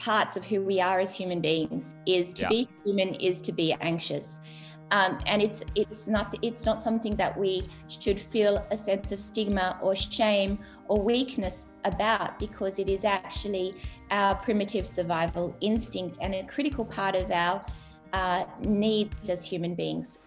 parts 0.00 0.34
of 0.36 0.44
who 0.44 0.62
we 0.62 0.80
are 0.80 0.98
as 0.98 1.14
human 1.14 1.40
beings 1.40 1.94
is 2.06 2.32
to 2.32 2.42
yeah. 2.42 2.48
be 2.48 2.68
human 2.84 3.14
is 3.16 3.40
to 3.42 3.52
be 3.52 3.74
anxious 3.82 4.40
um, 4.92 5.18
and 5.26 5.40
it's 5.40 5.62
it's 5.74 6.08
not 6.08 6.34
it's 6.42 6.64
not 6.64 6.80
something 6.80 7.14
that 7.16 7.36
we 7.38 7.68
should 7.86 8.18
feel 8.18 8.64
a 8.70 8.76
sense 8.76 9.12
of 9.12 9.20
stigma 9.20 9.78
or 9.82 9.94
shame 9.94 10.58
or 10.88 11.00
weakness 11.00 11.66
about 11.84 12.38
because 12.38 12.78
it 12.78 12.88
is 12.88 13.04
actually 13.04 13.74
our 14.10 14.34
primitive 14.36 14.88
survival 14.88 15.54
instinct 15.60 16.16
and 16.20 16.34
a 16.34 16.44
critical 16.44 16.84
part 16.84 17.14
of 17.14 17.30
our 17.30 17.64
uh, 18.12 18.44
needs 18.60 19.30
as 19.30 19.44
human 19.44 19.74
beings. 19.74 20.18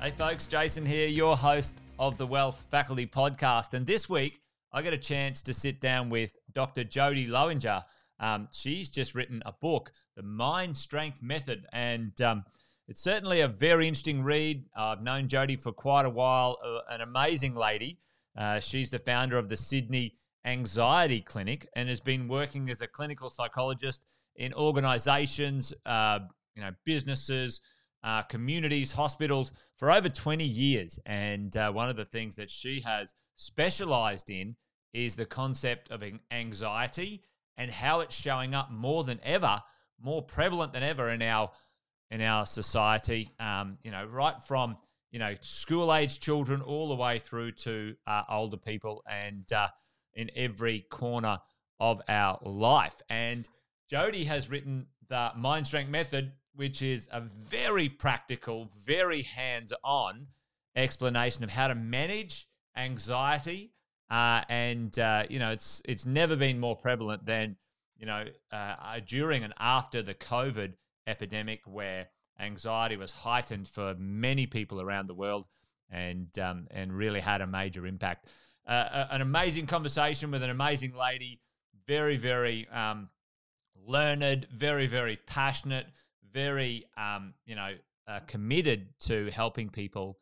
Hey 0.00 0.10
folks, 0.16 0.46
Jason 0.46 0.84
here, 0.84 1.08
your 1.08 1.36
host 1.36 1.80
of 1.98 2.18
the 2.18 2.26
Wealth 2.26 2.64
Faculty 2.70 3.06
Podcast, 3.06 3.74
and 3.74 3.86
this 3.86 4.08
week 4.08 4.41
I 4.74 4.80
got 4.80 4.94
a 4.94 4.98
chance 4.98 5.42
to 5.42 5.54
sit 5.54 5.80
down 5.80 6.08
with 6.08 6.38
Dr. 6.54 6.82
Jodie 6.82 7.28
Lowinger. 7.28 7.84
Um, 8.18 8.48
she's 8.52 8.90
just 8.90 9.14
written 9.14 9.42
a 9.44 9.52
book, 9.52 9.92
The 10.16 10.22
Mind 10.22 10.78
Strength 10.78 11.22
Method, 11.22 11.66
and 11.72 12.18
um, 12.22 12.44
it's 12.88 13.02
certainly 13.02 13.40
a 13.40 13.48
very 13.48 13.86
interesting 13.86 14.22
read. 14.22 14.64
I've 14.74 15.02
known 15.02 15.28
Jodie 15.28 15.60
for 15.60 15.72
quite 15.72 16.06
a 16.06 16.10
while, 16.10 16.58
uh, 16.64 16.80
an 16.88 17.02
amazing 17.02 17.54
lady. 17.54 17.98
Uh, 18.34 18.60
she's 18.60 18.88
the 18.88 18.98
founder 18.98 19.36
of 19.36 19.50
the 19.50 19.58
Sydney 19.58 20.16
Anxiety 20.46 21.20
Clinic 21.20 21.68
and 21.76 21.88
has 21.90 22.00
been 22.00 22.26
working 22.26 22.70
as 22.70 22.80
a 22.80 22.86
clinical 22.86 23.28
psychologist 23.28 24.02
in 24.36 24.54
organizations, 24.54 25.74
uh, 25.84 26.20
you 26.54 26.62
know, 26.62 26.70
businesses, 26.86 27.60
uh, 28.04 28.22
communities, 28.22 28.92
hospitals 28.92 29.52
for 29.76 29.92
over 29.92 30.08
20 30.08 30.44
years. 30.44 30.98
And 31.04 31.54
uh, 31.56 31.70
one 31.72 31.90
of 31.90 31.96
the 31.96 32.06
things 32.06 32.36
that 32.36 32.50
she 32.50 32.80
has 32.80 33.14
specialized 33.34 34.30
in 34.30 34.56
is 34.92 35.16
the 35.16 35.26
concept 35.26 35.90
of 35.90 36.02
anxiety 36.30 37.22
and 37.56 37.70
how 37.70 38.00
it's 38.00 38.14
showing 38.14 38.54
up 38.54 38.70
more 38.70 39.04
than 39.04 39.20
ever, 39.24 39.62
more 40.00 40.22
prevalent 40.22 40.72
than 40.72 40.82
ever 40.82 41.10
in 41.10 41.22
our 41.22 41.50
in 42.10 42.20
our 42.20 42.44
society. 42.44 43.30
Um, 43.40 43.78
you 43.82 43.90
know, 43.90 44.04
right 44.04 44.42
from 44.44 44.76
you 45.10 45.18
know 45.18 45.34
school 45.40 45.94
age 45.94 46.20
children 46.20 46.60
all 46.60 46.88
the 46.88 46.94
way 46.94 47.18
through 47.18 47.52
to 47.52 47.94
uh, 48.06 48.22
older 48.28 48.56
people, 48.56 49.02
and 49.08 49.50
uh, 49.52 49.68
in 50.14 50.30
every 50.36 50.80
corner 50.90 51.38
of 51.80 52.00
our 52.08 52.38
life. 52.42 53.00
And 53.08 53.48
Jodie 53.90 54.26
has 54.26 54.48
written 54.48 54.86
the 55.08 55.32
Mind 55.36 55.66
Strength 55.66 55.90
Method, 55.90 56.32
which 56.54 56.82
is 56.82 57.08
a 57.12 57.20
very 57.20 57.88
practical, 57.88 58.68
very 58.86 59.22
hands-on 59.22 60.28
explanation 60.76 61.44
of 61.44 61.50
how 61.50 61.68
to 61.68 61.74
manage 61.74 62.46
anxiety 62.76 63.72
uh, 64.12 64.42
and 64.50 64.98
uh, 64.98 65.24
you 65.30 65.38
know, 65.38 65.48
it's 65.48 65.80
it's 65.86 66.04
never 66.04 66.36
been 66.36 66.60
more 66.60 66.76
prevalent 66.76 67.24
than 67.24 67.56
you 67.96 68.04
know 68.04 68.26
uh, 68.52 68.54
uh, 68.54 69.00
during 69.06 69.42
and 69.42 69.54
after 69.58 70.02
the 70.02 70.12
COVID 70.12 70.74
epidemic, 71.06 71.62
where 71.64 72.08
anxiety 72.38 72.98
was 72.98 73.10
heightened 73.10 73.66
for 73.66 73.94
many 73.98 74.46
people 74.46 74.82
around 74.82 75.06
the 75.06 75.14
world, 75.14 75.46
and 75.90 76.28
um, 76.38 76.66
and 76.72 76.92
really 76.92 77.20
had 77.20 77.40
a 77.40 77.46
major 77.46 77.86
impact. 77.86 78.28
Uh, 78.66 79.06
an 79.10 79.22
amazing 79.22 79.66
conversation 79.66 80.30
with 80.30 80.42
an 80.42 80.50
amazing 80.50 80.94
lady, 80.94 81.40
very 81.86 82.18
very 82.18 82.68
um, 82.68 83.08
learned, 83.86 84.46
very 84.52 84.86
very 84.86 85.18
passionate, 85.26 85.86
very 86.34 86.84
um, 86.98 87.32
you 87.46 87.54
know 87.54 87.72
uh, 88.06 88.20
committed 88.26 88.88
to 89.00 89.30
helping 89.30 89.70
people 89.70 90.18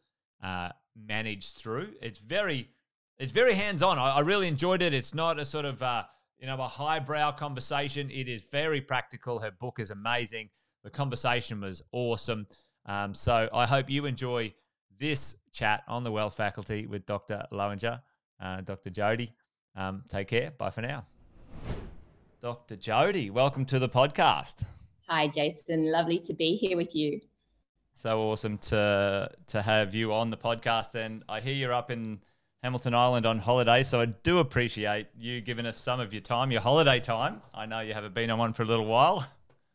manage 0.97 1.55
through. 1.55 1.89
It's 2.01 2.21
very 2.21 2.69
it's 3.21 3.33
very 3.33 3.55
hands 3.55 3.83
on. 3.83 3.99
I, 3.99 4.17
I, 4.17 4.21
really 4.21 4.49
enjoyed 4.49 4.83
it. 4.83 4.95
It's 4.95 5.15
not 5.15 5.39
a 5.39 5.45
sort 5.45 5.67
of 5.67 5.81
uh, 5.83 6.05
you 6.39 6.47
know 6.47 6.55
a 6.55 6.67
highbrow 6.67 7.33
conversation. 7.33 8.11
It 8.11 8.29
is 8.29 8.43
very 8.51 8.81
practical. 8.81 9.39
Her 9.39 9.51
book 9.51 9.79
is 9.79 9.91
amazing. 9.91 10.49
The 10.83 10.91
conversation 10.91 11.61
was 11.61 11.83
awesome. 11.93 12.47
Um, 12.87 13.15
so 13.15 13.49
I 13.53 13.67
hope 13.67 13.91
you 13.91 14.07
enjoy 14.07 14.55
this 14.99 15.37
chat 15.53 15.83
on 15.87 16.03
the 16.03 16.11
Wealth 16.11 16.35
Faculty 16.35 16.87
with 16.87 17.05
Dr. 17.05 17.45
Lowinger, 17.53 18.01
uh, 18.43 18.63
Dr. 18.63 18.89
Jodie. 18.89 19.33
Um, 19.77 20.03
take 20.09 20.29
care. 20.29 20.51
Bye 20.53 20.71
for 20.71 20.81
now. 20.81 21.05
Dr. 22.41 22.77
Jodie, 22.77 23.31
welcome 23.31 23.67
to 23.67 23.79
the 23.79 23.89
podcast. 23.89 24.65
Hi, 25.09 25.29
Jason. 25.29 25.93
Lovely 25.93 26.19
to 26.21 26.33
be 26.33 26.57
here 26.57 26.77
with 26.79 26.97
you. 26.97 27.21
So 27.93 28.23
awesome 28.23 28.57
to 28.59 29.31
to 29.49 29.61
have 29.61 29.95
you 29.95 30.15
on 30.15 30.31
the 30.31 30.39
podcast. 30.39 30.95
And 30.95 31.23
I 31.29 31.41
hear 31.41 31.55
you're 31.55 31.73
up 31.73 31.91
in 31.91 32.21
Hamilton 32.63 32.93
Island 32.93 33.25
on 33.25 33.39
holiday. 33.39 33.83
So 33.83 34.01
I 34.01 34.07
do 34.07 34.39
appreciate 34.39 35.07
you 35.19 35.41
giving 35.41 35.65
us 35.65 35.79
some 35.79 35.99
of 35.99 36.13
your 36.13 36.21
time, 36.21 36.51
your 36.51 36.61
holiday 36.61 37.01
time. 37.01 37.41
I 37.55 37.65
know 37.65 37.81
you 37.81 37.95
haven't 37.95 38.13
been 38.13 38.29
on 38.29 38.39
one 38.39 38.53
for 38.53 38.65
a 38.65 38.67
little 38.67 38.85
while. 38.85 39.27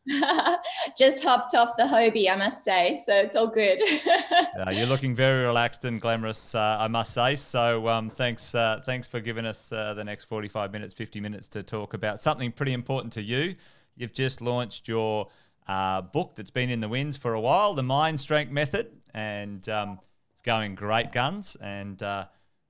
Just 0.96 1.24
hopped 1.24 1.56
off 1.56 1.76
the 1.76 1.82
Hobie, 1.82 2.30
I 2.30 2.36
must 2.36 2.62
say. 2.62 3.02
So 3.04 3.12
it's 3.12 3.34
all 3.34 3.48
good. 3.48 3.80
uh, 4.66 4.70
you're 4.70 4.86
looking 4.86 5.16
very 5.16 5.44
relaxed 5.44 5.84
and 5.84 6.00
glamorous, 6.00 6.54
uh, 6.54 6.76
I 6.78 6.86
must 6.86 7.12
say. 7.12 7.34
So 7.34 7.88
um, 7.88 8.08
thanks, 8.08 8.54
uh, 8.54 8.82
thanks 8.86 9.08
for 9.08 9.20
giving 9.20 9.46
us 9.46 9.72
uh, 9.72 9.94
the 9.94 10.04
next 10.04 10.24
45 10.24 10.72
minutes, 10.72 10.94
50 10.94 11.20
minutes 11.20 11.48
to 11.50 11.64
talk 11.64 11.94
about 11.94 12.20
something 12.20 12.52
pretty 12.52 12.72
important 12.72 13.12
to 13.14 13.22
you. 13.22 13.56
You've 13.96 14.12
just 14.12 14.40
launched 14.40 14.86
your 14.86 15.26
uh, 15.66 16.02
book 16.02 16.36
that's 16.36 16.52
been 16.52 16.70
in 16.70 16.78
the 16.78 16.88
winds 16.88 17.16
for 17.16 17.34
a 17.34 17.40
while, 17.40 17.74
the 17.74 17.82
Mind 17.82 18.20
Strength 18.20 18.52
Method, 18.52 18.92
and 19.12 19.68
um, 19.68 19.98
it's 20.30 20.42
going 20.42 20.76
great 20.76 21.10
guns. 21.10 21.56
And 21.60 22.00
uh, 22.00 22.26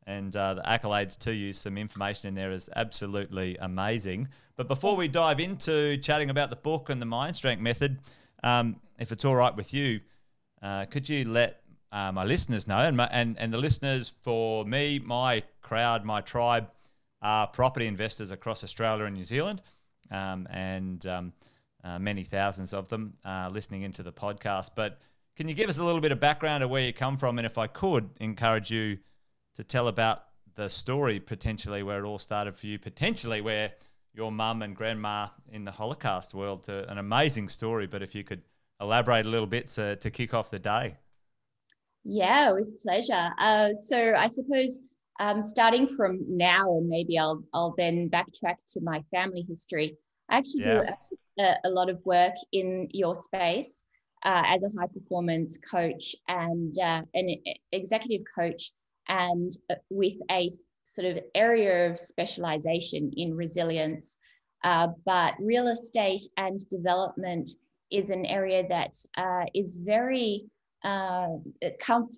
and 0.07 0.35
uh, 0.37 0.55
the 0.55 0.63
accolades 0.63 1.19
to 1.19 1.35
you. 1.35 1.53
Some 1.53 1.77
information 1.77 2.29
in 2.29 2.35
there 2.35 2.51
is 2.51 2.71
absolutely 2.77 3.57
amazing. 3.61 4.29
But 4.57 4.69
before 4.69 4.97
we 4.97 5.09
dive 5.09 5.41
into 5.41 5.97
chatting 5.99 6.31
about 6.31 6.51
the 6.51 6.57
book 6.57 6.89
and 6.89 7.03
the 7.03 7.07
mind 7.07 7.37
strength 7.37 7.61
method, 7.61 7.99
um, 8.43 8.81
if 8.99 9.13
it's 9.13 9.25
all 9.25 9.35
right 9.35 9.55
with 9.55 9.75
you, 9.75 10.01
uh, 10.63 10.87
could 10.87 11.09
you 11.09 11.29
let 11.29 11.61
uh, 11.93 12.13
my 12.13 12.25
listeners 12.25 12.67
know 12.67 12.79
and, 12.79 12.97
my, 12.97 13.09
and 13.13 13.39
and 13.39 13.53
the 13.53 13.59
listeners 13.59 14.15
for 14.23 14.65
me, 14.65 14.99
my 14.99 15.43
crowd, 15.61 16.05
my 16.05 16.21
tribe 16.21 16.69
are 17.23 17.47
property 17.47 17.87
investors 17.87 18.31
across 18.31 18.63
Australia 18.63 19.05
and 19.05 19.15
New 19.15 19.25
Zealand, 19.25 19.63
um, 20.11 20.47
and 20.51 21.05
um, 21.07 21.33
uh, 21.85 21.99
many 21.99 22.23
thousands 22.23 22.73
of 22.73 22.89
them 22.89 23.15
listening 23.51 23.83
into 23.83 24.03
the 24.03 24.13
podcast. 24.13 24.71
But 24.75 25.01
can 25.37 25.49
you 25.49 25.55
give 25.55 25.69
us 25.69 25.79
a 25.79 25.85
little 25.85 26.01
bit 26.01 26.13
of 26.13 26.21
background 26.21 26.63
of 26.63 26.71
where 26.71 26.83
you 26.83 26.93
come 26.93 27.17
from, 27.17 27.39
and 27.39 27.47
if 27.47 27.59
I 27.59 27.67
could 27.67 28.09
encourage 28.21 28.71
you 28.71 28.99
to 29.57 29.65
tell 29.65 29.89
about 29.89 30.25
the 30.55 30.69
story 30.69 31.21
potentially 31.21 31.83
where 31.83 32.03
it 32.03 32.07
all 32.07 32.19
started 32.19 32.57
for 32.57 32.67
you, 32.67 32.79
potentially 32.79 33.41
where 33.41 33.73
your 34.15 34.33
mum 34.33 34.63
and 34.63 34.75
grandma 34.75 35.29
in 35.53 35.65
the 35.65 35.71
Holocaust 35.71 36.35
world. 36.35 36.63
To, 36.65 36.91
an 36.91 36.99
amazing 36.99 37.49
story, 37.49 37.87
but 37.87 38.03
if 38.03 38.15
you 38.15 38.25
could 38.25 38.43
elaborate 38.81 39.27
a 39.27 39.29
little 39.29 39.47
bit 39.47 39.67
to, 39.69 39.97
to 39.97 40.11
kick 40.11 40.35
off 40.35 40.51
the 40.51 40.59
day. 40.59 40.97
Yeah, 42.05 42.53
with 42.53 42.81
pleasure. 42.81 43.31
Uh, 43.39 43.73
so 43.73 44.15
I 44.15 44.29
suppose 44.29 44.79
um, 45.19 45.43
starting 45.43 45.89
from 45.97 46.21
now, 46.29 46.77
and 46.77 46.89
maybe 46.89 47.19
I'll 47.19 47.43
I'll 47.53 47.75
then 47.77 48.09
backtrack 48.11 48.57
to 48.69 48.81
my 48.81 49.03
family 49.11 49.45
history. 49.49 49.97
I 50.29 50.39
actually 50.39 50.63
yeah. 50.63 50.95
do 51.37 51.43
a, 51.43 51.55
a, 51.65 51.71
lot 51.71 51.89
of 51.89 52.05
work 52.05 52.35
in 52.53 52.89
your 52.93 53.15
space 53.15 53.85
uh, 54.25 54.43
as 54.45 54.63
a 54.65 54.69
high 54.79 54.89
performance 54.89 55.59
coach 55.71 56.17
and 56.29 56.75
uh, 56.79 57.03
an 57.15 57.37
executive 57.73 58.23
coach 58.35 58.73
and 59.09 59.53
uh, 59.71 59.75
with 59.91 60.15
a 60.31 60.49
sort 60.85 61.07
of 61.07 61.23
area 61.35 61.91
of 61.91 61.99
specialization 61.99 63.13
in 63.17 63.35
resilience. 63.35 64.19
Uh, 64.65 64.89
but 65.05 65.35
real 65.41 65.69
estate 65.69 66.23
and 66.37 66.61
development 66.71 67.51
is 67.91 68.11
an 68.11 68.25
area 68.27 68.67
that 68.69 68.95
uh, 69.17 69.45
is 69.55 69.77
very 69.77 70.45
uh, 70.85 71.29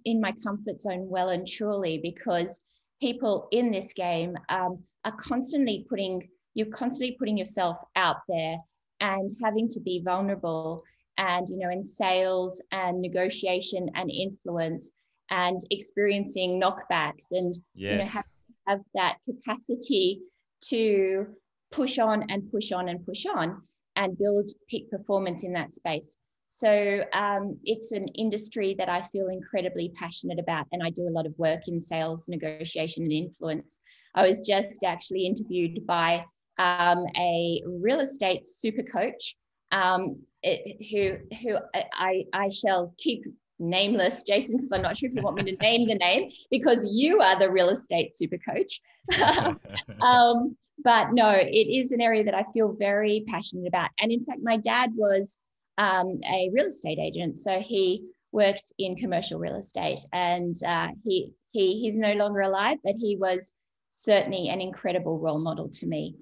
in 0.05 0.21
my 0.21 0.33
comfort 0.45 0.81
zone 0.81 1.09
well 1.09 1.31
and 1.31 1.47
truly 1.47 1.99
because 2.03 2.61
people 3.01 3.49
in 3.53 3.71
this 3.71 3.93
game 3.93 4.37
um, 4.49 4.79
are 5.05 5.13
constantly 5.13 5.87
putting 5.89 6.29
you're 6.55 6.67
constantly 6.67 7.17
putting 7.19 7.37
yourself 7.37 7.77
out 7.97 8.17
there 8.29 8.57
and 9.01 9.31
having 9.43 9.69
to 9.69 9.81
be 9.81 10.03
vulnerable 10.05 10.83
and 11.19 11.49
you 11.49 11.59
know 11.59 11.71
in 11.71 11.85
sales 11.85 12.63
and 12.73 13.01
negotiation 13.01 13.89
and 13.95 14.11
influence 14.11 14.91
and 15.31 15.61
experiencing 15.71 16.61
knockbacks 16.61 17.27
and 17.33 17.55
yes. 17.75 17.93
you 17.93 17.99
know 17.99 18.05
have, 18.05 18.27
have 18.67 18.81
that 18.95 19.17
capacity 19.25 20.21
to 20.61 21.27
push 21.71 21.99
on 21.99 22.25
and 22.31 22.51
push 22.51 22.73
on 22.73 22.89
and 22.89 23.05
push 23.05 23.27
on 23.27 23.63
and 23.97 24.17
build 24.19 24.51
peak 24.69 24.91
performance 24.91 25.43
in 25.45 25.53
that 25.53 25.75
space 25.75 26.19
so 26.49 27.05
um, 27.13 27.59
it's 27.65 27.93
an 27.93 28.09
industry 28.09 28.75
that 28.79 28.89
I 28.89 29.03
feel 29.03 29.29
incredibly 29.29 29.91
passionate 29.91 30.39
about, 30.39 30.67
and 30.73 30.83
I 30.83 30.89
do 30.89 31.07
a 31.07 31.13
lot 31.13 31.27
of 31.27 31.39
work 31.39 31.69
in 31.69 31.79
sales, 31.79 32.27
negotiation, 32.27 33.03
and 33.03 33.13
influence. 33.13 33.81
I 34.15 34.27
was 34.27 34.41
just 34.41 34.83
actually 34.83 35.27
interviewed 35.27 35.87
by 35.87 36.25
um, 36.59 37.05
a 37.19 37.63
real 37.67 38.01
estate 38.01 38.47
super 38.47 38.83
coach 38.83 39.37
um, 39.73 40.23
it, 40.43 40.83
who 40.91 41.37
who 41.37 41.59
I, 41.75 42.25
I 42.33 42.49
shall 42.49 42.95
keep 42.99 43.25
nameless 43.59 44.23
Jason, 44.23 44.57
because 44.57 44.71
I'm 44.73 44.83
not 44.83 44.97
sure 44.97 45.11
if 45.11 45.17
you 45.17 45.23
want 45.23 45.37
me 45.37 45.53
to 45.53 45.57
name 45.63 45.87
the 45.89 45.95
name, 45.95 46.31
because 46.51 46.89
you 46.93 47.21
are 47.21 47.39
the 47.39 47.51
real 47.51 47.71
estate 47.71 48.17
super 48.17 48.39
coach. 48.39 48.81
um, 50.03 50.57
but 50.85 51.13
no, 51.13 51.31
it 51.31 51.47
is 51.49 51.93
an 51.93 52.01
area 52.01 52.25
that 52.25 52.35
I 52.35 52.45
feel 52.53 52.73
very 52.79 53.25
passionate 53.27 53.67
about. 53.67 53.91
And 54.01 54.13
in 54.13 54.23
fact, 54.23 54.41
my 54.43 54.57
dad 54.57 54.93
was 54.95 55.39
um, 55.77 56.21
a 56.25 56.51
real 56.53 56.67
estate 56.67 56.99
agent, 56.99 57.39
so 57.39 57.61
he 57.61 58.05
worked 58.33 58.73
in 58.79 58.97
commercial 58.97 59.39
real 59.39 59.57
estate, 59.57 60.01
and 60.13 60.55
uh, 60.65 60.89
he 61.05 61.33
he 61.53 61.81
he's 61.81 61.97
no 61.97 62.13
longer 62.15 62.41
alive, 62.41 62.79
but 62.85 62.95
he 62.95 63.17
was 63.17 63.53
certainly 63.91 64.49
an 64.49 64.61
incredible 64.61 65.19
role 65.19 65.41
model 65.41 65.69
to 65.69 65.87
me. 65.87 66.15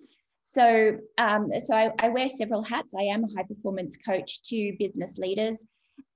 So, 0.42 0.98
um, 1.18 1.50
so 1.58 1.74
I, 1.74 1.90
I, 1.98 2.08
wear 2.08 2.28
several 2.28 2.62
hats. 2.62 2.94
I 2.96 3.02
am 3.02 3.24
a 3.24 3.34
high 3.36 3.42
performance 3.42 3.96
coach 3.96 4.42
to 4.44 4.76
business 4.78 5.18
leaders, 5.18 5.64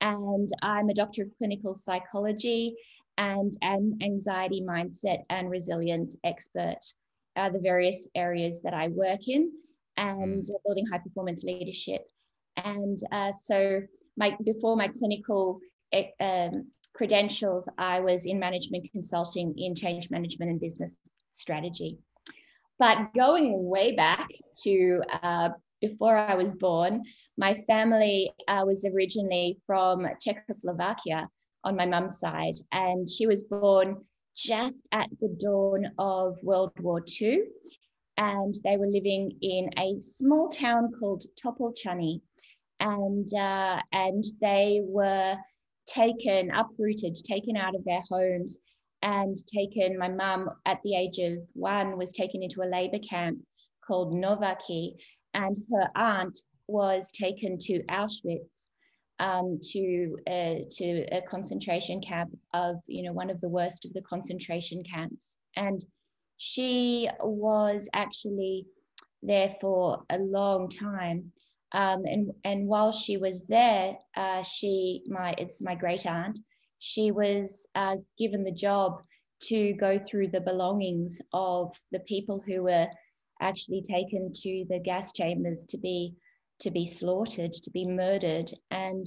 and 0.01 0.49
I'm 0.63 0.89
a 0.89 0.95
doctor 0.95 1.23
of 1.23 1.37
clinical 1.39 1.75
psychology 1.75 2.75
and 3.19 3.55
an 3.63 3.99
anxiety 4.03 4.63
mindset 4.63 5.25
and 5.29 5.51
resilience 5.51 6.17
expert. 6.25 6.79
Are 7.37 7.51
the 7.51 7.61
various 7.61 8.09
areas 8.15 8.61
that 8.63 8.75
I 8.75 8.89
work 8.89 9.29
in, 9.29 9.53
and 9.97 10.45
mm. 10.45 10.65
building 10.65 10.87
high 10.87 10.99
performance 10.99 11.45
leadership. 11.45 12.03
And 12.57 12.99
uh, 13.13 13.33
so, 13.33 13.83
my 14.17 14.37
before 14.45 14.77
my 14.77 14.89
clinical 14.89 15.61
eh, 15.93 16.09
um, 16.21 16.67
credentials, 16.93 17.69
I 17.79 18.01
was 18.01 18.27
in 18.27 18.39
management 18.39 18.91
consulting 18.91 19.55
in 19.57 19.75
change 19.75 20.11
management 20.11 20.51
and 20.51 20.61
business 20.61 20.97
strategy. 21.33 21.99
But 22.79 23.13
going 23.15 23.69
way 23.69 23.95
back 23.95 24.27
to 24.65 25.03
uh, 25.23 25.51
before 25.81 26.17
I 26.17 26.35
was 26.35 26.55
born, 26.55 27.03
my 27.37 27.55
family 27.55 28.31
uh, 28.49 28.63
was 28.67 28.85
originally 28.85 29.59
from 29.67 30.07
Czechoslovakia 30.21 31.29
on 31.65 31.77
my 31.77 31.87
mum's 31.87 32.19
side, 32.19 32.55
and 32.73 33.09
she 33.09 33.27
was 33.27 33.45
born 33.45 33.97
just 34.37 34.89
at 34.93 35.09
the 35.21 35.37
dawn 35.41 35.87
of 35.99 36.37
World 36.43 36.73
War 36.81 37.03
II. 37.21 37.43
And 38.17 38.55
they 38.65 38.77
were 38.77 38.87
living 38.87 39.37
in 39.41 39.71
a 39.79 40.01
small 40.01 40.49
town 40.49 40.93
called 40.99 41.25
Topolčany. 41.43 42.21
And, 42.81 43.29
uh, 43.35 43.81
and 43.93 44.25
they 44.41 44.81
were 44.85 45.37
taken, 45.87 46.51
uprooted, 46.51 47.17
taken 47.17 47.57
out 47.57 47.75
of 47.75 47.85
their 47.85 48.03
homes 48.11 48.59
and 49.03 49.37
taken, 49.47 49.99
my 49.99 50.09
mum 50.09 50.51
at 50.67 50.83
the 50.83 50.95
age 50.95 51.19
of 51.19 51.39
one 51.55 51.97
was 51.97 52.13
taken 52.13 52.43
into 52.43 52.63
a 52.63 52.69
labor 52.71 52.99
camp 52.99 53.39
called 53.87 54.13
Nováky, 54.13 54.95
and 55.35 55.57
her 55.73 55.89
aunt 55.95 56.39
was 56.67 57.11
taken 57.13 57.59
to 57.59 57.83
Auschwitz 57.85 58.69
um, 59.19 59.59
to, 59.63 60.17
to 60.27 61.07
a 61.13 61.23
concentration 61.29 62.01
camp 62.01 62.31
of, 62.55 62.77
you 62.87 63.03
know, 63.03 63.13
one 63.13 63.31
of 63.31 63.41
the 63.41 63.49
worst 63.49 63.85
of 63.85 63.93
the 63.93 64.03
concentration 64.03 64.83
camps. 64.83 65.37
And 65.57 65.85
she 66.39 67.09
was 67.21 67.89
actually 67.93 68.67
there 69.23 69.55
for 69.61 70.03
a 70.11 70.19
long 70.19 70.69
time. 70.71 71.33
Um, 71.73 72.05
and, 72.05 72.33
and 72.45 72.67
while 72.67 72.93
she 72.93 73.17
was 73.17 73.45
there, 73.47 73.97
uh, 74.17 74.43
she, 74.43 75.03
my, 75.07 75.35
it's 75.37 75.63
my 75.63 75.75
great 75.75 76.07
aunt, 76.07 76.39
she 76.79 77.11
was 77.11 77.69
uh, 77.75 77.97
given 78.19 78.43
the 78.43 78.53
job 78.53 79.03
to 79.43 79.75
go 79.75 79.99
through 79.99 80.29
the 80.29 80.41
belongings 80.41 81.21
of 81.33 81.75
the 81.93 82.01
people 82.01 82.43
who 82.47 82.63
were 82.63 82.89
actually 83.41 83.83
taken 83.83 84.33
to 84.33 84.65
the 84.69 84.79
gas 84.79 85.13
chambers 85.13 85.67
to 85.67 85.79
be 85.79 86.15
to 86.61 86.71
be 86.71 86.85
slaughtered 86.85 87.53
to 87.55 87.71
be 87.71 87.87
murdered. 87.87 88.53
And 88.71 89.07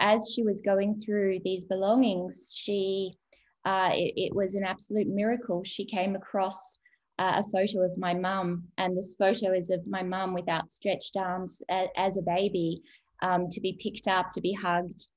as 0.00 0.32
she 0.34 0.42
was 0.42 0.60
going 0.60 1.00
through 1.00 1.40
these 1.44 1.64
belongings 1.64 2.54
she 2.56 3.16
uh, 3.64 3.90
it, 3.92 4.14
it, 4.16 4.34
was 4.34 4.56
an 4.56 4.64
absolute 4.64 5.06
miracle. 5.06 5.62
She 5.62 5.84
came 5.84 6.16
across 6.16 6.78
uh, 7.20 7.40
a 7.44 7.50
photo 7.50 7.82
of 7.82 7.96
my 7.96 8.12
mum 8.12 8.64
and 8.76 8.96
this 8.96 9.14
photo 9.16 9.52
is 9.52 9.70
of 9.70 9.86
my 9.86 10.02
mum 10.02 10.34
with 10.34 10.48
outstretched 10.48 11.16
arms 11.16 11.62
as, 11.68 11.86
as 11.96 12.16
a 12.16 12.22
baby 12.22 12.82
um, 13.22 13.48
to 13.50 13.60
be 13.60 13.78
picked 13.80 14.08
up 14.08 14.32
to 14.32 14.40
be 14.40 14.52
hugged. 14.52 15.08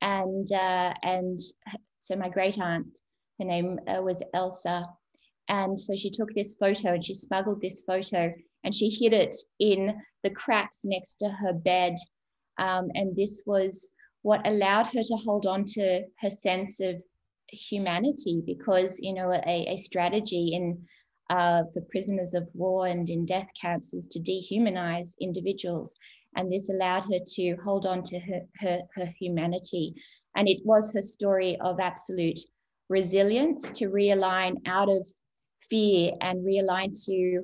And 0.00 0.50
uh, 0.50 0.94
and 1.02 1.38
so 2.00 2.16
my 2.16 2.28
great 2.28 2.58
aunt, 2.58 2.98
her 3.38 3.46
name 3.46 3.78
uh, 3.86 4.02
was 4.02 4.22
Elsa, 4.32 4.86
and 5.48 5.78
so 5.78 5.94
she 5.96 6.10
took 6.10 6.32
this 6.34 6.54
photo 6.54 6.94
and 6.94 7.04
she 7.04 7.14
smuggled 7.14 7.60
this 7.60 7.82
photo 7.82 8.32
and 8.64 8.74
she 8.74 8.88
hid 8.88 9.12
it 9.12 9.36
in 9.60 9.94
the 10.22 10.30
cracks 10.30 10.80
next 10.84 11.16
to 11.16 11.28
her 11.28 11.52
bed, 11.52 11.94
um, 12.58 12.88
and 12.94 13.14
this 13.14 13.42
was 13.46 13.88
what 14.22 14.46
allowed 14.46 14.86
her 14.88 15.02
to 15.02 15.16
hold 15.16 15.46
on 15.46 15.64
to 15.66 16.02
her 16.20 16.30
sense 16.30 16.80
of 16.80 16.96
humanity 17.50 18.42
because 18.46 18.98
you 19.00 19.12
know 19.12 19.30
a, 19.32 19.66
a 19.68 19.76
strategy 19.76 20.54
in 20.54 20.82
uh, 21.30 21.62
for 21.72 21.80
prisoners 21.90 22.34
of 22.34 22.48
war 22.54 22.86
and 22.86 23.08
in 23.08 23.24
death 23.24 23.48
camps 23.60 23.94
is 23.94 24.06
to 24.06 24.20
dehumanize 24.20 25.14
individuals 25.20 25.96
and 26.36 26.52
this 26.52 26.68
allowed 26.68 27.04
her 27.04 27.18
to 27.34 27.56
hold 27.64 27.86
on 27.86 28.02
to 28.02 28.18
her, 28.18 28.40
her, 28.56 28.82
her 28.94 29.06
humanity. 29.18 29.94
And 30.36 30.48
it 30.48 30.58
was 30.64 30.92
her 30.92 31.02
story 31.02 31.56
of 31.60 31.80
absolute 31.80 32.38
resilience 32.88 33.70
to 33.70 33.86
realign 33.86 34.56
out 34.66 34.88
of 34.88 35.08
fear 35.68 36.12
and 36.20 36.44
realign 36.44 36.92
to, 37.06 37.42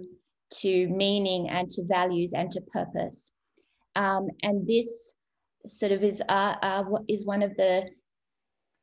to 0.61 0.88
meaning 0.88 1.49
and 1.49 1.70
to 1.70 1.84
values 1.84 2.32
and 2.32 2.50
to 2.52 2.61
purpose. 2.62 3.32
Um, 3.96 4.28
and 4.43 4.67
this 4.67 5.14
sort 5.67 5.93
of 5.93 6.02
is, 6.02 6.22
uh, 6.28 6.55
uh, 6.62 6.84
is 7.08 7.25
one 7.25 7.43
of 7.43 7.56
the 7.56 7.88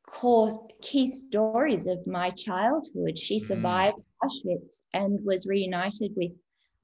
core 0.06 0.66
key 0.80 1.06
stories 1.06 1.86
of 1.86 2.06
my 2.06 2.30
childhood. 2.30 3.18
She 3.18 3.36
mm. 3.36 3.42
survived 3.42 3.98
mm. 3.98 4.28
Auschwitz 4.28 4.82
and 4.94 5.24
was 5.24 5.46
reunited 5.46 6.12
with 6.16 6.32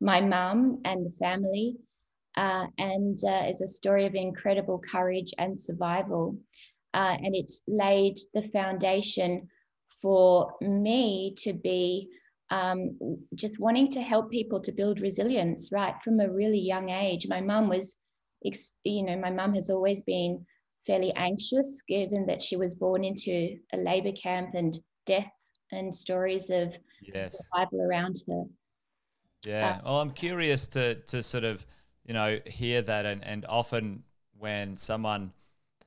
my 0.01 0.21
mum 0.21 0.81
and 0.85 1.07
the 1.07 1.17
family 1.17 1.77
uh, 2.37 2.67
and 2.79 3.19
uh, 3.25 3.43
it's 3.45 3.61
a 3.61 3.67
story 3.67 4.07
of 4.07 4.15
incredible 4.15 4.81
courage 4.91 5.33
and 5.39 5.59
survival. 5.59 6.37
Uh, 6.93 7.17
and 7.19 7.35
it's 7.35 7.63
laid 7.67 8.19
the 8.35 8.43
foundation 8.53 9.49
for 10.01 10.53
me 10.61 11.35
to 11.39 11.53
be 11.53 12.09
um, 12.51 12.99
just 13.35 13.59
wanting 13.59 13.91
to 13.93 14.03
help 14.03 14.31
people 14.31 14.61
to 14.61 14.73
build 14.73 15.01
resilience 15.01 15.71
right 15.73 15.95
from 16.05 16.21
a 16.21 16.31
really 16.31 16.59
young 16.59 16.91
age. 16.91 17.27
My 17.29 17.41
mum 17.41 17.69
was, 17.69 17.97
you 18.43 19.03
know, 19.03 19.17
my 19.17 19.31
mum 19.31 19.55
has 19.55 19.71
always 19.71 20.03
been 20.03 20.45
fairly 20.87 21.13
anxious 21.17 21.81
given 21.89 22.27
that 22.27 22.43
she 22.43 22.57
was 22.57 22.75
born 22.75 23.05
into 23.05 23.57
a 23.73 23.79
labor 23.79 24.13
camp 24.13 24.55
and 24.55 24.79
death 25.07 25.33
and 25.73 25.95
stories 25.95 26.51
of 26.51 26.77
yes. 27.01 27.37
survival 27.39 27.81
around 27.81 28.17
her. 28.29 28.45
Yeah. 29.47 29.79
Uh, 29.79 29.81
well, 29.85 30.01
I'm 30.01 30.11
curious 30.11 30.67
to 30.69 30.95
to 30.95 31.23
sort 31.23 31.45
of 31.45 31.67
you 32.05 32.15
know, 32.15 32.39
hear 32.47 32.83
that. 32.83 33.07
And, 33.07 33.25
and 33.25 33.45
often 33.49 34.05
when 34.39 34.77
someone 34.77 35.33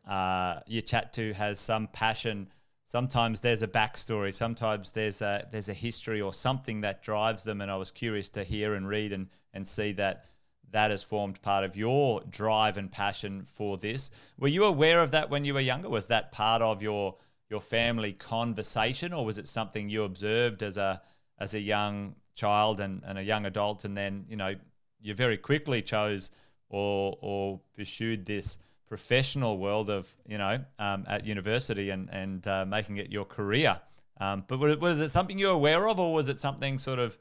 uh, 0.08 0.60
you 0.66 0.82
chat 0.82 1.14
to 1.14 1.34
has 1.34 1.60
some 1.60 1.88
passion, 1.88 2.50
sometimes 2.88 3.42
there's 3.42 3.62
a 3.62 3.68
backstory, 3.68 4.34
sometimes 4.34 4.92
there's 4.92 5.22
a 5.22 5.48
there's 5.52 5.70
a 5.70 5.74
history 5.74 6.20
or 6.20 6.34
something 6.34 6.82
that 6.82 7.04
drives 7.04 7.44
them. 7.44 7.62
And 7.62 7.70
I 7.70 7.76
was 7.76 7.92
curious 7.92 8.32
to 8.32 8.44
hear 8.44 8.74
and 8.74 8.88
read 8.88 9.14
and 9.14 9.28
and 9.54 9.68
see 9.68 9.92
that 9.94 10.26
that 10.72 10.92
has 10.92 11.04
formed 11.04 11.42
part 11.42 11.64
of 11.64 11.78
your 11.78 12.22
drive 12.30 12.78
and 12.78 12.92
passion 12.92 13.44
for 13.44 13.78
this. 13.78 14.10
Were 14.40 14.48
you 14.48 14.66
aware 14.66 15.02
of 15.02 15.12
that 15.12 15.30
when 15.30 15.46
you 15.46 15.54
were 15.54 15.62
younger? 15.62 15.90
Was 15.90 16.08
that 16.08 16.32
part 16.32 16.62
of 16.62 16.82
your 16.82 17.16
your 17.50 17.62
family 17.62 18.14
conversation, 18.14 19.14
or 19.14 19.26
was 19.26 19.38
it 19.38 19.48
something 19.48 19.90
you 19.90 20.04
observed 20.04 20.64
as 20.64 20.78
a 20.78 21.02
as 21.40 21.54
a 21.54 21.60
young 21.60 22.16
child 22.36 22.80
and, 22.80 23.04
and 23.06 23.18
a 23.18 23.24
young 23.24 23.46
adult, 23.46 23.86
and 23.86 23.96
then 23.96 24.26
you 24.30 24.38
know 24.38 24.56
you 25.00 25.14
very 25.14 25.38
quickly 25.38 25.82
chose 25.82 26.32
or 26.70 27.18
or 27.22 27.60
pursued 27.76 28.26
this 28.26 28.60
professional 28.88 29.58
world 29.58 29.90
of 29.90 30.16
you 30.26 30.38
know 30.38 30.64
um, 30.80 31.06
at 31.08 31.26
university 31.26 31.90
and 31.90 32.10
and 32.12 32.48
uh, 32.48 32.66
making 32.66 32.98
it 32.98 33.12
your 33.12 33.26
career. 33.26 33.80
Um, 34.20 34.46
but 34.48 34.60
was 34.82 35.00
it 35.00 35.10
something 35.10 35.38
you 35.38 35.48
were 35.48 35.54
aware 35.54 35.88
of, 35.88 36.00
or 36.00 36.14
was 36.14 36.28
it 36.28 36.40
something 36.40 36.80
sort 36.80 36.98
of 37.00 37.18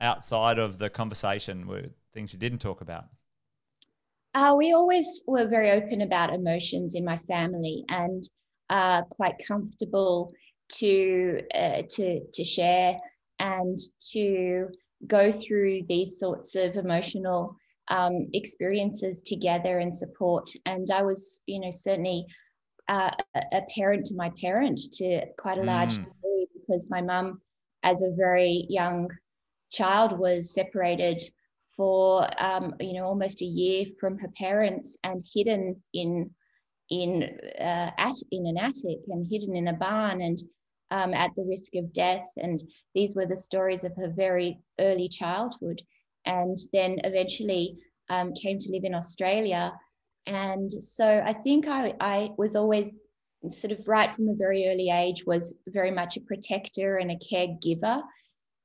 outside 0.00 0.58
of 0.58 0.78
the 0.78 0.90
conversation, 0.90 1.66
were 1.66 1.84
things 2.12 2.32
you 2.32 2.38
didn't 2.38 2.58
talk 2.58 2.80
about? 2.80 3.04
Uh, 4.34 4.54
we 4.56 4.72
always 4.72 5.22
were 5.26 5.46
very 5.46 5.70
open 5.70 6.02
about 6.02 6.34
emotions 6.34 6.94
in 6.94 7.04
my 7.04 7.16
family 7.28 7.84
and 7.88 8.24
uh, 8.68 9.02
quite 9.02 9.34
comfortable 9.46 10.32
to 10.68 11.40
uh, 11.54 11.82
to 11.88 12.20
to 12.32 12.44
share 12.44 12.98
and 13.38 13.78
to 14.12 14.68
go 15.06 15.30
through 15.30 15.82
these 15.88 16.18
sorts 16.18 16.54
of 16.54 16.76
emotional 16.76 17.56
um, 17.88 18.26
experiences 18.32 19.22
together 19.22 19.78
and 19.78 19.94
support. 19.94 20.50
And 20.64 20.86
I 20.92 21.02
was, 21.02 21.42
you 21.46 21.60
know, 21.60 21.70
certainly 21.70 22.26
uh, 22.88 23.10
a 23.52 23.62
parent 23.74 24.06
to 24.06 24.14
my 24.14 24.30
parent 24.40 24.80
to 24.94 25.22
quite 25.38 25.58
a 25.58 25.62
large 25.62 25.94
mm. 25.94 26.04
degree 26.04 26.46
because 26.54 26.88
my 26.90 27.00
mum, 27.00 27.40
as 27.82 28.02
a 28.02 28.14
very 28.16 28.66
young 28.68 29.08
child, 29.70 30.18
was 30.18 30.54
separated 30.54 31.22
for, 31.76 32.28
um, 32.42 32.74
you 32.80 32.94
know, 32.94 33.04
almost 33.04 33.42
a 33.42 33.46
year 33.46 33.86
from 34.00 34.18
her 34.18 34.30
parents 34.36 34.96
and 35.04 35.22
hidden 35.34 35.82
in 35.92 36.30
in 36.88 37.24
uh, 37.58 37.90
at 37.98 38.14
in 38.30 38.46
an 38.46 38.56
attic 38.58 39.00
and 39.08 39.26
hidden 39.28 39.56
in 39.56 39.68
a 39.68 39.72
barn 39.72 40.20
and 40.22 40.40
um, 40.90 41.12
at 41.14 41.30
the 41.36 41.44
risk 41.44 41.74
of 41.74 41.92
death. 41.92 42.26
And 42.36 42.62
these 42.94 43.14
were 43.14 43.26
the 43.26 43.36
stories 43.36 43.84
of 43.84 43.94
her 43.96 44.08
very 44.08 44.60
early 44.78 45.08
childhood, 45.08 45.82
and 46.26 46.58
then 46.72 46.98
eventually 47.04 47.78
um, 48.10 48.34
came 48.34 48.58
to 48.58 48.72
live 48.72 48.84
in 48.84 48.94
Australia. 48.94 49.72
And 50.26 50.70
so 50.70 51.22
I 51.24 51.32
think 51.32 51.68
I, 51.68 51.94
I 52.00 52.30
was 52.36 52.56
always 52.56 52.90
sort 53.50 53.72
of 53.72 53.86
right 53.86 54.14
from 54.14 54.28
a 54.28 54.34
very 54.34 54.66
early 54.68 54.90
age 54.90 55.24
was 55.26 55.54
very 55.68 55.90
much 55.90 56.16
a 56.16 56.20
protector 56.20 56.96
and 56.96 57.10
a 57.10 57.16
caregiver 57.16 58.02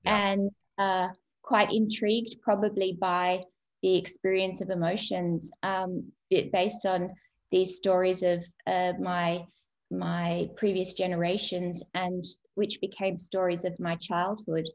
yeah. 0.06 0.32
and 0.32 0.50
uh, 0.78 1.08
quite 1.44 1.72
intrigued 1.72 2.42
probably 2.42 2.98
by 3.00 3.44
the 3.84 3.96
experience 3.96 4.62
of 4.62 4.70
emotions 4.70 5.52
um, 5.64 6.12
based 6.30 6.86
on 6.86 7.12
these 7.52 7.76
stories 7.76 8.24
of 8.24 8.44
uh, 8.68 8.94
my 9.00 9.44
my 9.92 10.50
previous 10.56 10.94
generations 10.94 11.84
and 11.96 12.24
which 12.56 12.80
became 12.80 13.18
stories 13.18 13.66
of 13.66 13.78
my 13.78 13.96
childhood 13.98 14.66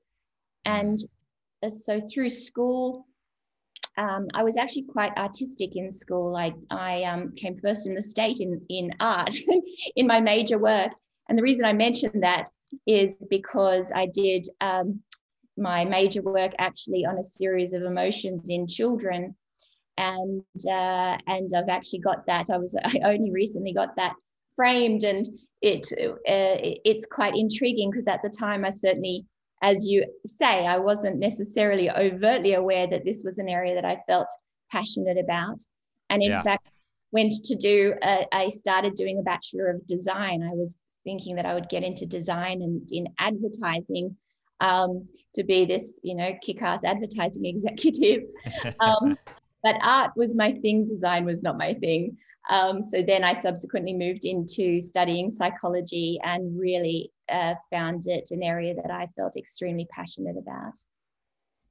and 0.66 0.98
so 1.70 2.00
through 2.12 2.30
school 2.30 3.06
um, 3.98 4.28
I 4.34 4.44
was 4.44 4.56
actually 4.56 4.82
quite 4.82 5.16
artistic 5.16 5.74
in 5.74 5.90
school. 5.90 6.36
I, 6.36 6.52
I 6.70 7.04
um, 7.04 7.32
came 7.32 7.58
first 7.58 7.86
in 7.86 7.94
the 7.94 8.02
state 8.02 8.40
in, 8.40 8.60
in 8.68 8.90
art 9.00 9.34
in 9.96 10.06
my 10.06 10.20
major 10.20 10.58
work. 10.58 10.92
And 11.28 11.36
the 11.36 11.42
reason 11.42 11.64
I 11.64 11.72
mention 11.72 12.20
that 12.20 12.48
is 12.86 13.16
because 13.30 13.90
I 13.94 14.06
did 14.06 14.46
um, 14.60 15.00
my 15.56 15.84
major 15.84 16.22
work 16.22 16.52
actually 16.58 17.04
on 17.04 17.18
a 17.18 17.24
series 17.24 17.72
of 17.72 17.82
emotions 17.82 18.50
in 18.50 18.66
children. 18.66 19.34
And, 19.96 20.42
uh, 20.68 21.16
and 21.26 21.50
I've 21.56 21.70
actually 21.70 22.00
got 22.00 22.26
that. 22.26 22.50
I 22.50 22.58
was 22.58 22.76
I 22.84 23.00
only 23.04 23.30
recently 23.30 23.72
got 23.72 23.96
that 23.96 24.12
framed 24.54 25.04
and 25.04 25.26
it, 25.62 25.86
uh, 25.98 26.60
it's 26.84 27.06
quite 27.06 27.34
intriguing 27.34 27.90
because 27.90 28.08
at 28.08 28.20
the 28.22 28.28
time 28.28 28.64
I 28.64 28.70
certainly 28.70 29.24
as 29.62 29.86
you 29.86 30.04
say, 30.26 30.66
I 30.66 30.78
wasn't 30.78 31.18
necessarily 31.18 31.90
overtly 31.90 32.54
aware 32.54 32.86
that 32.86 33.04
this 33.04 33.22
was 33.24 33.38
an 33.38 33.48
area 33.48 33.74
that 33.74 33.84
I 33.84 34.02
felt 34.06 34.28
passionate 34.70 35.18
about. 35.18 35.62
And 36.10 36.22
in 36.22 36.30
yeah. 36.30 36.42
fact, 36.42 36.68
went 37.12 37.32
to 37.44 37.54
do, 37.56 37.94
a, 38.02 38.26
I 38.32 38.50
started 38.50 38.94
doing 38.94 39.18
a 39.18 39.22
Bachelor 39.22 39.70
of 39.70 39.86
Design. 39.86 40.42
I 40.42 40.54
was 40.54 40.76
thinking 41.04 41.36
that 41.36 41.46
I 41.46 41.54
would 41.54 41.68
get 41.68 41.84
into 41.84 42.04
design 42.04 42.62
and 42.62 42.86
in 42.92 43.06
advertising 43.18 44.16
um, 44.60 45.08
to 45.34 45.44
be 45.44 45.64
this, 45.64 46.00
you 46.02 46.14
know, 46.14 46.32
kick 46.42 46.60
ass 46.62 46.84
advertising 46.84 47.44
executive. 47.46 48.24
Um, 48.80 49.16
but 49.62 49.76
art 49.82 50.12
was 50.16 50.34
my 50.34 50.52
thing, 50.52 50.86
design 50.86 51.24
was 51.24 51.42
not 51.42 51.56
my 51.56 51.74
thing. 51.74 52.16
Um, 52.50 52.80
so 52.80 53.02
then 53.02 53.24
I 53.24 53.32
subsequently 53.32 53.92
moved 53.92 54.24
into 54.24 54.80
studying 54.80 55.30
psychology 55.30 56.20
and 56.22 56.58
really 56.58 57.10
uh, 57.30 57.54
found 57.70 58.06
it 58.06 58.30
an 58.30 58.42
area 58.42 58.74
that 58.74 58.90
I 58.90 59.08
felt 59.16 59.36
extremely 59.36 59.86
passionate 59.90 60.36
about. 60.36 60.78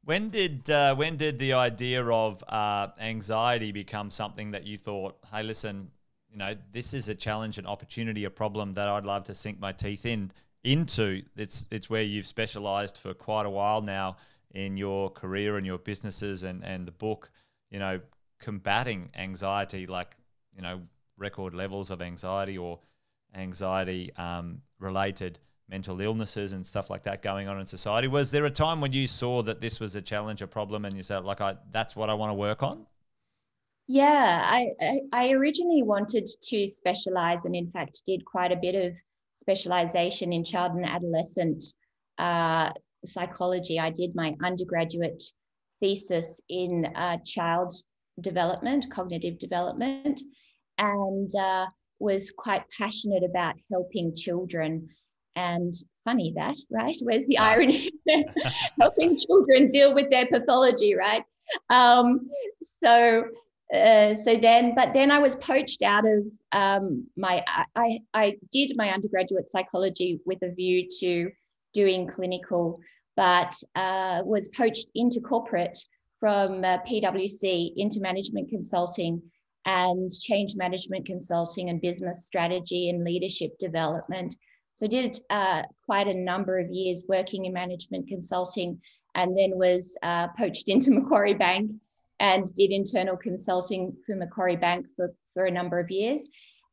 When 0.04 0.30
did 0.30 0.70
uh, 0.70 0.96
when 0.96 1.18
did 1.18 1.40
the 1.40 1.54
idea 1.54 2.06
of 2.06 2.44
uh, 2.48 2.90
anxiety 3.00 3.72
become 3.72 4.12
something 4.12 4.52
that 4.52 4.66
you 4.66 4.78
thought, 4.78 5.18
hey, 5.32 5.42
listen, 5.42 5.90
you 6.30 6.38
know, 6.38 6.56
this 6.72 6.94
is 6.94 7.10
a 7.10 7.16
challenge, 7.16 7.58
an 7.58 7.66
opportunity, 7.66 8.26
a 8.26 8.30
problem 8.30 8.74
that 8.74 8.88
I'd 8.88 9.06
love 9.06 9.24
to 9.26 9.36
sink 9.36 9.60
my 9.60 9.72
teeth 9.72 10.06
in 10.06 10.32
into. 10.64 11.24
It's 11.36 11.66
it's 11.72 11.90
where 11.90 12.04
you've 12.04 12.28
specialised 12.28 13.00
for 13.00 13.14
quite 13.14 13.48
a 13.48 13.50
while 13.50 13.82
now 13.82 14.18
in 14.52 14.78
your 14.78 15.10
career 15.10 15.58
and 15.58 15.66
your 15.66 15.80
businesses 15.80 16.44
and 16.44 16.64
and 16.64 16.88
the 16.88 16.92
book. 16.92 17.32
You 17.72 17.80
know, 17.80 18.02
combating 18.40 19.10
anxiety, 19.16 19.88
like 19.88 20.16
you 20.56 20.62
know, 20.62 20.82
record 21.18 21.54
levels 21.54 21.90
of 21.90 22.02
anxiety 22.02 22.58
or 22.58 22.80
anxiety 23.36 24.12
um, 24.18 24.62
related 24.80 25.40
mental 25.68 26.00
illnesses 26.00 26.54
and 26.54 26.66
stuff 26.66 26.90
like 26.90 27.04
that 27.04 27.22
going 27.22 27.48
on 27.48 27.60
in 27.60 27.66
society. 27.66 28.08
Was 28.08 28.32
there 28.32 28.46
a 28.46 28.52
time 28.52 28.82
when 28.82 28.94
you 28.94 29.08
saw 29.08 29.42
that 29.42 29.62
this 29.62 29.80
was 29.80 29.96
a 29.96 30.02
challenge, 30.02 30.42
a 30.42 30.48
problem, 30.48 30.86
and 30.86 30.96
you 30.96 31.04
said, 31.04 31.26
like, 31.26 31.42
I 31.42 31.58
that's 31.72 31.96
what 31.96 32.10
I 32.10 32.14
want 32.14 32.30
to 32.30 32.36
work 32.36 32.64
on? 32.64 32.86
Yeah, 33.88 34.42
I, 34.44 35.00
I 35.14 35.32
originally 35.32 35.84
wanted 35.84 36.28
to 36.44 36.68
specialize 36.68 37.46
and 37.46 37.56
in 37.56 37.70
fact 37.70 38.02
did 38.08 38.26
quite 38.26 38.52
a 38.52 38.56
bit 38.56 38.74
of 38.74 38.98
specialization 39.32 40.34
in 40.34 40.44
child 40.44 40.72
and 40.72 40.86
adolescent 40.86 41.64
uh, 42.18 42.72
psychology. 43.06 43.80
I 43.80 43.92
did 43.92 44.16
my 44.16 44.34
undergraduate 44.44 45.24
thesis 45.80 46.42
in 46.50 46.88
uh, 46.96 47.18
child 47.26 47.76
development, 48.22 48.88
cognitive 48.90 49.38
development, 49.38 50.22
and 50.80 51.30
uh, 51.36 51.66
was 52.00 52.32
quite 52.32 52.64
passionate 52.78 53.24
about 53.24 53.56
helping 53.72 54.16
children. 54.16 54.90
And 55.36 55.74
funny 56.06 56.34
that, 56.36 56.56
right? 56.70 56.96
Where's 57.02 57.28
the 57.28 57.38
irony? 57.38 57.90
helping 58.80 59.18
children 59.18 59.70
deal 59.70 59.94
with 59.94 60.10
their 60.10 60.26
pathology, 60.28 60.96
right? 60.96 61.24
Um, 61.70 62.30
so, 62.82 63.26
uh, 63.74 64.16
so 64.16 64.38
then, 64.38 64.76
but 64.76 64.94
then 64.94 65.12
I 65.12 65.20
was 65.20 65.36
poached 65.36 65.84
out 65.84 66.06
of 66.06 66.24
um, 66.52 67.08
my. 67.18 67.44
I 67.76 68.00
I 68.14 68.38
did 68.52 68.74
my 68.78 68.92
undergraduate 68.92 69.50
psychology 69.50 70.20
with 70.26 70.42
a 70.44 70.52
view 70.52 70.88
to 71.00 71.32
doing 71.74 72.08
clinical, 72.08 72.80
but 73.16 73.54
uh, 73.76 74.22
was 74.24 74.48
poached 74.50 74.90
into 74.96 75.20
corporate 75.20 75.78
from 76.20 76.64
uh, 76.64 76.78
PwC 76.88 77.74
into 77.76 78.00
management 78.00 78.50
consulting 78.50 79.22
and 79.66 80.12
change 80.12 80.56
management 80.56 81.06
consulting 81.06 81.70
and 81.70 81.82
business 81.82 82.26
strategy 82.26 82.90
and 82.90 83.04
leadership 83.04 83.58
development. 83.58 84.36
So 84.74 84.88
did 84.88 85.18
uh, 85.30 85.64
quite 85.86 86.08
a 86.08 86.14
number 86.14 86.60
of 86.60 86.70
years 86.70 87.06
working 87.08 87.46
in 87.46 87.54
management 87.54 88.08
consulting 88.08 88.80
and 89.16 89.36
then 89.38 89.52
was 89.56 89.98
uh, 90.04 90.28
poached 90.38 90.68
into 90.68 90.92
Macquarie 90.92 91.34
Bank 91.34 91.72
and 92.20 92.46
did 92.56 92.72
internal 92.72 93.18
consulting 93.18 93.96
for 94.06 94.16
Macquarie 94.16 94.56
Bank 94.56 94.86
for, 94.96 95.14
for 95.34 95.46
a 95.46 95.52
number 95.52 95.80
of 95.80 95.90
years. 95.90 96.28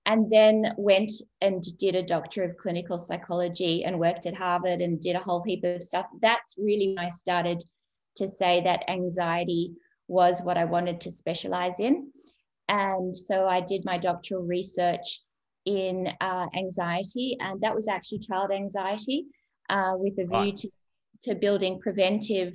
And 0.04 0.30
then 0.32 0.74
went 0.76 1.12
and 1.40 1.62
did 1.78 1.94
a 1.94 2.02
doctor 2.02 2.42
of 2.42 2.56
clinical 2.56 2.98
psychology 2.98 3.84
and 3.84 4.00
worked 4.00 4.26
at 4.26 4.34
Harvard 4.34 4.80
and 4.80 5.00
did 5.00 5.14
a 5.14 5.20
whole 5.20 5.42
heap 5.42 5.62
of 5.62 5.82
stuff. 5.82 6.06
That's 6.20 6.56
really 6.58 6.88
when 6.88 7.06
I 7.06 7.08
started 7.08 7.62
to 8.16 8.26
say 8.26 8.60
that 8.62 8.88
anxiety 8.90 9.72
was 10.08 10.42
what 10.42 10.58
I 10.58 10.64
wanted 10.64 11.00
to 11.02 11.10
specialize 11.12 11.78
in. 11.78 12.10
And 12.68 13.14
so 13.14 13.46
I 13.46 13.60
did 13.60 13.84
my 13.84 13.98
doctoral 13.98 14.42
research 14.42 15.20
in 15.64 16.08
uh, 16.20 16.46
anxiety, 16.56 17.36
and 17.40 17.60
that 17.60 17.74
was 17.74 17.88
actually 17.88 18.20
child 18.20 18.50
anxiety 18.50 19.26
uh, 19.70 19.92
with 19.94 20.14
a 20.14 20.26
view 20.26 20.50
right. 20.50 20.56
to, 20.56 20.68
to 21.24 21.34
building 21.34 21.80
preventive 21.80 22.54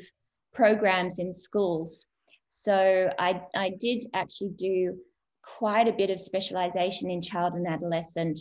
programs 0.54 1.20
in 1.20 1.32
schools. 1.32 2.08
So 2.48 3.10
I, 3.20 3.42
I 3.56 3.72
did 3.80 4.02
actually 4.14 4.52
do 4.58 4.98
quite 5.44 5.88
a 5.88 5.94
bit 5.94 6.10
of 6.10 6.20
specialization 6.20 7.10
in 7.10 7.22
child 7.22 7.54
and 7.54 7.68
adolescent. 7.68 8.40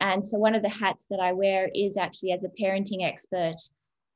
And 0.00 0.24
so 0.24 0.38
one 0.38 0.54
of 0.54 0.62
the 0.62 0.68
hats 0.68 1.06
that 1.10 1.20
I 1.20 1.32
wear 1.32 1.70
is 1.74 1.96
actually 1.96 2.32
as 2.32 2.44
a 2.44 2.62
parenting 2.62 3.04
expert 3.04 3.56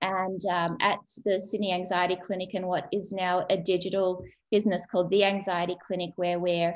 and 0.00 0.40
um, 0.50 0.76
at 0.80 0.98
the 1.24 1.40
Sydney 1.40 1.72
Anxiety 1.72 2.16
Clinic 2.16 2.50
and 2.54 2.66
what 2.66 2.88
is 2.92 3.12
now 3.12 3.46
a 3.50 3.56
digital 3.56 4.24
business 4.50 4.84
called 4.86 5.10
the 5.10 5.24
Anxiety 5.24 5.76
Clinic, 5.86 6.10
where 6.16 6.40
we're 6.40 6.74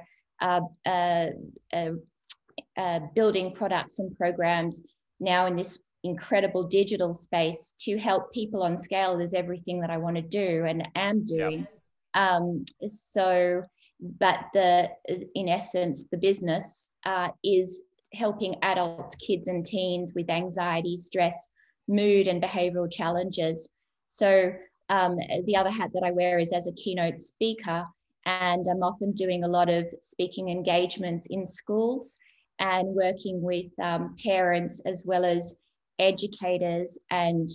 building 3.15 3.55
products 3.55 3.99
and 3.99 4.17
programs 4.17 4.83
now 5.21 5.47
in 5.47 5.57
this 5.57 5.79
incredible 6.05 6.65
digital 6.65 7.13
space 7.13 7.75
to 7.81 7.99
help 7.99 8.33
people 8.33 8.63
on 8.63 8.77
scale 8.77 9.19
is 9.21 9.35
everything 9.35 9.81
that 9.81 9.91
I 9.91 9.97
want 9.97 10.17
to 10.17 10.23
do 10.23 10.65
and 10.67 10.89
am 10.95 11.25
doing. 11.25 11.67
Yeah. 12.15 12.37
Um, 12.37 12.65
so, 12.87 13.63
but 14.01 14.41
the 14.55 14.91
in 15.35 15.49
essence, 15.49 16.05
the 16.11 16.19
business 16.19 16.87
uh, 17.05 17.29
is 17.45 17.83
helping 18.15 18.57
adults, 18.63 19.15
kids, 19.17 19.49
and 19.49 19.65
teens 19.65 20.13
with 20.15 20.31
anxiety, 20.31 20.97
stress, 20.97 21.49
mood, 21.89 22.29
and 22.29 22.43
behavioral 22.43 22.91
challenges. 22.91 23.69
So, 24.09 24.53
um, 24.89 25.17
the 25.45 25.57
other 25.57 25.71
hat 25.71 25.91
that 25.95 26.05
I 26.05 26.13
wear 26.13 26.39
is 26.39 26.53
as 26.53 26.67
a 26.67 26.73
keynote 26.73 27.21
speaker 27.21 27.85
and 28.27 28.67
I'm 28.69 28.83
often 28.83 29.13
doing 29.13 29.45
a 29.45 29.49
lot 29.49 29.69
of 29.69 29.87
speaking 30.03 30.51
engagements 30.51 31.29
in 31.31 31.47
schools 31.47 32.19
and 32.59 32.89
working 32.89 33.41
with 33.41 33.67
um, 33.83 34.17
parents 34.25 34.83
as 34.85 35.05
well 35.07 35.25
as 35.25 35.57
educators 35.99 36.99
and 37.11 37.49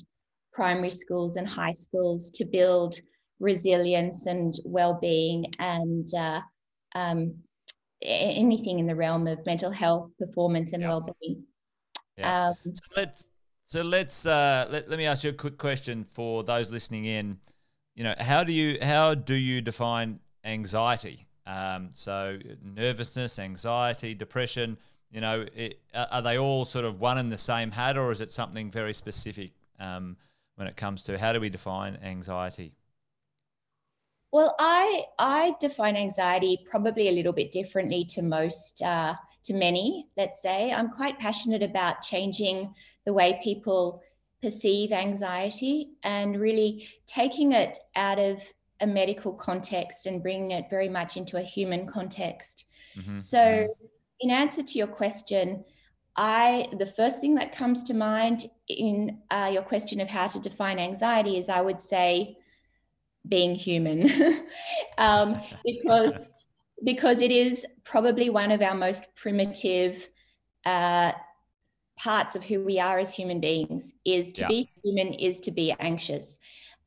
primary 0.54 0.90
schools 0.90 1.36
and 1.36 1.48
high 1.48 1.74
schools 1.74 2.30
to 2.32 2.46
build 2.46 2.96
resilience 3.40 4.28
and 4.28 4.56
well-being 4.64 5.46
and 5.60 6.08
uh, 6.16 6.40
um, 6.96 7.36
anything 8.02 8.80
in 8.80 8.88
the 8.88 8.96
realm 8.96 9.28
of 9.28 9.46
mental 9.46 9.72
health, 9.72 10.10
performance, 10.18 10.74
and 10.74 10.84
yeah. 10.84 10.90
well-being. 10.90 11.44
Yeah. 12.18 12.48
Um, 12.48 12.56
so 12.66 12.84
let's 12.96 13.30
so 13.66 13.82
let's 13.82 14.26
uh, 14.26 14.68
let, 14.70 14.90
let 14.90 14.98
me 14.98 15.06
ask 15.06 15.24
you 15.24 15.32
a 15.32 15.34
quick 15.34 15.58
question 15.58 16.06
for 16.06 16.44
those 16.44 16.72
listening 16.72 17.06
in. 17.06 17.40
You 17.96 18.04
know, 18.04 18.16
how 18.20 18.44
do 18.44 18.54
you 18.54 18.78
how 18.82 19.16
do 19.16 19.34
you 19.34 19.62
define 19.62 20.20
anxiety. 20.44 21.28
Um, 21.46 21.90
so 21.92 22.38
nervousness, 22.64 23.40
anxiety, 23.40 24.14
depression. 24.14 24.78
You 25.12 25.22
know, 25.22 25.46
it, 25.56 25.80
are 25.94 26.22
they 26.22 26.38
all 26.38 26.66
sort 26.66 26.86
of 26.86 27.00
one 27.00 27.18
and 27.18 27.32
the 27.32 27.38
same 27.38 27.72
hat, 27.72 27.98
or 27.98 28.12
is 28.12 28.22
it 28.22 28.32
something 28.32 28.72
very 28.72 28.94
specific 28.94 29.52
um, 29.80 30.16
when 30.56 30.68
it 30.68 30.78
comes 30.78 31.04
to 31.04 31.18
how 31.18 31.34
do 31.34 31.40
we 31.40 31.50
define 31.50 31.98
anxiety? 32.04 32.74
Well, 34.32 34.56
I 34.60 35.04
I 35.20 35.56
define 35.60 35.98
anxiety 35.98 36.66
probably 36.70 37.10
a 37.10 37.12
little 37.12 37.34
bit 37.34 37.52
differently 37.52 38.06
to 38.12 38.22
most 38.22 38.82
uh, 38.82 39.16
to 39.44 39.54
many. 39.54 40.08
Let's 40.16 40.42
say 40.42 40.72
I'm 40.72 40.90
quite 40.90 41.20
passionate 41.20 41.64
about 41.64 42.02
changing 42.02 42.74
the 43.06 43.14
way 43.14 43.40
people 43.44 44.02
perceive 44.42 44.92
anxiety 44.92 45.92
and 46.04 46.40
really 46.40 46.88
taking 47.08 47.52
it 47.52 47.78
out 47.96 48.20
of 48.20 48.42
a 48.82 48.88
medical 48.88 49.34
context 49.34 50.06
and 50.06 50.22
bringing 50.22 50.52
it 50.52 50.70
very 50.70 50.90
much 50.90 51.16
into 51.16 51.38
a 51.38 51.42
human 51.42 51.86
context. 51.86 52.66
Mm-hmm. 52.98 53.20
So, 53.20 53.68
in 54.20 54.32
answer 54.32 54.64
to 54.64 54.78
your 54.78 54.88
question, 54.88 55.64
I 56.16 56.68
the 56.78 56.86
first 56.86 57.22
thing 57.22 57.36
that 57.36 57.56
comes 57.56 57.84
to 57.84 57.94
mind 57.94 58.46
in 58.68 59.20
uh, 59.30 59.50
your 59.52 59.64
question 59.64 60.02
of 60.02 60.10
how 60.10 60.28
to 60.28 60.40
define 60.40 60.80
anxiety 60.80 61.38
is 61.38 61.48
I 61.48 61.62
would 61.62 61.80
say 61.80 62.38
being 63.28 63.56
human, 63.56 64.10
um, 64.98 65.42
because 65.66 66.30
because 66.84 67.22
it 67.22 67.32
is 67.32 67.66
probably 67.84 68.30
one 68.30 68.52
of 68.52 68.62
our 68.62 68.76
most 68.76 69.14
primitive 69.16 70.10
uh, 70.66 71.14
parts 71.98 72.36
of 72.36 72.44
who 72.44 72.64
we 72.64 72.80
are 72.80 73.00
as 73.00 73.14
human 73.14 73.40
beings. 73.40 73.94
Is 74.04 74.34
to 74.34 74.42
yeah. 74.42 74.48
be 74.48 74.70
human 74.84 75.14
is 75.14 75.40
to 75.42 75.52
be 75.52 75.74
anxious, 75.80 76.40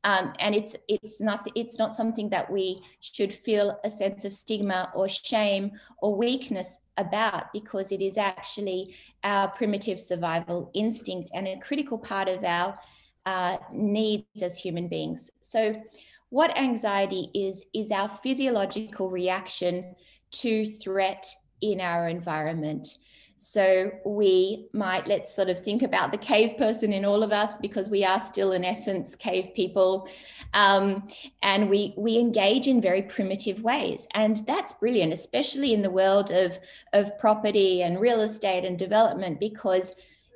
um, 0.05 0.33
and 0.39 0.53
it's 0.53 0.75
it's 0.87 1.19
not 1.19 1.45
it's 1.55 1.79
not 1.79 1.93
something 1.93 2.29
that 2.29 2.49
we 2.49 2.81
should 2.99 3.33
feel 3.33 3.79
a 3.83 3.89
sense 3.89 4.23
of 4.23 4.33
stigma 4.33 4.91
or 4.93 5.09
shame 5.09 5.71
or 5.97 6.15
weakness 6.15 6.79
about 6.97 7.51
because 7.51 7.91
it 7.91 8.01
is 8.01 8.15
actually 8.15 8.95
our 9.23 9.47
primitive 9.49 9.99
survival 9.99 10.69
instinct 10.75 11.31
and 11.33 11.47
a 11.47 11.57
critical 11.57 11.97
part 11.97 12.27
of 12.27 12.43
our 12.43 12.79
uh, 13.25 13.57
needs 13.73 14.43
as 14.43 14.55
human 14.55 14.87
beings. 14.87 15.31
So, 15.41 15.81
what 16.29 16.55
anxiety 16.55 17.31
is 17.33 17.65
is 17.73 17.89
our 17.89 18.09
physiological 18.21 19.09
reaction 19.09 19.95
to 20.33 20.67
threat 20.67 21.25
in 21.61 21.81
our 21.81 22.07
environment. 22.07 22.99
So 23.37 23.91
we 24.05 24.69
might, 24.71 25.07
let's 25.07 25.35
sort 25.35 25.49
of 25.49 25.59
think 25.59 25.83
about 25.83 26.11
the 26.11 26.17
cave 26.17 26.57
person 26.57 26.93
in 26.93 27.03
all 27.03 27.21
of 27.21 27.33
us 27.33 27.57
because 27.57 27.89
we 27.89 28.05
are 28.05 28.19
still, 28.19 28.53
in 28.53 28.63
essence, 28.63 29.15
cave 29.15 29.49
people. 29.53 30.07
Um, 30.53 31.07
and 31.43 31.69
we, 31.69 31.93
we 31.97 32.17
engage 32.17 32.67
in 32.67 32.81
very 32.81 33.01
primitive 33.01 33.61
ways. 33.61 34.07
And 34.13 34.37
that's 34.47 34.73
brilliant, 34.73 35.11
especially 35.11 35.73
in 35.73 35.81
the 35.81 35.89
world 35.89 36.31
of, 36.31 36.57
of 36.93 37.17
property 37.19 37.83
and 37.83 37.99
real 37.99 38.21
estate 38.21 38.63
and 38.63 38.79
development, 38.79 39.39
because 39.39 39.93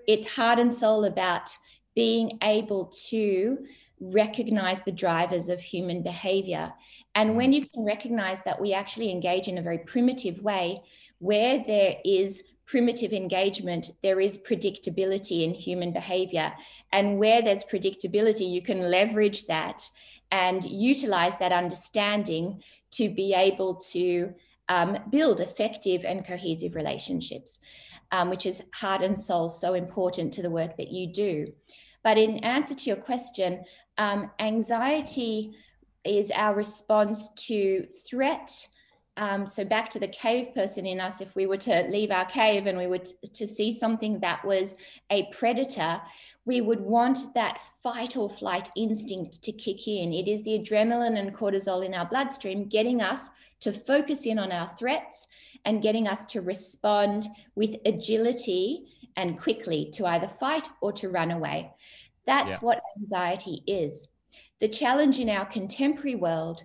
it's 0.07 0.27
heart 0.27 0.59
and 0.59 0.73
soul 0.73 1.05
about 1.05 1.55
being 1.95 2.37
able 2.43 2.87
to 3.09 3.65
recognize 4.01 4.83
the 4.83 4.91
drivers 4.91 5.49
of 5.49 5.61
human 5.61 6.01
behavior. 6.01 6.73
And 7.15 7.35
when 7.35 7.53
you 7.53 7.67
can 7.67 7.83
recognize 7.83 8.41
that 8.41 8.61
we 8.61 8.73
actually 8.73 9.09
engage 9.09 9.47
in 9.47 9.57
a 9.57 9.61
very 9.61 9.79
primitive 9.79 10.41
way, 10.41 10.81
where 11.19 11.63
there 11.63 11.95
is 12.05 12.43
primitive 12.69 13.13
engagement, 13.13 13.89
there 14.03 14.19
is 14.19 14.37
predictability 14.37 15.43
in 15.43 15.55
human 15.55 15.91
behavior. 15.91 16.53
And 16.91 17.17
where 17.17 17.41
there's 17.41 17.63
predictability, 17.63 18.47
you 18.47 18.61
can 18.61 18.91
leverage 18.91 19.47
that 19.47 19.89
and 20.31 20.63
utilize 20.63 21.35
that 21.37 21.51
understanding 21.51 22.61
to 22.91 23.09
be 23.09 23.33
able 23.33 23.75
to 23.93 24.35
um, 24.69 24.99
build 25.09 25.41
effective 25.41 26.05
and 26.05 26.23
cohesive 26.23 26.75
relationships, 26.75 27.59
um, 28.11 28.29
which 28.29 28.45
is 28.45 28.63
heart 28.71 29.01
and 29.01 29.17
soul 29.17 29.49
so 29.49 29.73
important 29.73 30.31
to 30.33 30.43
the 30.43 30.51
work 30.51 30.77
that 30.77 30.91
you 30.91 31.11
do. 31.11 31.47
But 32.03 32.19
in 32.19 32.37
answer 32.43 32.75
to 32.75 32.85
your 32.85 32.97
question, 32.97 33.63
um, 33.97 34.29
anxiety 34.37 35.55
is 36.05 36.29
our 36.29 36.53
response 36.53 37.29
to 37.47 37.87
threat 38.07 38.67
um, 39.19 39.45
so 39.45 39.65
back 39.65 39.89
to 39.89 39.99
the 39.99 40.07
cave 40.07 40.55
person 40.55 40.85
in 40.85 41.01
us, 41.01 41.19
if 41.19 41.35
we 41.35 41.45
were 41.45 41.57
to 41.57 41.85
leave 41.89 42.09
our 42.09 42.23
cave 42.23 42.67
and 42.67 42.77
we 42.77 42.87
were 42.87 42.99
t- 42.99 43.13
to 43.33 43.45
see 43.45 43.73
something 43.73 44.21
that 44.21 44.43
was 44.45 44.75
a 45.09 45.27
predator, 45.33 46.01
we 46.45 46.61
would 46.61 46.79
want 46.79 47.33
that 47.35 47.59
fight 47.83 48.15
or 48.15 48.29
flight 48.29 48.69
instinct 48.77 49.41
to 49.43 49.51
kick 49.51 49.89
in. 49.89 50.13
It 50.13 50.29
is 50.29 50.43
the 50.43 50.57
adrenaline 50.57 51.19
and 51.19 51.35
cortisol 51.35 51.85
in 51.85 51.93
our 51.93 52.05
bloodstream 52.05 52.69
getting 52.69 53.01
us 53.01 53.29
to 53.59 53.73
focus 53.73 54.25
in 54.25 54.39
on 54.39 54.53
our 54.53 54.69
threats 54.79 55.27
and 55.65 55.83
getting 55.83 56.07
us 56.07 56.23
to 56.25 56.39
respond 56.39 57.27
with 57.55 57.75
agility 57.85 58.85
and 59.17 59.37
quickly 59.37 59.91
to 59.95 60.05
either 60.05 60.29
fight 60.29 60.69
or 60.79 60.93
to 60.93 61.09
run 61.09 61.31
away. 61.31 61.69
That's 62.25 62.51
yeah. 62.51 62.59
what 62.59 62.81
anxiety 62.97 63.63
is. 63.67 64.07
The 64.61 64.69
challenge 64.69 65.19
in 65.19 65.29
our 65.29 65.45
contemporary 65.45 66.15
world 66.15 66.63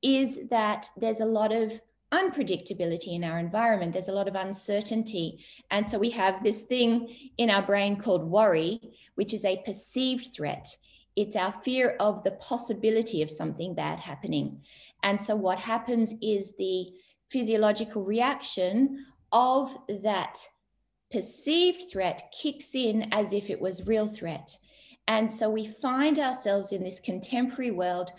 is 0.00 0.38
that 0.50 0.88
there's 0.96 1.20
a 1.20 1.24
lot 1.24 1.52
of 1.52 1.80
unpredictability 2.12 3.14
in 3.14 3.24
our 3.24 3.38
environment. 3.38 3.92
There's 3.92 4.08
a 4.08 4.12
lot 4.12 4.28
of 4.28 4.34
uncertainty. 4.34 5.44
And 5.70 5.90
so 5.90 5.98
we 5.98 6.10
have 6.10 6.42
this 6.42 6.62
thing 6.62 7.14
in 7.36 7.50
our 7.50 7.62
brain 7.62 7.96
called 7.96 8.24
worry, 8.24 8.80
which 9.14 9.34
is 9.34 9.44
a 9.44 9.62
perceived 9.64 10.32
threat. 10.34 10.66
It's 11.16 11.36
our 11.36 11.52
fear 11.64 11.96
of 12.00 12.22
the 12.22 12.32
possibility 12.32 13.22
of 13.22 13.30
something 13.30 13.74
bad 13.74 13.98
happening. 13.98 14.62
And 15.02 15.20
so 15.20 15.36
what 15.36 15.58
happens 15.58 16.14
is 16.22 16.54
the 16.56 16.92
physiological 17.28 18.04
reaction 18.04 19.04
of 19.32 19.76
that 20.02 20.38
perceived 21.10 21.90
threat 21.90 22.32
kicks 22.40 22.74
in 22.74 23.08
as 23.12 23.32
if 23.32 23.50
it 23.50 23.60
was 23.60 23.86
real 23.86 24.06
threat. 24.06 24.56
And 25.06 25.30
so 25.30 25.48
we 25.48 25.66
find 25.66 26.18
ourselves 26.18 26.72
in 26.72 26.84
this 26.84 27.00
contemporary 27.00 27.70
world 27.70 28.12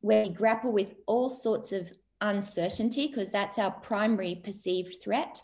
where 0.00 0.24
we 0.24 0.30
grapple 0.30 0.72
with 0.72 0.94
all 1.06 1.28
sorts 1.28 1.72
of 1.72 1.90
uncertainty, 2.22 3.08
because 3.08 3.30
that's 3.30 3.58
our 3.58 3.70
primary 3.70 4.40
perceived 4.42 5.02
threat, 5.02 5.42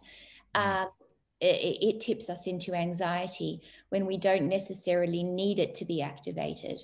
uh, 0.54 0.86
it, 1.40 1.78
it, 1.82 2.00
tips 2.00 2.30
us 2.30 2.46
into 2.46 2.74
anxiety 2.74 3.60
when 3.90 4.06
we 4.06 4.16
don't 4.16 4.48
necessarily 4.48 5.22
need 5.22 5.58
it 5.58 5.74
to 5.76 5.84
be 5.84 6.02
activated. 6.02 6.80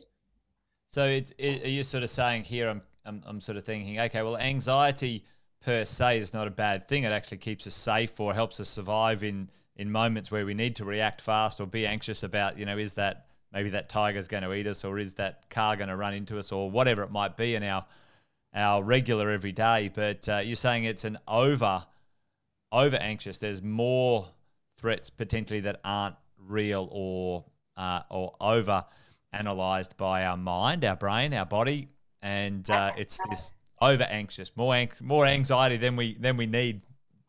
So 0.87 1.07
it's, 1.07 1.33
it, 1.39 1.65
are 1.65 1.69
you 1.69 1.83
sort 1.83 2.05
of 2.05 2.11
saying 2.11 2.45
here, 2.45 2.69
I'm, 2.69 2.83
I'm, 3.05 3.23
I'm 3.27 3.41
sort 3.41 3.59
of 3.59 3.65
thinking, 3.65 3.99
okay, 3.99 4.23
well, 4.23 4.37
anxiety 4.37 5.25
per 5.65 5.85
se 5.85 6.19
is 6.19 6.35
not 6.35 6.47
a 6.47 6.51
bad 6.51 6.87
thing. 6.87 7.05
It 7.05 7.11
actually 7.11 7.39
keeps 7.39 7.67
us 7.67 7.75
safe 7.75 8.21
or 8.21 8.35
helps 8.35 8.61
us 8.61 8.69
survive 8.69 9.25
in, 9.25 9.51
in 9.77 9.91
moments 9.91 10.31
where 10.31 10.47
we 10.47 10.55
need 10.55 10.77
to 10.77 10.85
react 10.85 11.21
fast 11.21 11.61
or 11.61 11.67
be 11.67 11.87
anxious 11.87 12.23
about, 12.23 12.59
you 12.59 12.67
know, 12.67 12.79
is 12.79 12.95
that 12.95 13.27
maybe 13.53 13.71
that 13.71 13.89
tiger's 13.89 14.29
going 14.29 14.43
to 14.45 14.53
eat 14.53 14.67
us 14.67 14.85
or 14.85 14.99
is 14.99 15.15
that 15.15 15.49
car 15.51 15.77
going 15.77 15.89
to 15.89 15.97
run 15.97 16.15
into 16.15 16.39
us 16.39 16.53
or 16.53 16.71
whatever 16.71 17.03
it 17.03 17.11
might 17.11 17.37
be 17.37 17.55
in 17.55 17.63
our 17.63 17.85
our 18.55 18.83
regular 18.83 19.31
every 19.31 19.53
day. 19.53 19.91
But 19.95 20.29
uh, 20.29 20.39
you're 20.39 20.57
saying 20.57 20.85
it's 20.85 21.05
an 21.05 21.19
over 21.27 21.85
over 22.73 22.97
anxious. 22.97 23.39
There's 23.39 23.63
more 23.63 24.27
threats 24.77 25.11
potentially 25.11 25.61
that 25.61 25.81
aren't 25.85 26.17
real 26.39 26.89
or 26.91 27.45
uh, 27.77 28.03
or 28.11 28.35
over 28.41 28.85
analyzed 29.33 29.97
by 29.97 30.25
our 30.25 30.37
mind, 30.37 30.85
our 30.85 30.97
brain, 30.97 31.35
our 31.35 31.47
body, 31.47 31.89
and 32.23 32.69
uh, 32.71 32.93
it's 32.97 33.19
this 33.29 33.55
over 33.81 34.05
anxious, 34.05 34.57
more 34.57 34.87
more 35.01 35.27
anxiety 35.27 35.77
than 35.77 35.97
we 35.97 36.15
than 36.15 36.37
we 36.37 36.47
need 36.47 36.83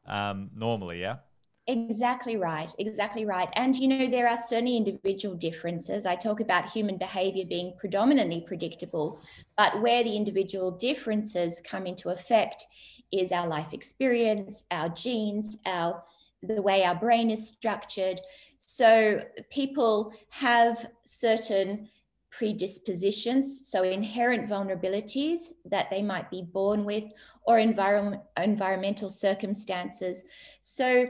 um, 0.05 0.49
normally. 0.55 1.01
Yeah. 1.01 1.17
Exactly 1.67 2.37
right. 2.37 2.73
Exactly 2.77 3.25
right. 3.25 3.49
And, 3.55 3.75
you 3.75 3.87
know, 3.87 4.07
there 4.07 4.27
are 4.27 4.37
certainly 4.37 4.77
individual 4.77 5.33
differences. 5.35 6.05
I 6.05 6.15
talk 6.15 6.39
about 6.39 6.69
human 6.69 6.97
behavior 6.97 7.43
being 7.43 7.73
predominantly 7.79 8.41
predictable, 8.45 9.19
but 9.57 9.81
where 9.81 10.03
the 10.03 10.15
individual 10.15 10.69
differences 10.69 11.61
come 11.65 11.87
into 11.87 12.09
effect 12.09 12.65
is 13.11 13.31
our 13.31 13.47
life 13.47 13.73
experience, 13.73 14.65
our 14.69 14.89
genes, 14.89 15.57
our 15.65 16.03
the 16.43 16.61
way 16.61 16.83
our 16.83 16.93
brain 16.93 17.31
is 17.31 17.47
structured. 17.47 18.21
So 18.59 19.21
people 19.49 20.13
have 20.29 20.85
certain 21.03 21.89
predispositions, 22.29 23.67
so 23.67 23.81
inherent 23.81 24.47
vulnerabilities 24.47 25.53
that 25.65 25.89
they 25.89 26.03
might 26.03 26.29
be 26.29 26.43
born 26.43 26.85
with, 26.85 27.05
or 27.47 27.57
environment, 27.57 28.21
environmental 28.37 29.09
circumstances. 29.09 30.23
So 30.61 31.07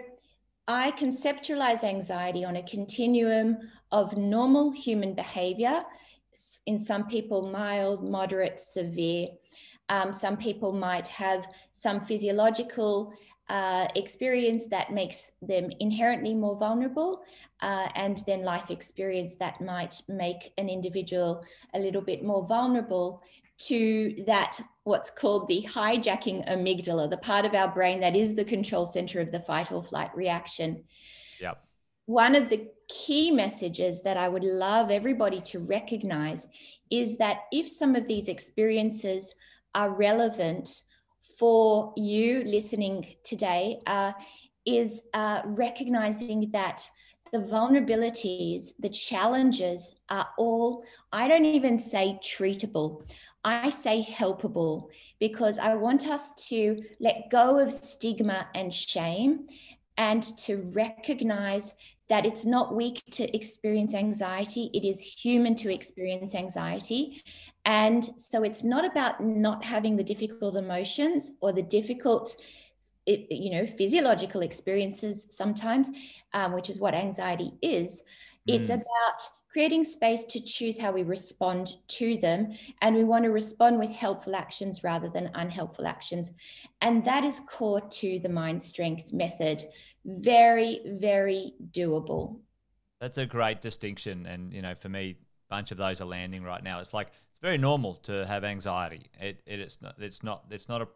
I 0.67 0.91
conceptualize 0.91 1.83
anxiety 1.83 2.43
on 2.43 2.55
a 2.55 2.63
continuum 2.63 3.57
of 3.91 4.17
normal 4.17 4.71
human 4.71 5.13
behavior. 5.13 5.83
In 6.65 6.79
some 6.79 7.07
people, 7.07 7.43
mild, 7.43 8.09
moderate, 8.09 8.59
severe. 8.59 9.27
Um, 9.89 10.11
some 10.11 10.37
people 10.37 10.73
might 10.73 11.07
have 11.07 11.47
some 11.71 12.01
physiological 12.01 13.13
uh, 13.47 13.87
experience 13.95 14.65
that 14.65 14.91
makes 14.91 15.33
them 15.43 15.69
inherently 15.79 16.33
more 16.33 16.57
vulnerable, 16.57 17.21
uh, 17.61 17.87
and 17.95 18.23
then 18.25 18.43
life 18.43 18.71
experience 18.71 19.35
that 19.35 19.61
might 19.61 20.01
make 20.07 20.51
an 20.57 20.67
individual 20.67 21.45
a 21.75 21.79
little 21.79 22.01
bit 22.01 22.23
more 22.23 22.47
vulnerable 22.47 23.21
to 23.57 24.23
that 24.27 24.59
what's 24.83 25.09
called 25.09 25.47
the 25.47 25.65
hijacking 25.69 26.47
amygdala, 26.49 27.09
the 27.09 27.17
part 27.17 27.45
of 27.45 27.53
our 27.53 27.71
brain 27.71 27.99
that 28.01 28.15
is 28.15 28.35
the 28.35 28.45
control 28.45 28.85
center 28.85 29.19
of 29.19 29.31
the 29.31 29.39
fight 29.39 29.71
or 29.71 29.83
flight 29.83 30.11
reaction. 30.15 30.83
Yep. 31.39 31.63
One 32.05 32.35
of 32.35 32.49
the 32.49 32.67
key 32.87 33.31
messages 33.31 34.01
that 34.03 34.17
I 34.17 34.27
would 34.27 34.43
love 34.43 34.91
everybody 34.91 35.41
to 35.41 35.59
recognize 35.59 36.47
is 36.91 37.17
that 37.17 37.41
if 37.51 37.67
some 37.69 37.95
of 37.95 38.07
these 38.07 38.27
experiences 38.27 39.33
are 39.73 39.89
relevant 39.89 40.83
for 41.39 41.93
you 41.97 42.43
listening 42.43 43.15
today, 43.23 43.79
uh, 43.87 44.11
is 44.65 45.03
uh, 45.13 45.41
recognizing 45.45 46.49
that 46.51 46.89
the 47.31 47.39
vulnerabilities, 47.39 48.73
the 48.79 48.89
challenges 48.89 49.93
are 50.09 50.27
all, 50.37 50.83
I 51.11 51.27
don't 51.27 51.45
even 51.45 51.79
say 51.79 52.19
treatable, 52.23 53.03
I 53.45 53.69
say 53.69 54.03
helpable 54.03 54.89
because 55.19 55.59
I 55.59 55.75
want 55.75 56.07
us 56.07 56.33
to 56.49 56.83
let 56.99 57.29
go 57.29 57.59
of 57.59 57.71
stigma 57.71 58.47
and 58.55 58.73
shame 58.73 59.47
and 59.97 60.23
to 60.39 60.57
recognize 60.73 61.75
that 62.09 62.25
it's 62.25 62.43
not 62.43 62.75
weak 62.75 63.01
to 63.11 63.35
experience 63.35 63.93
anxiety. 63.93 64.71
It 64.73 64.83
is 64.83 64.99
human 64.99 65.55
to 65.55 65.73
experience 65.73 66.33
anxiety. 66.33 67.21
And 67.65 68.03
so 68.17 68.43
it's 68.43 68.63
not 68.63 68.83
about 68.83 69.23
not 69.23 69.63
having 69.63 69.95
the 69.95 70.03
difficult 70.03 70.57
emotions 70.57 71.31
or 71.39 71.53
the 71.53 71.63
difficult 71.63 72.35
you 73.07 73.51
know 73.51 73.67
physiological 73.67 74.41
experiences 74.41 75.27
sometimes 75.29 75.91
um, 76.33 76.53
which 76.53 76.71
is 76.71 76.79
what 76.79 76.95
anxiety 76.95 77.53
is 77.61 78.01
mm. 78.49 78.55
it's 78.55 78.69
about 78.69 79.21
creating 79.55 79.85
space 79.85 80.25
to 80.25 80.41
choose 80.41 80.77
how 80.77 80.91
we 80.91 81.01
respond 81.01 81.75
to 81.87 82.17
them 82.17 82.51
and 82.81 82.93
we 82.93 83.05
want 83.05 83.23
to 83.23 83.31
respond 83.31 83.79
with 83.79 83.89
helpful 83.89 84.35
actions 84.35 84.83
rather 84.83 85.07
than 85.07 85.31
unhelpful 85.33 85.87
actions. 85.87 86.33
And 86.81 87.05
that 87.05 87.23
is 87.23 87.39
core 87.39 87.79
to 87.79 88.19
the 88.19 88.27
mind 88.27 88.61
strength 88.61 89.13
method. 89.13 89.63
Very 90.03 90.81
very 90.85 91.53
doable. 91.71 92.41
That's 92.99 93.17
a 93.17 93.25
great 93.25 93.61
distinction 93.61 94.25
and 94.25 94.51
you 94.53 94.61
know 94.61 94.75
for 94.75 94.89
me 94.89 95.11
a 95.11 95.55
bunch 95.55 95.71
of 95.71 95.77
those 95.77 96.01
are 96.01 96.05
landing 96.05 96.43
right 96.43 96.61
now. 96.61 96.81
It's 96.81 96.93
like 96.93 97.07
it's 97.31 97.39
very 97.39 97.57
normal 97.57 97.93
to 98.09 98.25
have 98.25 98.43
anxiety. 98.43 99.03
It, 99.21 99.41
it 99.45 99.61
it's 99.61 99.81
not 99.81 99.95
it's 99.99 100.21
not 100.21 100.43
it's 100.51 100.67
not 100.67 100.81
a 100.81 100.87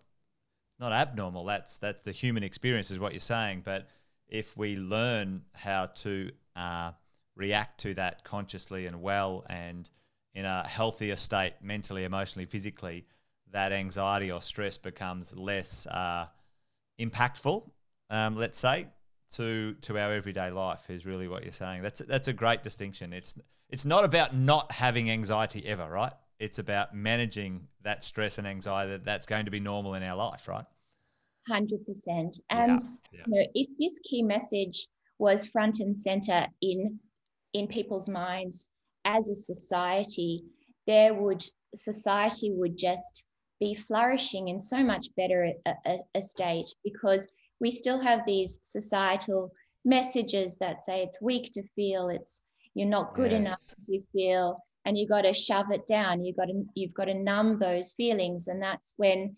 not 0.81 0.91
abnormal. 0.91 1.45
That's 1.45 1.77
that's 1.77 2.01
the 2.01 2.11
human 2.11 2.43
experience, 2.43 2.91
is 2.91 2.99
what 2.99 3.13
you're 3.13 3.21
saying. 3.21 3.61
But 3.63 3.87
if 4.27 4.57
we 4.57 4.75
learn 4.75 5.43
how 5.53 5.85
to 6.03 6.31
uh, 6.57 6.91
react 7.39 7.80
to 7.82 7.93
that 7.95 8.23
consciously 8.23 8.86
and 8.86 9.02
well, 9.02 9.45
and 9.49 9.89
in 10.34 10.45
a 10.45 10.67
healthier 10.67 11.15
state, 11.15 11.54
mentally, 11.62 12.04
emotionally, 12.04 12.45
physically, 12.45 13.06
that 13.52 13.71
anxiety 13.71 14.32
or 14.32 14.41
stress 14.41 14.78
becomes 14.78 15.36
less 15.36 15.88
uh, 15.88 16.28
impactful. 16.99 17.67
Um, 18.12 18.36
let's 18.36 18.60
say 18.60 18.88
to 19.34 19.73
to 19.82 19.97
our 19.97 20.12
everyday 20.12 20.52
life 20.52 20.89
is 20.89 21.06
really 21.06 21.28
what 21.28 21.43
you're 21.43 21.52
saying. 21.52 21.82
That's 21.82 21.99
that's 21.99 22.28
a 22.28 22.34
great 22.34 22.62
distinction. 22.62 23.13
It's 23.13 23.39
it's 23.69 23.86
not 23.86 24.04
about 24.04 24.36
not 24.36 24.71
having 24.71 25.10
anxiety 25.10 25.65
ever, 25.65 25.89
right? 25.89 26.13
it's 26.39 26.58
about 26.58 26.95
managing 26.95 27.67
that 27.84 28.04
stress 28.04 28.38
and 28.38 28.47
anxiety 28.47 28.91
that 28.91 29.06
that's 29.06 29.25
going 29.25 29.45
to 29.45 29.52
be 29.52 29.60
normal 29.60 29.93
in 29.93 30.04
our 30.04 30.15
life, 30.15 30.47
right? 30.47 30.65
100%. 31.49 32.39
And 32.49 32.80
yeah, 32.80 32.80
yeah. 33.12 33.19
You 33.28 33.34
know, 33.34 33.47
if 33.54 33.69
this 33.78 33.99
key 34.04 34.23
message 34.23 34.88
was 35.17 35.45
front 35.45 35.80
and 35.80 35.97
center 35.97 36.47
in 36.62 36.99
in 37.53 37.67
people's 37.67 38.09
minds 38.09 38.69
as 39.05 39.27
a 39.27 39.35
society, 39.35 40.43
there 40.88 41.13
would 41.13 41.43
society 41.75 42.51
would 42.51 42.77
just 42.77 43.23
be 43.59 43.75
flourishing 43.75 44.47
in 44.47 44.59
so 44.59 44.83
much 44.83 45.07
better 45.15 45.51
a, 45.65 45.73
a, 45.85 45.97
a 46.15 46.21
state 46.21 46.73
because 46.83 47.27
we 47.59 47.69
still 47.69 47.99
have 47.99 48.25
these 48.25 48.59
societal 48.63 49.51
messages 49.85 50.55
that 50.57 50.83
say 50.83 51.03
it's 51.03 51.21
weak 51.21 51.51
to 51.53 51.63
feel, 51.75 52.09
it's 52.09 52.41
you're 52.73 52.88
not 52.88 53.15
good 53.15 53.31
yes. 53.31 53.39
enough 53.39 53.75
to 53.88 54.01
feel, 54.13 54.63
and 54.85 54.97
you 54.97 55.07
got 55.07 55.21
to 55.21 55.33
shove 55.33 55.71
it 55.71 55.85
down 55.88 56.23
you 56.23 56.33
got 56.33 56.45
to 56.45 56.63
you've 56.75 56.93
got 56.93 57.05
to 57.05 57.13
numb 57.13 57.57
those 57.57 57.93
feelings 57.93 58.47
and 58.47 58.62
that's 58.62 58.93
when 58.97 59.35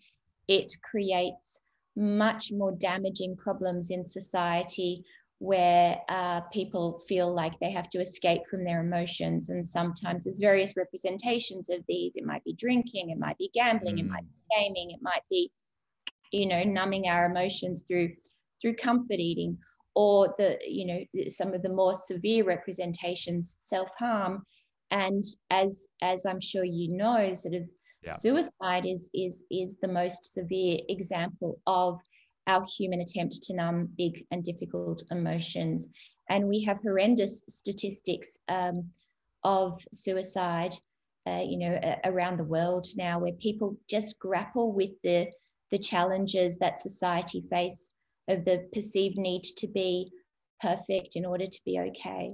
it 0.48 0.72
creates 0.82 1.60
much 1.96 2.50
more 2.52 2.72
damaging 2.72 3.36
problems 3.36 3.90
in 3.90 4.04
society 4.04 5.04
where 5.42 6.00
uh, 6.08 6.40
people 6.52 7.00
feel 7.08 7.34
like 7.34 7.58
they 7.58 7.72
have 7.72 7.90
to 7.90 7.98
escape 7.98 8.42
from 8.48 8.62
their 8.62 8.80
emotions 8.80 9.48
and 9.48 9.66
sometimes 9.66 10.22
there's 10.22 10.38
various 10.38 10.76
representations 10.76 11.68
of 11.68 11.80
these 11.88 12.12
it 12.14 12.24
might 12.24 12.44
be 12.44 12.52
drinking 12.52 13.10
it 13.10 13.18
might 13.18 13.36
be 13.38 13.50
gambling 13.52 13.96
mm. 13.96 14.00
it 14.02 14.06
might 14.08 14.22
be 14.22 14.56
gaming 14.56 14.92
it 14.92 15.00
might 15.02 15.24
be 15.28 15.50
you 16.30 16.46
know 16.46 16.62
numbing 16.62 17.08
our 17.08 17.26
emotions 17.26 17.82
through 17.88 18.08
through 18.60 18.76
comfort 18.76 19.18
eating 19.18 19.58
or 19.96 20.32
the 20.38 20.56
you 20.64 20.86
know 20.86 21.00
some 21.28 21.52
of 21.52 21.62
the 21.62 21.68
more 21.68 21.92
severe 21.92 22.44
representations 22.44 23.56
self-harm 23.58 24.44
and 24.92 25.24
as 25.50 25.88
as 26.02 26.24
i'm 26.24 26.40
sure 26.40 26.62
you 26.62 26.96
know 26.96 27.34
sort 27.34 27.56
of 27.56 27.62
yeah. 28.04 28.14
suicide 28.14 28.86
is 28.86 29.10
is 29.12 29.42
is 29.50 29.76
the 29.82 29.88
most 29.88 30.32
severe 30.32 30.78
example 30.88 31.60
of 31.66 32.00
our 32.46 32.64
human 32.76 33.00
attempt 33.00 33.42
to 33.42 33.54
numb 33.54 33.88
big 33.96 34.24
and 34.30 34.44
difficult 34.44 35.02
emotions 35.10 35.88
and 36.30 36.46
we 36.46 36.62
have 36.62 36.78
horrendous 36.82 37.42
statistics 37.48 38.38
um, 38.48 38.84
of 39.44 39.84
suicide 39.92 40.74
uh, 41.26 41.42
you 41.44 41.58
know 41.58 41.74
uh, 41.74 41.96
around 42.04 42.38
the 42.38 42.44
world 42.44 42.86
now 42.96 43.18
where 43.18 43.32
people 43.34 43.76
just 43.88 44.18
grapple 44.18 44.72
with 44.72 44.90
the 45.02 45.26
the 45.70 45.78
challenges 45.78 46.58
that 46.58 46.80
society 46.80 47.42
face 47.50 47.90
of 48.28 48.44
the 48.44 48.68
perceived 48.72 49.18
need 49.18 49.42
to 49.42 49.66
be 49.66 50.10
perfect 50.60 51.16
in 51.16 51.24
order 51.24 51.46
to 51.46 51.60
be 51.64 51.78
okay 51.80 52.32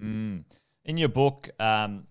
mm. 0.00 0.44
In 0.84 0.96
your 0.96 1.10
book, 1.10 1.50
um, 1.60 2.06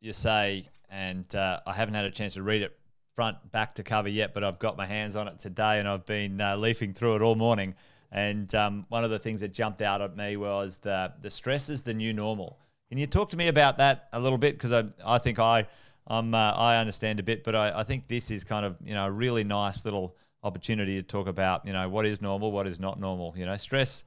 you 0.00 0.12
say, 0.12 0.66
and 0.90 1.34
uh, 1.34 1.60
I 1.66 1.72
haven't 1.72 1.94
had 1.94 2.04
a 2.04 2.10
chance 2.10 2.34
to 2.34 2.42
read 2.42 2.62
it 2.62 2.78
front 3.20 3.52
back 3.52 3.74
to 3.74 3.82
cover 3.82 4.08
yet, 4.08 4.32
but 4.32 4.42
I've 4.42 4.58
got 4.58 4.78
my 4.78 4.86
hands 4.86 5.14
on 5.14 5.28
it 5.28 5.38
today, 5.38 5.78
and 5.78 5.86
I've 5.86 6.06
been 6.06 6.40
uh, 6.40 6.56
leafing 6.56 6.94
through 6.94 7.16
it 7.16 7.20
all 7.20 7.34
morning. 7.34 7.74
And 8.10 8.52
um, 8.54 8.86
one 8.88 9.04
of 9.04 9.10
the 9.10 9.18
things 9.18 9.42
that 9.42 9.52
jumped 9.52 9.82
out 9.82 10.00
at 10.00 10.16
me 10.16 10.38
was 10.38 10.78
the 10.78 11.12
the 11.20 11.30
stress 11.30 11.68
is 11.68 11.82
the 11.82 11.92
new 11.92 12.14
normal. 12.14 12.58
Can 12.88 12.96
you 12.96 13.06
talk 13.06 13.28
to 13.32 13.36
me 13.36 13.48
about 13.48 13.76
that 13.76 14.08
a 14.14 14.18
little 14.18 14.38
bit? 14.38 14.54
Because 14.54 14.72
I 14.72 14.84
I 15.04 15.18
think 15.18 15.38
I 15.38 15.66
I'm 16.06 16.34
uh, 16.34 16.52
I 16.52 16.78
understand 16.78 17.20
a 17.20 17.22
bit, 17.22 17.44
but 17.44 17.54
I, 17.54 17.80
I 17.80 17.82
think 17.82 18.08
this 18.08 18.30
is 18.30 18.42
kind 18.42 18.64
of 18.64 18.78
you 18.82 18.94
know 18.94 19.04
a 19.04 19.10
really 19.10 19.44
nice 19.44 19.84
little 19.84 20.16
opportunity 20.42 20.96
to 20.96 21.02
talk 21.02 21.28
about 21.28 21.66
you 21.66 21.74
know 21.74 21.90
what 21.90 22.06
is 22.06 22.22
normal, 22.22 22.50
what 22.52 22.66
is 22.66 22.80
not 22.80 22.98
normal. 22.98 23.34
You 23.36 23.44
know, 23.44 23.56
stress 23.58 24.06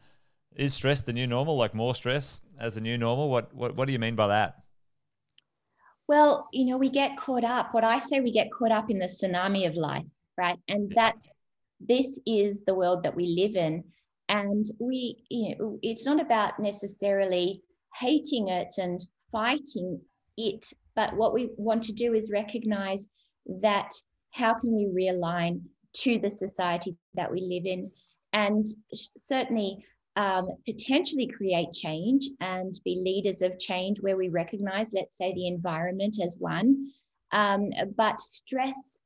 is 0.55 0.73
stress 0.73 1.03
the 1.03 1.13
new 1.13 1.27
normal? 1.27 1.55
Like 1.55 1.75
more 1.75 1.93
stress 1.93 2.41
as 2.59 2.73
the 2.73 2.81
new 2.81 2.97
normal? 2.97 3.29
What 3.29 3.53
what 3.53 3.75
what 3.75 3.85
do 3.85 3.93
you 3.93 3.99
mean 3.99 4.15
by 4.15 4.29
that? 4.29 4.62
Well, 6.07 6.47
you 6.51 6.65
know, 6.65 6.77
we 6.77 6.89
get 6.89 7.17
caught 7.17 7.43
up. 7.43 7.73
What 7.73 7.83
I 7.83 7.99
say, 7.99 8.19
we 8.19 8.31
get 8.31 8.51
caught 8.51 8.71
up 8.71 8.89
in 8.89 8.99
the 8.99 9.05
tsunami 9.05 9.67
of 9.67 9.75
life, 9.75 10.05
right? 10.37 10.59
And 10.67 10.91
that's 10.93 11.25
this 11.79 12.19
is 12.25 12.61
the 12.61 12.75
world 12.75 13.03
that 13.03 13.15
we 13.15 13.27
live 13.27 13.55
in, 13.55 13.83
and 14.29 14.65
we, 14.79 15.23
you 15.29 15.55
know, 15.57 15.79
it's 15.81 16.05
not 16.05 16.21
about 16.21 16.59
necessarily 16.59 17.61
hating 17.95 18.47
it 18.47 18.71
and 18.77 19.05
fighting 19.31 19.99
it, 20.37 20.65
but 20.95 21.15
what 21.15 21.33
we 21.33 21.49
want 21.57 21.83
to 21.83 21.93
do 21.93 22.13
is 22.13 22.31
recognize 22.31 23.07
that 23.61 23.91
how 24.31 24.53
can 24.53 24.73
we 24.75 24.85
realign 24.85 25.61
to 25.93 26.17
the 26.19 26.29
society 26.29 26.95
that 27.13 27.31
we 27.31 27.41
live 27.41 27.65
in, 27.65 27.91
and 28.31 28.65
certainly 29.19 29.85
um, 30.15 30.49
potentially 30.65 31.27
create 31.27 31.73
change 31.73 32.29
and 32.39 32.73
be 32.85 33.01
leaders 33.03 33.41
of 33.41 33.59
change 33.59 33.99
where 34.01 34.17
we 34.17 34.29
recognize, 34.29 34.93
let's 34.93 35.17
say, 35.17 35.33
the 35.33 35.47
environment 35.47 36.17
as 36.23 36.37
one. 36.37 36.87
Um, 37.31 37.71
but 37.97 38.21
stress 38.21 38.99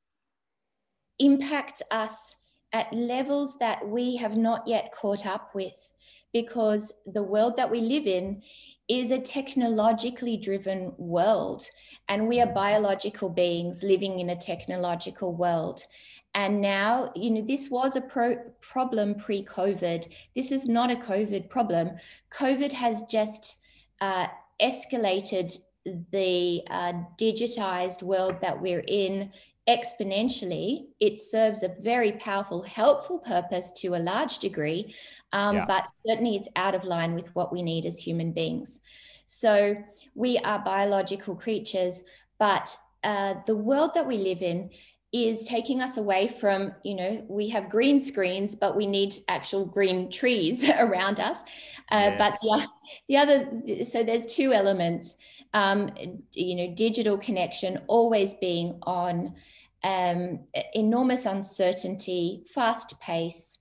impacts 1.19 1.81
us 1.91 2.35
at 2.73 2.91
levels 2.93 3.57
that 3.59 3.87
we 3.87 4.17
have 4.17 4.35
not 4.35 4.67
yet 4.67 4.91
caught 4.93 5.25
up 5.25 5.55
with 5.55 5.75
because 6.33 6.93
the 7.05 7.23
world 7.23 7.55
that 7.57 7.71
we 7.71 7.79
live 7.79 8.05
in 8.05 8.41
is 8.89 9.11
a 9.11 9.19
technologically 9.19 10.37
driven 10.37 10.93
world 10.97 11.63
and 12.09 12.27
we 12.27 12.39
are 12.41 12.53
biological 12.53 13.29
beings 13.29 13.81
living 13.81 14.19
in 14.19 14.29
a 14.29 14.35
technological 14.35 15.33
world 15.33 15.81
and 16.37 16.61
now 16.61 17.11
you 17.15 17.31
know 17.31 17.41
this 17.41 17.69
was 17.69 17.95
a 17.95 18.01
pro- 18.01 18.37
problem 18.61 19.15
pre-covid. 19.15 20.07
This 20.35 20.51
is 20.51 20.69
not 20.69 20.91
a 20.91 20.95
covid 20.95 21.49
problem. 21.49 21.97
Covid 22.31 22.71
has 22.71 23.01
just 23.09 23.57
uh, 23.99 24.27
escalated 24.61 25.57
the 26.11 26.61
uh, 26.69 26.93
digitized 27.19 28.03
world 28.03 28.35
that 28.41 28.61
we're 28.61 28.85
in 28.87 29.31
exponentially. 29.67 30.85
It 30.99 31.19
serves 31.19 31.63
a 31.63 31.75
very 31.79 32.11
powerful 32.13 32.61
helpful 32.61 33.17
purpose 33.17 33.71
to 33.77 33.95
a 33.95 34.05
large 34.11 34.37
degree 34.37 34.93
um, 35.33 35.55
yeah. 35.55 35.65
but 35.65 35.87
certainly 36.05 36.35
it's 36.35 36.49
out 36.55 36.75
of 36.75 36.83
line 36.83 37.15
with 37.15 37.33
what 37.35 37.51
we 37.51 37.63
need 37.63 37.85
as 37.87 37.97
human 37.97 38.31
beings. 38.31 38.79
So 39.25 39.75
we 40.13 40.37
are 40.37 40.59
biological 40.59 41.35
creatures 41.35 42.03
but 42.37 42.77
uh, 43.03 43.35
the 43.47 43.55
world 43.55 43.95
that 43.95 44.05
we 44.05 44.17
live 44.17 44.43
in 44.43 44.69
is 45.13 45.43
taking 45.43 45.81
us 45.81 45.97
away 45.97 46.27
from 46.27 46.73
you 46.83 46.93
know 46.93 47.25
we 47.29 47.47
have 47.47 47.69
green 47.69 47.99
screens 47.99 48.55
but 48.55 48.75
we 48.75 48.85
need 48.85 49.15
actual 49.29 49.65
green 49.65 50.11
trees 50.11 50.69
around 50.79 51.19
us 51.19 51.39
uh, 51.91 52.11
yes. 52.11 52.17
but 52.17 52.33
the, 52.41 52.67
the 53.07 53.17
other 53.17 53.83
so 53.83 54.03
there's 54.03 54.25
two 54.25 54.51
elements 54.51 55.15
um, 55.53 55.89
you 56.33 56.55
know 56.55 56.73
digital 56.75 57.17
connection 57.17 57.79
always 57.87 58.33
being 58.35 58.77
on 58.83 59.33
um, 59.83 60.39
enormous 60.73 61.25
uncertainty 61.25 62.43
fast 62.53 62.99
pace 62.99 63.57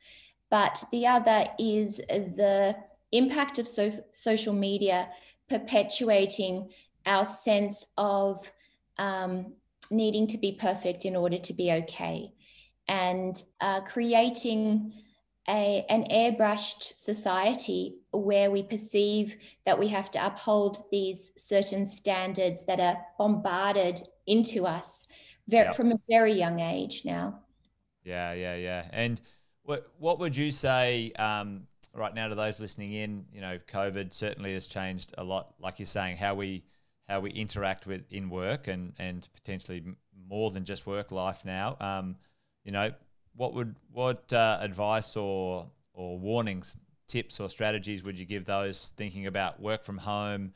but 0.51 0.83
the 0.91 1.07
other 1.07 1.47
is 1.59 1.99
the 1.99 2.75
impact 3.13 3.61
of 3.61 3.69
so- 3.69 4.05
social 4.11 4.53
media 4.53 5.09
perpetuating 5.49 6.71
our 7.05 7.25
sense 7.25 7.87
of 7.97 8.51
um, 8.99 9.53
needing 9.91 10.27
to 10.27 10.39
be 10.39 10.53
perfect 10.53 11.05
in 11.05 11.17
order 11.17 11.39
to 11.39 11.53
be 11.53 11.73
okay 11.73 12.33
and 12.89 13.43
uh, 13.61 13.81
creating 13.83 14.93
a, 15.49 15.85
an 15.89 16.05
airbrushed 16.11 16.97
society 16.97 17.97
where 18.13 18.51
we 18.51 18.63
perceive 18.63 19.37
that 19.65 19.79
we 19.79 19.89
have 19.89 20.11
to 20.11 20.25
uphold 20.25 20.85
these 20.91 21.33
certain 21.37 21.87
standards 21.87 22.65
that 22.67 22.81
are 22.81 22.99
bombarded 23.19 24.03
into 24.27 24.67
us 24.67 25.07
very, 25.49 25.73
from 25.73 25.93
a 25.93 26.01
very 26.09 26.33
young 26.33 26.61
age 26.61 27.03
now. 27.05 27.41
Yeah, 28.05 28.33
yeah, 28.33 28.57
yeah. 28.57 28.89
And 28.93 29.21
what 29.63 29.89
what 29.99 30.19
would 30.19 30.37
you 30.37 30.51
say 30.51 31.13
um, 31.19 31.67
right 31.95 32.15
now 32.15 32.29
to 32.29 32.35
those 32.35 32.59
listening 32.59 32.93
in? 32.93 33.27
You 33.33 33.41
know, 33.41 33.59
COVID 33.69 34.13
certainly 34.13 34.55
has 34.55 34.67
changed 34.67 35.15
a 35.19 35.25
lot. 35.25 35.55
Like 35.61 35.79
you're 35.79 35.87
saying, 35.87 36.17
how 36.17 36.35
we 36.35 36.65
how 37.09 37.21
we 37.21 37.31
interact 37.31 37.87
with 37.87 38.05
in 38.11 38.29
work 38.31 38.69
and 38.69 38.93
and 38.99 39.29
potentially 39.35 39.85
more 40.29 40.51
than 40.51 40.65
just 40.65 40.87
work 40.87 41.13
life 41.13 41.45
now. 41.45 41.77
Um, 41.81 42.17
you 42.65 42.73
know, 42.73 42.91
what 43.35 43.55
would 43.55 43.77
what 43.93 44.33
uh, 44.33 44.59
advice 44.61 45.17
or 45.17 45.67
or 45.95 46.19
warnings, 46.19 46.77
tips 47.09 47.41
or 47.41 47.49
strategies 47.49 48.03
would 48.03 48.19
you 48.19 48.25
give 48.25 48.45
those 48.45 48.93
thinking 48.97 49.27
about 49.27 49.61
work 49.61 49.85
from 49.85 49.99
home? 49.99 50.53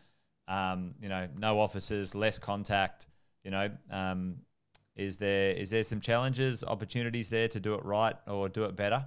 Um, 0.49 0.95
you 1.01 1.09
know, 1.09 1.29
no 1.39 1.61
offices, 1.61 2.15
less 2.15 2.39
contact. 2.39 3.07
You 3.45 3.53
know, 3.53 3.71
um, 3.91 4.37
is 4.97 5.17
there 5.17 5.53
is 5.53 5.71
there 5.71 5.83
some 5.83 6.01
challenges, 6.01 6.65
opportunities 6.65 7.31
there 7.31 7.49
to 7.49 7.61
do 7.61 7.75
it 7.75 7.85
right 7.85 8.17
or 8.27 8.49
do 8.49 8.65
it 8.65 8.77
better? 8.77 9.07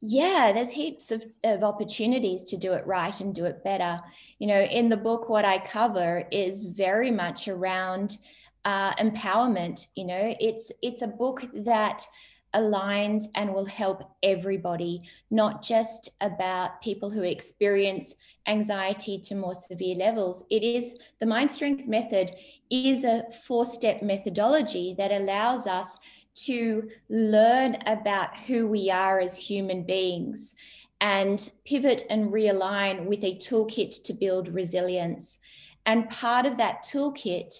Yeah, 0.00 0.52
there's 0.52 0.70
heaps 0.70 1.10
of, 1.10 1.24
of 1.42 1.62
opportunities 1.62 2.44
to 2.44 2.56
do 2.56 2.72
it 2.72 2.86
right 2.86 3.18
and 3.20 3.34
do 3.34 3.46
it 3.46 3.64
better. 3.64 4.00
You 4.38 4.46
know, 4.46 4.60
in 4.60 4.88
the 4.88 4.96
book, 4.96 5.28
what 5.28 5.44
I 5.44 5.58
cover 5.58 6.26
is 6.30 6.64
very 6.64 7.10
much 7.10 7.48
around 7.48 8.18
uh, 8.64 8.94
empowerment. 8.94 9.86
You 9.94 10.04
know, 10.04 10.34
it's 10.38 10.70
it's 10.82 11.02
a 11.02 11.06
book 11.06 11.44
that 11.54 12.06
aligns 12.54 13.24
and 13.34 13.52
will 13.52 13.66
help 13.66 14.02
everybody, 14.22 15.02
not 15.30 15.62
just 15.62 16.10
about 16.20 16.80
people 16.80 17.10
who 17.10 17.22
experience 17.22 18.14
anxiety 18.46 19.18
to 19.18 19.34
more 19.34 19.54
severe 19.54 19.96
levels. 19.96 20.44
It 20.50 20.62
is 20.62 20.96
the 21.20 21.26
mind 21.26 21.52
strength 21.52 21.86
method 21.86 22.32
is 22.70 23.04
a 23.04 23.24
four 23.46 23.64
step 23.64 24.02
methodology 24.02 24.94
that 24.98 25.12
allows 25.12 25.66
us 25.66 25.98
to 26.36 26.88
learn 27.08 27.78
about 27.86 28.36
who 28.36 28.66
we 28.66 28.90
are 28.90 29.20
as 29.20 29.36
human 29.36 29.82
beings 29.82 30.54
and 31.00 31.50
pivot 31.64 32.04
and 32.08 32.32
realign 32.32 33.06
with 33.06 33.22
a 33.24 33.36
toolkit 33.36 34.02
to 34.04 34.12
build 34.12 34.48
resilience. 34.48 35.38
And 35.84 36.08
part 36.08 36.46
of 36.46 36.56
that 36.56 36.84
toolkit 36.84 37.54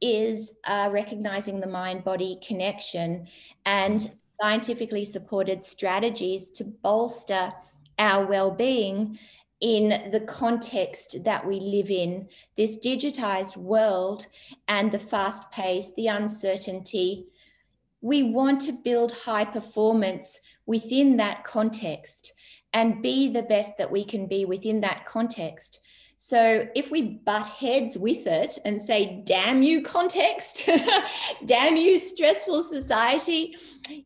is 0.00 0.54
uh, 0.64 0.90
recognizing 0.92 1.60
the 1.60 1.66
mind 1.66 2.04
body 2.04 2.38
connection 2.46 3.26
and 3.64 4.12
scientifically 4.40 5.04
supported 5.04 5.64
strategies 5.64 6.50
to 6.50 6.64
bolster 6.64 7.52
our 7.98 8.26
well 8.26 8.50
being 8.50 9.18
in 9.60 10.10
the 10.10 10.20
context 10.20 11.24
that 11.24 11.46
we 11.46 11.58
live 11.58 11.90
in, 11.90 12.28
this 12.56 12.76
digitized 12.76 13.56
world 13.56 14.26
and 14.68 14.92
the 14.92 14.98
fast 14.98 15.50
pace, 15.50 15.92
the 15.96 16.08
uncertainty, 16.08 17.26
we 18.04 18.22
want 18.22 18.60
to 18.60 18.70
build 18.70 19.12
high 19.12 19.46
performance 19.46 20.38
within 20.66 21.16
that 21.16 21.42
context 21.42 22.34
and 22.74 23.00
be 23.00 23.30
the 23.30 23.42
best 23.44 23.78
that 23.78 23.90
we 23.90 24.04
can 24.04 24.26
be 24.26 24.44
within 24.44 24.82
that 24.82 25.06
context. 25.06 25.80
So 26.18 26.66
if 26.74 26.90
we 26.90 27.00
butt 27.24 27.48
heads 27.48 27.96
with 27.96 28.26
it 28.26 28.58
and 28.66 28.80
say, 28.80 29.22
damn 29.24 29.62
you, 29.62 29.80
context, 29.80 30.68
damn 31.46 31.76
you, 31.76 31.96
stressful 31.98 32.64
society, 32.64 33.56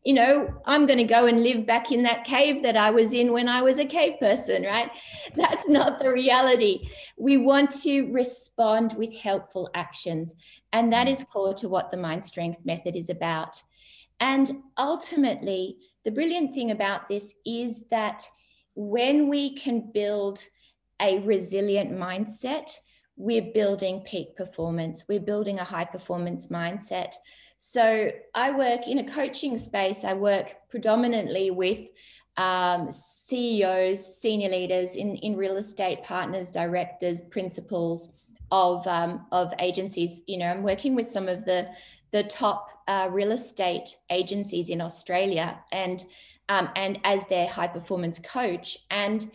you 0.05 0.13
know, 0.13 0.47
I'm 0.65 0.85
going 0.85 0.99
to 0.99 1.03
go 1.03 1.25
and 1.25 1.43
live 1.43 1.65
back 1.65 1.91
in 1.91 2.03
that 2.03 2.23
cave 2.23 2.63
that 2.63 2.77
I 2.77 2.91
was 2.91 3.11
in 3.11 3.33
when 3.33 3.49
I 3.49 3.61
was 3.61 3.79
a 3.79 3.85
cave 3.85 4.17
person, 4.17 4.63
right? 4.63 4.89
That's 5.35 5.67
not 5.67 5.99
the 5.99 6.09
reality. 6.09 6.87
We 7.17 7.35
want 7.35 7.71
to 7.81 8.09
respond 8.13 8.93
with 8.93 9.13
helpful 9.13 9.69
actions. 9.73 10.35
And 10.71 10.93
that 10.93 11.09
is 11.09 11.25
core 11.25 11.53
to 11.55 11.67
what 11.67 11.91
the 11.91 11.97
Mind 11.97 12.23
Strength 12.23 12.63
Method 12.63 12.95
is 12.95 13.09
about. 13.09 13.61
And 14.19 14.63
ultimately, 14.77 15.77
the 16.03 16.11
brilliant 16.11 16.53
thing 16.53 16.71
about 16.71 17.07
this 17.07 17.33
is 17.45 17.87
that 17.89 18.27
when 18.75 19.27
we 19.29 19.55
can 19.55 19.91
build 19.91 20.43
a 21.01 21.19
resilient 21.19 21.91
mindset, 21.91 22.71
we're 23.15 23.51
building 23.53 24.01
peak 24.01 24.35
performance, 24.35 25.05
we're 25.07 25.19
building 25.19 25.59
a 25.59 25.63
high 25.63 25.85
performance 25.85 26.47
mindset. 26.47 27.13
So 27.57 28.11
I 28.33 28.51
work 28.51 28.87
in 28.87 28.99
a 28.99 29.11
coaching 29.11 29.57
space, 29.57 30.05
I 30.05 30.13
work 30.13 30.55
predominantly 30.69 31.51
with 31.51 31.89
um, 32.37 32.89
CEOs, 32.89 34.21
senior 34.21 34.49
leaders 34.49 34.95
in, 34.95 35.17
in 35.17 35.35
real 35.35 35.57
estate, 35.57 36.03
partners, 36.03 36.49
directors, 36.49 37.21
principals 37.21 38.11
of, 38.51 38.87
um, 38.87 39.25
of 39.33 39.53
agencies. 39.59 40.21
You 40.25 40.37
know, 40.37 40.45
I'm 40.45 40.63
working 40.63 40.95
with 40.95 41.09
some 41.09 41.27
of 41.27 41.43
the 41.43 41.67
the 42.11 42.23
top 42.23 42.69
uh, 42.87 43.07
real 43.11 43.31
estate 43.31 43.95
agencies 44.09 44.69
in 44.69 44.81
Australia 44.81 45.59
and 45.71 46.03
um, 46.49 46.69
and 46.75 46.99
as 47.03 47.25
their 47.27 47.47
high 47.47 47.67
performance 47.67 48.19
coach. 48.19 48.77
And 48.89 49.29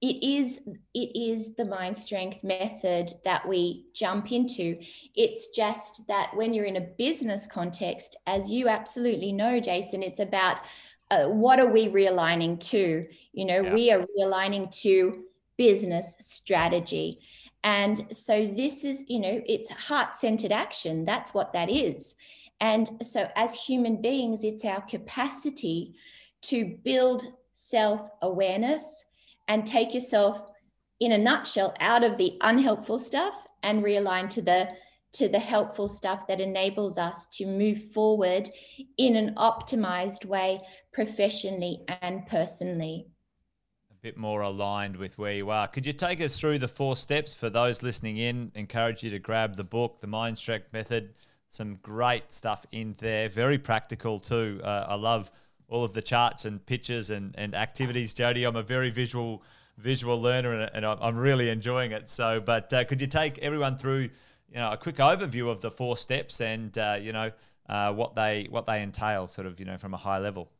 it 0.00 0.22
is 0.22 0.60
it 0.94 1.18
is 1.18 1.56
the 1.56 1.64
mind 1.64 1.98
strength 1.98 2.44
method 2.44 3.12
that 3.24 3.48
we 3.48 3.86
jump 3.94 4.30
into. 4.30 4.78
It's 5.14 5.48
just 5.48 6.06
that 6.06 6.36
when 6.36 6.54
you're 6.54 6.66
in 6.66 6.76
a 6.76 6.80
business 6.98 7.46
context 7.46 8.16
as 8.26 8.50
you 8.50 8.68
absolutely 8.68 9.32
know 9.32 9.58
jason 9.58 10.02
it's 10.02 10.20
about 10.20 10.60
uh, 11.10 11.24
what 11.24 11.58
are 11.58 11.70
we 11.70 11.88
realigning 11.88 12.60
to? 12.60 13.06
You 13.32 13.44
know 13.44 13.62
yeah. 13.62 13.74
we 13.74 13.90
are 13.92 14.04
realigning 14.18 14.70
to 14.82 15.24
business 15.56 16.16
strategy 16.20 17.20
and 17.64 18.06
so 18.14 18.46
this 18.46 18.84
is, 18.84 19.04
you 19.08 19.18
know, 19.18 19.42
it's 19.46 19.70
heart 19.70 20.14
centered 20.14 20.52
action. 20.52 21.04
That's 21.04 21.34
what 21.34 21.52
that 21.52 21.68
is. 21.68 22.14
And 22.60 22.88
so 23.02 23.28
as 23.36 23.54
human 23.54 24.00
beings, 24.00 24.44
it's 24.44 24.64
our 24.64 24.80
capacity 24.82 25.94
to 26.42 26.78
build 26.84 27.24
self 27.52 28.08
awareness 28.22 29.06
and 29.48 29.66
take 29.66 29.94
yourself 29.94 30.50
in 31.00 31.12
a 31.12 31.18
nutshell 31.18 31.74
out 31.80 32.04
of 32.04 32.16
the 32.16 32.36
unhelpful 32.40 32.98
stuff 32.98 33.46
and 33.62 33.82
realign 33.82 34.28
to 34.30 34.42
the 34.42 34.68
to 35.10 35.26
the 35.28 35.38
helpful 35.38 35.88
stuff 35.88 36.26
that 36.26 36.40
enables 36.40 36.98
us 36.98 37.26
to 37.26 37.46
move 37.46 37.82
forward 37.92 38.48
in 38.98 39.16
an 39.16 39.34
optimized 39.36 40.26
way 40.26 40.60
professionally 40.92 41.82
and 42.02 42.26
personally 42.26 43.06
bit 44.02 44.16
more 44.16 44.42
aligned 44.42 44.96
with 44.96 45.18
where 45.18 45.32
you 45.32 45.50
are. 45.50 45.66
Could 45.66 45.84
you 45.84 45.92
take 45.92 46.20
us 46.20 46.38
through 46.38 46.58
the 46.58 46.68
four 46.68 46.96
steps 46.96 47.34
for 47.34 47.50
those 47.50 47.82
listening 47.82 48.16
in? 48.16 48.52
Encourage 48.54 49.02
you 49.02 49.10
to 49.10 49.18
grab 49.18 49.56
the 49.56 49.64
book, 49.64 49.98
The 50.00 50.06
Mind 50.06 50.38
Strength 50.38 50.72
Method. 50.72 51.14
Some 51.48 51.76
great 51.82 52.30
stuff 52.30 52.64
in 52.70 52.94
there, 53.00 53.28
very 53.28 53.58
practical 53.58 54.20
too. 54.20 54.60
Uh, 54.62 54.86
I 54.88 54.94
love 54.94 55.30
all 55.68 55.84
of 55.84 55.94
the 55.94 56.02
charts 56.02 56.44
and 56.44 56.64
pictures 56.64 57.10
and, 57.10 57.34
and 57.36 57.54
activities, 57.54 58.14
Jodie. 58.14 58.46
I'm 58.46 58.56
a 58.56 58.62
very 58.62 58.90
visual 58.90 59.42
visual 59.78 60.20
learner 60.20 60.52
and, 60.52 60.70
and 60.74 60.86
I'm 60.86 61.16
really 61.16 61.50
enjoying 61.50 61.92
it. 61.92 62.08
So, 62.08 62.40
but 62.40 62.72
uh, 62.72 62.84
could 62.84 63.00
you 63.00 63.06
take 63.06 63.38
everyone 63.38 63.78
through, 63.78 64.10
you 64.50 64.56
know, 64.56 64.70
a 64.70 64.76
quick 64.76 64.96
overview 64.96 65.48
of 65.48 65.60
the 65.60 65.70
four 65.70 65.96
steps 65.96 66.40
and 66.40 66.76
uh, 66.78 66.98
you 67.00 67.12
know 67.12 67.30
uh, 67.68 67.92
what 67.92 68.14
they 68.14 68.46
what 68.50 68.66
they 68.66 68.82
entail, 68.82 69.26
sort 69.26 69.46
of, 69.46 69.58
you 69.58 69.66
know, 69.66 69.76
from 69.76 69.94
a 69.94 69.98
high 69.98 70.18
level? 70.18 70.50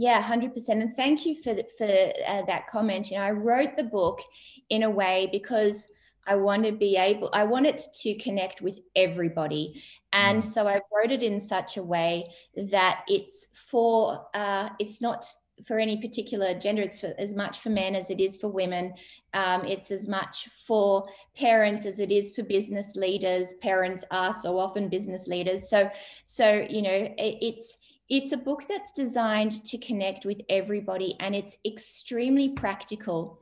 Yeah, 0.00 0.22
100%. 0.22 0.70
And 0.70 0.96
thank 0.96 1.26
you 1.26 1.34
for, 1.34 1.54
for 1.76 1.84
uh, 1.84 2.42
that 2.46 2.68
comment. 2.68 3.10
You 3.10 3.18
know, 3.18 3.22
I 3.22 3.32
wrote 3.32 3.76
the 3.76 3.84
book 3.84 4.22
in 4.70 4.82
a 4.82 4.88
way 4.88 5.28
because 5.30 5.90
I 6.26 6.36
want 6.36 6.64
to 6.64 6.72
be 6.72 6.96
able, 6.96 7.28
I 7.34 7.44
want 7.44 7.66
it 7.66 7.82
to 8.00 8.14
connect 8.14 8.62
with 8.62 8.78
everybody. 8.96 9.82
And 10.14 10.42
mm. 10.42 10.46
so 10.46 10.66
I 10.66 10.80
wrote 10.90 11.12
it 11.12 11.22
in 11.22 11.38
such 11.38 11.76
a 11.76 11.82
way 11.82 12.32
that 12.56 13.02
it's 13.08 13.48
for, 13.52 14.26
uh, 14.32 14.70
it's 14.78 15.02
not 15.02 15.26
for 15.66 15.78
any 15.78 16.00
particular 16.00 16.54
gender. 16.54 16.82
It's 16.82 16.98
for, 16.98 17.14
as 17.18 17.34
much 17.34 17.60
for 17.60 17.70
men 17.70 17.94
as 17.94 18.10
it 18.10 18.20
is 18.20 18.36
for 18.36 18.48
women. 18.48 18.94
Um, 19.34 19.64
it's 19.64 19.90
as 19.90 20.08
much 20.08 20.48
for 20.66 21.08
parents 21.36 21.86
as 21.86 22.00
it 22.00 22.10
is 22.10 22.30
for 22.34 22.42
business 22.42 22.96
leaders. 22.96 23.54
Parents 23.60 24.04
are 24.10 24.34
so 24.34 24.58
often 24.58 24.88
business 24.88 25.26
leaders. 25.26 25.68
So, 25.68 25.90
so 26.24 26.66
you 26.68 26.82
know, 26.82 27.14
it, 27.18 27.38
it's 27.40 27.78
it's 28.08 28.32
a 28.32 28.36
book 28.36 28.64
that's 28.68 28.90
designed 28.90 29.64
to 29.64 29.78
connect 29.78 30.24
with 30.24 30.40
everybody, 30.48 31.16
and 31.20 31.34
it's 31.34 31.58
extremely 31.64 32.48
practical. 32.48 33.40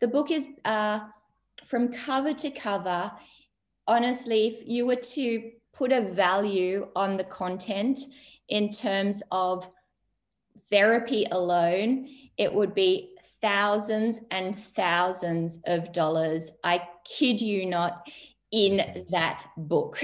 The 0.00 0.08
book 0.08 0.30
is 0.30 0.46
uh, 0.64 1.00
from 1.66 1.92
cover 1.92 2.32
to 2.32 2.50
cover. 2.50 3.12
Honestly, 3.86 4.48
if 4.48 4.66
you 4.66 4.86
were 4.86 4.96
to 4.96 5.52
put 5.74 5.92
a 5.92 6.00
value 6.00 6.88
on 6.96 7.18
the 7.18 7.24
content 7.24 8.00
in 8.48 8.70
terms 8.70 9.22
of 9.30 9.68
therapy 10.70 11.26
alone, 11.30 12.08
it 12.36 12.52
would 12.52 12.74
be 12.74 13.14
thousands 13.40 14.20
and 14.30 14.58
thousands 14.58 15.58
of 15.66 15.92
dollars. 15.92 16.50
I 16.64 16.82
kid 17.04 17.40
you 17.40 17.66
not, 17.66 18.08
in 18.52 19.04
that 19.10 19.44
book. 19.56 19.98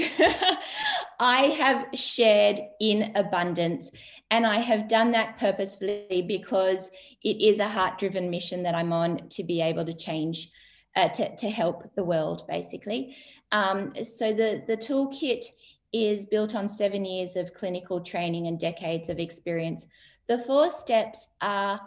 I 1.21 1.43
have 1.59 1.87
shared 1.95 2.61
in 2.81 3.13
abundance, 3.15 3.91
and 4.31 4.47
I 4.47 4.59
have 4.59 4.89
done 4.89 5.13
that 5.13 5.39
purposefully 5.39 6.25
because 6.27 6.91
it 7.23 7.41
is 7.41 7.61
a 7.61 7.69
heart 7.69 7.99
driven 7.99 8.31
mission 8.31 8.65
that 8.65 8.75
I'm 8.75 8.93
on 8.93 9.29
to 9.31 9.45
be 9.45 9.61
able 9.61 9.85
to 9.85 9.95
change. 9.95 10.51
Uh, 10.95 11.09
to, 11.09 11.35
to 11.37 11.49
help 11.49 11.91
the 11.95 12.05
world, 12.05 12.45
basically. 12.47 13.17
Um, 13.51 13.95
so, 14.03 14.35
the, 14.35 14.63
the 14.67 14.77
toolkit 14.77 15.47
is 15.91 16.27
built 16.27 16.55
on 16.55 16.69
seven 16.69 17.07
years 17.07 17.35
of 17.35 17.55
clinical 17.55 18.03
training 18.03 18.47
and 18.47 18.61
decades 18.61 19.09
of 19.09 19.19
experience 19.19 19.87
the 20.29 20.39
four 20.39 20.71
steps 20.71 21.29
are 21.41 21.81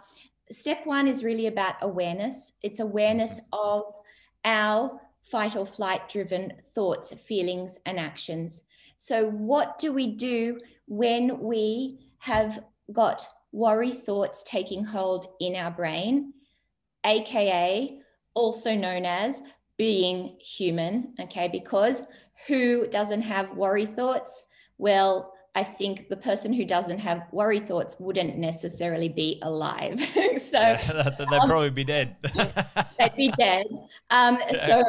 step 0.51 0.85
one 0.85 1.07
is 1.07 1.23
really 1.23 1.47
about 1.47 1.75
awareness. 1.81 2.53
It's 2.61 2.79
awareness 2.79 3.39
of 3.51 3.83
our 4.43 4.99
fight 5.23 5.55
or 5.55 5.65
flight 5.65 6.07
driven 6.07 6.53
thoughts, 6.73 7.13
feelings, 7.13 7.79
and 7.85 7.99
actions. 7.99 8.63
So, 8.97 9.29
what 9.29 9.79
do 9.79 9.91
we 9.91 10.07
do 10.07 10.59
when 10.87 11.39
we 11.39 11.99
have 12.19 12.63
got 12.91 13.27
worry 13.51 13.91
thoughts 13.91 14.43
taking 14.43 14.83
hold 14.83 15.27
in 15.39 15.55
our 15.55 15.71
brain, 15.71 16.33
aka 17.05 17.99
also 18.33 18.75
known 18.75 19.05
as 19.05 19.41
being 19.77 20.37
human? 20.39 21.13
Okay, 21.19 21.47
because 21.47 22.03
who 22.47 22.87
doesn't 22.87 23.21
have 23.21 23.55
worry 23.55 23.85
thoughts? 23.85 24.45
Well, 24.77 25.34
I 25.55 25.63
think 25.63 26.09
the 26.09 26.17
person 26.17 26.51
who 26.51 26.65
doesn't 26.65 26.99
have 26.99 27.23
worry 27.31 27.61
thoughts 27.61 27.95
wouldn't 27.97 28.37
necessarily 28.37 29.07
be 29.07 29.39
alive. 29.41 30.01
so 30.37 30.59
yeah, 30.59 30.75
they'd 31.17 31.27
um, 31.27 31.47
probably 31.47 31.69
be 31.69 31.85
dead. 31.85 32.17
they'd 32.99 33.15
be 33.15 33.31
dead. 33.37 33.65
Um, 34.09 34.37
so 34.65 34.83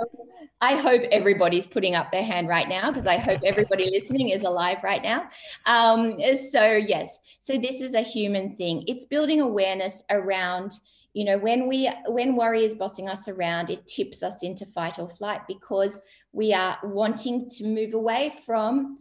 I 0.60 0.74
hope 0.74 1.02
everybody's 1.12 1.68
putting 1.68 1.94
up 1.94 2.10
their 2.10 2.24
hand 2.24 2.48
right 2.48 2.68
now 2.68 2.90
because 2.90 3.06
I 3.06 3.16
hope 3.16 3.40
everybody 3.44 3.90
listening 3.90 4.30
is 4.30 4.42
alive 4.42 4.78
right 4.82 5.02
now. 5.02 5.28
Um, 5.66 6.18
so 6.50 6.72
yes, 6.72 7.20
so 7.38 7.56
this 7.56 7.80
is 7.80 7.94
a 7.94 8.02
human 8.02 8.56
thing. 8.56 8.82
It's 8.88 9.04
building 9.04 9.40
awareness 9.40 10.02
around 10.10 10.72
you 11.12 11.24
know 11.24 11.38
when 11.38 11.66
we 11.66 11.90
when 12.08 12.36
worry 12.36 12.62
is 12.62 12.74
bossing 12.74 13.08
us 13.08 13.26
around 13.26 13.70
it 13.70 13.86
tips 13.86 14.22
us 14.22 14.42
into 14.42 14.66
fight 14.66 14.98
or 14.98 15.08
flight 15.08 15.40
because 15.48 15.98
we 16.32 16.52
are 16.52 16.76
wanting 16.82 17.48
to 17.48 17.64
move 17.64 17.94
away 17.94 18.30
from 18.44 18.98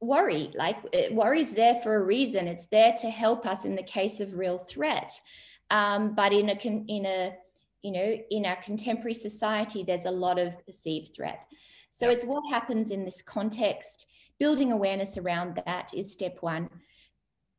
worry 0.00 0.50
like 0.54 0.76
worry 1.10 1.40
is 1.40 1.52
there 1.52 1.76
for 1.76 1.94
a 1.94 2.02
reason. 2.02 2.48
It's 2.48 2.66
there 2.66 2.94
to 3.00 3.10
help 3.10 3.46
us 3.46 3.64
in 3.64 3.76
the 3.76 3.82
case 3.82 4.20
of 4.20 4.34
real 4.38 4.58
threat. 4.58 5.12
Um, 5.70 6.14
but 6.14 6.32
in 6.32 6.48
a 6.48 6.54
in 6.54 7.06
a 7.06 7.34
you 7.82 7.92
know 7.92 8.16
in 8.30 8.46
our 8.46 8.56
contemporary 8.56 9.14
society 9.14 9.82
there's 9.82 10.06
a 10.06 10.10
lot 10.10 10.38
of 10.38 10.64
perceived 10.66 11.14
threat. 11.14 11.40
So 11.90 12.08
it's 12.08 12.24
what 12.24 12.42
happens 12.50 12.90
in 12.90 13.04
this 13.04 13.22
context. 13.22 14.06
Building 14.38 14.72
awareness 14.72 15.18
around 15.18 15.60
that 15.66 15.92
is 15.94 16.12
step 16.12 16.38
one. 16.40 16.70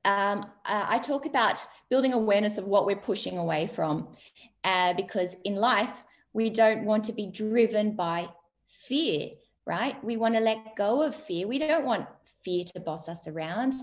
Um, 0.04 0.48
uh, 0.66 0.86
i 0.90 0.98
talk 0.98 1.28
about 1.28 1.64
building 1.92 2.14
awareness 2.14 2.58
of 2.58 2.66
what 2.66 2.88
we're 2.88 2.96
pushing 2.96 3.38
away 3.38 3.68
from 3.68 4.08
uh, 4.64 4.94
because 4.94 5.38
in 5.44 5.54
life 5.58 6.04
we 6.34 6.50
don't 6.50 6.86
want 6.86 7.04
to 7.04 7.14
be 7.14 7.28
driven 7.28 7.92
by 7.92 8.28
fear 8.66 9.30
right? 9.66 10.04
We 10.04 10.18
want 10.18 10.36
to 10.36 10.42
let 10.42 10.76
go 10.76 11.04
of 11.04 11.16
fear. 11.16 11.48
We 11.48 11.60
don't 11.60 11.86
want 11.86 12.08
fear 12.44 12.64
to 12.74 12.80
boss 12.80 13.10
us 13.10 13.28
around. 13.28 13.74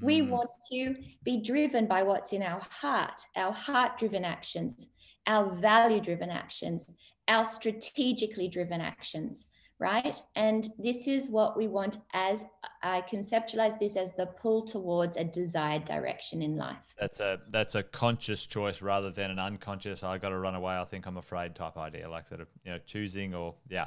We 0.00 0.20
mm. 0.20 0.30
want 0.30 0.50
to 0.72 0.96
be 1.24 1.42
driven 1.42 1.86
by 1.86 2.02
what's 2.02 2.32
in 2.32 2.42
our 2.42 2.60
heart, 2.60 3.22
our 3.36 3.52
heart 3.52 3.98
driven 3.98 4.24
actions, 4.24 4.88
our 5.26 5.54
value 5.56 6.00
driven 6.00 6.30
actions, 6.30 6.90
our 7.28 7.44
strategically 7.44 8.48
driven 8.48 8.80
actions, 8.80 9.48
right? 9.78 10.20
And 10.36 10.68
this 10.78 11.06
is 11.08 11.28
what 11.28 11.56
we 11.56 11.68
want 11.68 11.98
as 12.14 12.44
I 12.82 13.02
conceptualize 13.02 13.78
this 13.78 13.96
as 13.96 14.12
the 14.14 14.26
pull 14.26 14.62
towards 14.62 15.16
a 15.16 15.24
desired 15.24 15.84
direction 15.84 16.42
in 16.42 16.56
life. 16.56 16.76
That's 16.98 17.20
a 17.20 17.40
that's 17.48 17.74
a 17.74 17.82
conscious 17.82 18.46
choice 18.46 18.80
rather 18.80 19.10
than 19.10 19.30
an 19.30 19.38
unconscious. 19.38 20.02
I 20.02 20.18
got 20.18 20.30
to 20.30 20.38
run 20.38 20.54
away. 20.54 20.76
I 20.76 20.84
think 20.84 21.06
I'm 21.06 21.16
afraid 21.16 21.54
type 21.54 21.76
idea, 21.76 22.08
like 22.08 22.26
sort 22.26 22.40
of 22.40 22.48
you 22.64 22.72
know 22.72 22.78
choosing 22.86 23.34
or 23.34 23.54
yeah 23.68 23.86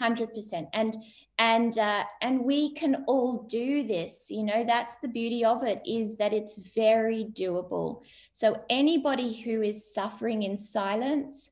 100% 0.00 0.68
and 0.72 0.96
and 1.38 1.78
uh, 1.78 2.04
and 2.20 2.40
we 2.44 2.74
can 2.74 3.04
all 3.06 3.44
do 3.44 3.86
this 3.86 4.26
you 4.30 4.42
know 4.42 4.64
that's 4.64 4.96
the 4.96 5.08
beauty 5.08 5.44
of 5.44 5.62
it 5.64 5.80
is 5.86 6.16
that 6.16 6.32
it's 6.32 6.56
very 6.74 7.24
doable. 7.24 8.02
So 8.32 8.62
anybody 8.70 9.34
who 9.34 9.62
is 9.62 9.92
suffering 9.94 10.42
in 10.42 10.56
silence 10.56 11.50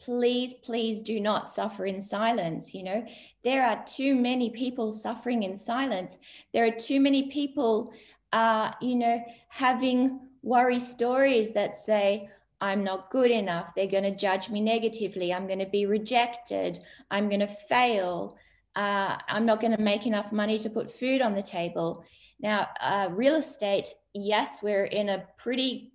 please 0.00 0.54
please 0.54 1.02
do 1.02 1.18
not 1.18 1.50
suffer 1.50 1.84
in 1.84 2.00
silence 2.00 2.74
you 2.74 2.82
know. 2.82 3.04
There 3.42 3.64
are 3.66 3.84
too 3.84 4.14
many 4.14 4.50
people 4.50 4.92
suffering 4.92 5.42
in 5.42 5.56
silence. 5.56 6.18
There 6.52 6.66
are 6.66 6.70
too 6.70 7.00
many 7.00 7.28
people 7.28 7.92
uh 8.32 8.72
you 8.80 8.94
know 8.94 9.22
having 9.48 10.20
worry 10.42 10.78
stories 10.78 11.52
that 11.52 11.74
say 11.74 12.28
I'm 12.60 12.82
not 12.82 13.10
good 13.10 13.30
enough. 13.30 13.74
They're 13.74 13.86
going 13.86 14.04
to 14.04 14.16
judge 14.16 14.50
me 14.50 14.60
negatively. 14.60 15.32
I'm 15.32 15.46
going 15.46 15.60
to 15.60 15.66
be 15.66 15.86
rejected. 15.86 16.78
I'm 17.10 17.28
going 17.28 17.40
to 17.40 17.46
fail. 17.46 18.36
Uh, 18.74 19.16
I'm 19.28 19.46
not 19.46 19.60
going 19.60 19.76
to 19.76 19.82
make 19.82 20.06
enough 20.06 20.32
money 20.32 20.58
to 20.60 20.70
put 20.70 20.90
food 20.90 21.22
on 21.22 21.34
the 21.34 21.42
table. 21.42 22.04
Now, 22.40 22.68
uh, 22.80 23.08
real 23.10 23.34
estate, 23.36 23.88
yes, 24.14 24.62
we're 24.62 24.84
in 24.84 25.08
a 25.08 25.24
pretty, 25.36 25.92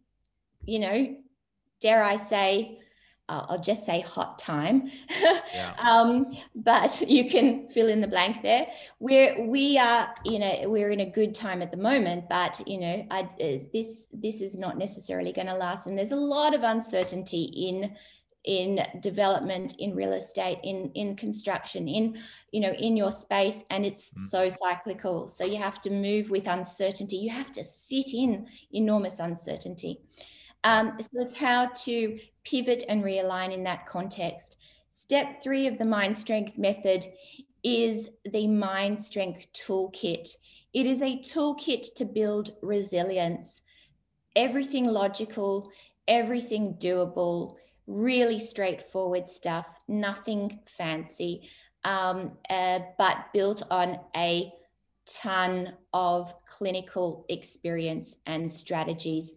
you 0.66 0.80
know, 0.80 1.16
dare 1.82 2.04
I 2.04 2.16
say, 2.16 2.80
uh, 3.30 3.46
I'll 3.50 3.62
just 3.62 3.86
say 3.86 4.02
hot 4.02 4.38
time. 4.38 4.90
yeah. 5.22 5.74
um, 5.90 6.36
but 6.56 7.02
you 7.08 7.30
can 7.30 7.70
fill 7.70 7.88
in 7.88 8.02
the 8.02 8.08
blank 8.08 8.42
there. 8.42 8.68
We're 9.00 9.48
we 9.48 9.78
are 9.78 10.14
you 10.26 10.40
know 10.40 10.64
we're 10.66 10.92
in 10.92 11.02
a 11.02 11.10
good 11.10 11.34
time 11.34 11.62
at 11.62 11.72
the 11.72 11.78
moment, 11.78 12.26
but 12.30 12.62
you 12.68 12.80
know 12.80 13.06
I, 13.10 13.22
uh, 13.22 13.60
this 13.72 14.08
this 14.12 14.42
is 14.42 14.56
not 14.56 14.78
necessarily 14.78 15.32
going 15.32 15.48
to 15.48 15.56
last, 15.56 15.88
and 15.88 15.98
there's 15.98 16.12
a 16.12 16.18
lot 16.18 16.54
of 16.54 16.64
uncertainty 16.64 17.44
in 17.44 17.96
in 18.46 18.86
development 19.00 19.76
in 19.80 19.96
real 19.96 20.12
estate 20.12 20.60
in 20.64 20.92
in 20.96 21.16
construction 21.16 21.88
in 21.88 22.18
you 22.52 22.60
know 22.60 22.74
in 22.74 22.98
your 22.98 23.10
space 23.10 23.64
and 23.70 23.86
it's 23.86 24.12
mm. 24.12 24.20
so 24.28 24.50
cyclical 24.50 25.30
so 25.30 25.46
you 25.46 25.56
have 25.56 25.80
to 25.80 25.90
move 25.90 26.30
with 26.30 26.46
uncertainty 26.48 27.16
you 27.16 27.30
have 27.30 27.54
to 27.54 27.64
sit 27.64 28.14
in 28.14 28.46
enormous 28.74 29.20
uncertainty 29.20 30.02
um, 30.64 30.98
so 31.00 31.10
it's 31.22 31.34
how 31.34 31.68
to 31.84 32.20
pivot 32.44 32.84
and 32.88 33.04
realign 33.04 33.54
in 33.54 33.64
that 33.64 33.86
context. 33.86 34.58
Step 34.90 35.42
three 35.42 35.68
of 35.68 35.78
the 35.78 35.86
mind 35.86 36.18
strength 36.18 36.58
method 36.58 37.06
is 37.64 38.10
the 38.26 38.48
mind 38.48 39.00
strength 39.00 39.48
toolkit. 39.54 40.30
It 40.74 40.86
is 40.86 41.02
a 41.02 41.20
toolkit 41.20 41.96
to 41.96 42.06
build 42.06 42.52
resilience. 42.62 43.62
Everything 44.36 44.86
logical, 44.86 45.72
everything 46.08 46.76
doable, 46.80 47.56
really 47.88 48.40
straightforward 48.40 49.28
stuff, 49.28 49.68
nothing 49.88 50.60
fancy, 50.68 51.50
um, 51.84 52.38
uh, 52.50 52.80
but 52.98 53.18
built 53.34 53.64
on 53.70 54.00
a 54.16 54.52
ton 55.06 55.74
of 55.94 56.34
clinical 56.48 57.26
experience 57.30 58.18
and 58.26 58.52
strategies. 58.52 59.34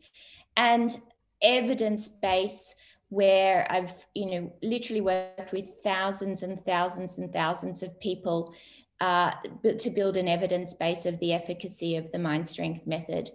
And 0.56 0.96
evidence 1.42 2.08
base 2.08 2.74
where 3.08 3.66
I've, 3.70 4.06
you 4.14 4.26
know, 4.26 4.52
literally 4.62 5.00
worked 5.00 5.52
with 5.52 5.80
thousands 5.82 6.42
and 6.42 6.64
thousands 6.64 7.18
and 7.18 7.32
thousands 7.32 7.82
of 7.82 7.98
people 8.00 8.54
uh, 9.00 9.30
to 9.78 9.90
build 9.90 10.16
an 10.16 10.26
evidence 10.26 10.74
base 10.74 11.06
of 11.06 11.18
the 11.20 11.32
efficacy 11.32 11.96
of 11.96 12.10
the 12.10 12.18
mind 12.18 12.48
strength 12.48 12.86
method. 12.86 13.30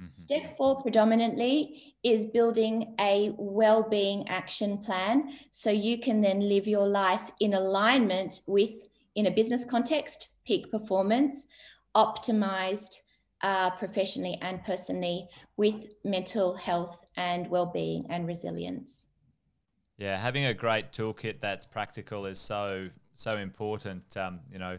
Mm-hmm. 0.00 0.12
Step 0.12 0.56
four 0.56 0.80
predominantly 0.80 1.96
is 2.02 2.26
building 2.26 2.94
a 3.00 3.32
well-being 3.36 4.28
action 4.28 4.78
plan 4.78 5.32
so 5.50 5.70
you 5.70 5.98
can 5.98 6.20
then 6.20 6.40
live 6.48 6.68
your 6.68 6.86
life 6.86 7.30
in 7.40 7.54
alignment 7.54 8.40
with, 8.46 8.88
in 9.14 9.26
a 9.26 9.30
business 9.30 9.64
context, 9.64 10.28
peak 10.44 10.70
performance, 10.70 11.46
optimized 11.96 13.00
uh, 13.42 13.70
professionally 13.70 14.38
and 14.42 14.62
personally 14.64 15.28
with 15.56 15.94
mental 16.04 16.54
health 16.54 17.04
and 17.16 17.48
well-being 17.48 18.06
and 18.10 18.26
resilience. 18.26 19.08
Yeah, 19.98 20.16
having 20.16 20.46
a 20.46 20.54
great 20.54 20.92
toolkit 20.92 21.40
that's 21.40 21.66
practical 21.66 22.24
is 22.24 22.38
so 22.38 22.88
so 23.14 23.36
important. 23.36 24.16
Um, 24.16 24.40
you 24.50 24.58
know, 24.58 24.78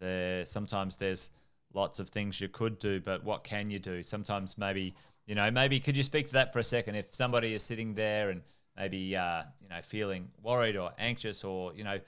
there 0.00 0.44
sometimes 0.44 0.96
there's 0.96 1.30
lots 1.72 2.00
of 2.00 2.08
things 2.08 2.40
you 2.40 2.48
could 2.48 2.78
do, 2.80 3.00
but 3.00 3.22
what 3.22 3.44
can 3.44 3.70
you 3.70 3.78
do? 3.78 4.02
Sometimes 4.02 4.58
maybe 4.58 4.94
you 5.26 5.36
know 5.36 5.50
maybe 5.52 5.78
could 5.78 5.96
you 5.96 6.02
speak 6.02 6.26
to 6.28 6.32
that 6.32 6.52
for 6.52 6.58
a 6.58 6.64
second? 6.64 6.96
If 6.96 7.14
somebody 7.14 7.54
is 7.54 7.62
sitting 7.62 7.94
there 7.94 8.30
and 8.30 8.42
maybe 8.76 9.16
uh, 9.16 9.44
you 9.60 9.68
know 9.68 9.80
feeling 9.82 10.30
worried 10.42 10.76
or 10.76 10.90
anxious, 10.98 11.44
or 11.44 11.72
you 11.74 11.84
know 11.84 12.00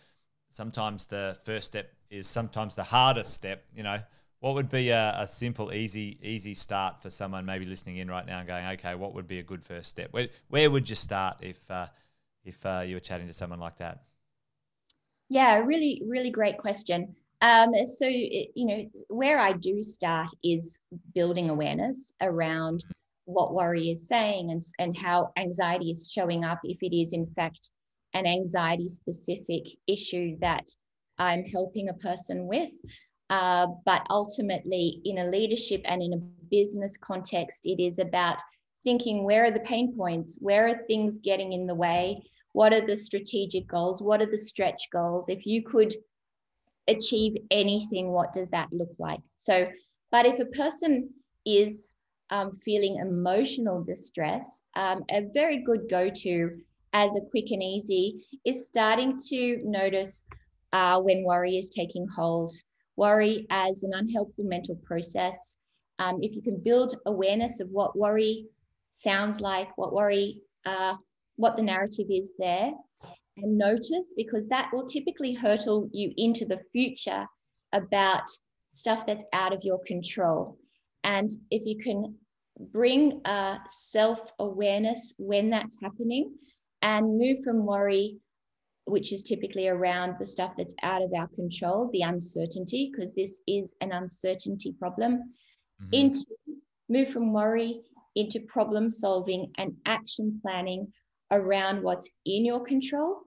sometimes 0.51 1.05
the 1.05 1.39
first 1.45 1.69
step 1.69 1.93
is 2.11 2.27
sometimes 2.27 2.75
the 2.75 2.83
hardest 2.83 3.35
step. 3.35 3.65
You 3.73 3.85
know, 3.85 4.01
what 4.41 4.55
would 4.55 4.69
be 4.69 4.91
a, 4.91 5.17
a, 5.19 5.27
simple, 5.27 5.73
easy, 5.73 6.19
easy 6.23 6.55
start 6.55 7.03
for 7.03 7.11
someone 7.11 7.45
maybe 7.45 7.67
listening 7.67 7.97
in 7.97 8.09
right 8.09 8.27
now 8.27 8.39
and 8.39 8.47
going, 8.47 8.65
okay, 8.67 8.95
what 8.95 9.15
would 9.15 9.27
be 9.27 9.41
a 9.41 9.43
good 9.43 9.65
first 9.65 9.89
step? 9.89 10.13
Where, 10.13 10.29
where 10.49 10.71
would 10.71 10.89
you 10.89 10.95
start 10.95 11.39
if 11.43 11.69
uh, 11.71 11.87
if 12.45 12.65
uh, 12.65 12.83
you 12.87 12.97
were 12.97 13.01
chatting 13.01 13.27
to 13.27 13.33
someone 13.33 13.61
like 13.61 13.77
that? 13.79 14.05
Yeah, 15.29 15.59
really, 15.59 16.03
really 16.07 16.31
great 16.31 16.57
question. 16.57 17.15
Um, 17.41 17.73
so, 17.85 18.07
you 18.09 18.49
know, 18.57 18.89
where 19.09 19.39
I 19.39 19.53
do 19.53 19.83
start 19.83 20.31
is 20.43 20.81
building 21.15 21.51
awareness 21.51 22.13
around 22.21 22.85
what 23.27 23.55
worry 23.55 23.91
is 23.91 24.09
saying 24.09 24.51
and, 24.51 24.63
and 24.79 24.97
how 24.97 25.33
anxiety 25.37 25.91
is 25.91 26.11
showing 26.11 26.45
up 26.45 26.61
if 26.65 26.83
it 26.83 26.97
is, 26.97 27.13
in 27.13 27.27
fact, 27.27 27.71
an 28.15 28.27
anxiety 28.27 28.89
specific 28.89 29.65
issue 29.87 30.37
that 30.41 30.65
I'm 31.19 31.45
helping 31.45 31.91
a 31.91 31.95
person 31.95 32.47
with. 32.47 32.71
Uh, 33.31 33.67
but 33.85 34.07
ultimately, 34.11 35.01
in 35.05 35.19
a 35.19 35.27
leadership 35.27 35.83
and 35.85 36.03
in 36.03 36.13
a 36.15 36.47
business 36.51 36.97
context, 36.97 37.67
it 37.67 37.81
is 37.83 37.99
about 37.99 38.39
thinking 38.83 39.25
where 39.25 39.45
are 39.45 39.51
the 39.51 39.61
pain 39.61 39.95
points? 39.97 40.39
Where 40.41 40.69
are 40.69 40.87
things 40.87 41.19
getting 41.19 41.53
in 41.53 41.67
the 41.67 41.75
way? 41.75 42.23
What 42.53 42.73
are 42.73 42.87
the 42.87 42.97
strategic 42.97 43.67
goals? 43.67 44.03
What 44.03 44.23
are 44.23 44.31
the 44.31 44.39
stretch 44.39 44.89
goals? 44.91 45.29
If 45.29 45.47
you 45.47 45.63
could 45.63 45.95
achieve 46.87 47.37
anything, 47.51 48.11
what 48.13 48.33
does 48.33 48.49
that 48.51 48.73
look 48.73 48.93
like? 48.99 49.21
So, 49.37 49.69
but 50.11 50.25
if 50.25 50.39
a 50.39 50.47
person 50.47 51.11
is 51.45 51.93
um, 52.31 52.53
feeling 52.53 52.97
emotional 52.97 53.83
distress, 53.83 54.63
um, 54.75 55.05
a 55.11 55.27
very 55.33 55.59
good 55.59 55.89
go 55.89 56.09
to 56.09 56.59
as 56.95 57.15
a 57.17 57.21
quick 57.31 57.51
and 57.51 57.63
easy 57.63 58.27
is 58.45 58.67
starting 58.67 59.19
to 59.29 59.61
notice 59.65 60.23
uh, 60.73 61.01
when 61.01 61.25
worry 61.25 61.57
is 61.57 61.71
taking 61.71 62.07
hold, 62.09 62.53
worry 62.99 63.47
as 63.51 63.85
an 63.85 63.93
unhelpful 63.95 64.45
mental 64.45 64.77
process. 64.85 65.57
Um, 66.01 66.19
if 66.21 66.35
you 66.35 66.43
can 66.43 66.59
build 66.59 66.97
awareness 67.07 67.61
of 67.61 67.69
what 67.71 67.97
worry 67.97 68.47
sounds 68.93 69.41
like, 69.41 69.77
what 69.79 69.95
worry, 69.95 70.43
uh, 70.67 70.97
what 71.37 71.57
the 71.57 71.63
narrative 71.63 72.07
is 72.11 72.33
there, 72.39 72.73
and 73.37 73.57
notice, 73.57 74.13
because 74.17 74.49
that 74.49 74.71
will 74.73 74.87
typically 74.87 75.33
hurtle 75.33 75.89
you 75.93 76.13
into 76.17 76.45
the 76.45 76.61
future 76.73 77.25
about 77.73 78.25
stuff 78.71 79.07
that's 79.07 79.25
out 79.33 79.53
of 79.53 79.63
your 79.63 79.81
control. 79.87 80.59
And 81.05 81.31
if 81.51 81.63
you 81.65 81.79
can 81.79 82.17
bring 82.73 83.21
uh, 83.25 83.59
self 83.69 84.21
awareness 84.41 85.15
when 85.19 85.51
that's 85.51 85.79
happening 85.81 86.35
and 86.83 87.19
move 87.19 87.39
from 87.45 87.65
worry 87.65 88.19
which 88.89 89.13
is 89.13 89.23
typically 89.23 89.69
around 89.69 90.17
the 90.19 90.27
stuff 90.27 90.53
that's 90.57 90.75
out 90.83 91.03
of 91.03 91.13
our 91.15 91.29
control, 91.29 91.91
the 91.93 92.03
uncertainty, 92.03 92.91
because 92.91 93.15
this 93.15 93.41
is 93.47 93.75
an 93.81 93.93
uncertainty 93.93 94.75
problem, 94.79 95.33
mm-hmm. 95.83 95.89
into 95.93 96.25
move 96.89 97.09
from 97.11 97.33
worry 97.33 97.83
into 98.19 98.41
problem 98.41 98.91
solving 98.91 99.53
and 99.59 99.77
action 99.87 100.41
planning 100.43 100.93
around 101.31 101.83
what's 101.83 102.09
in 102.25 102.45
your 102.45 102.61
control. 102.61 103.21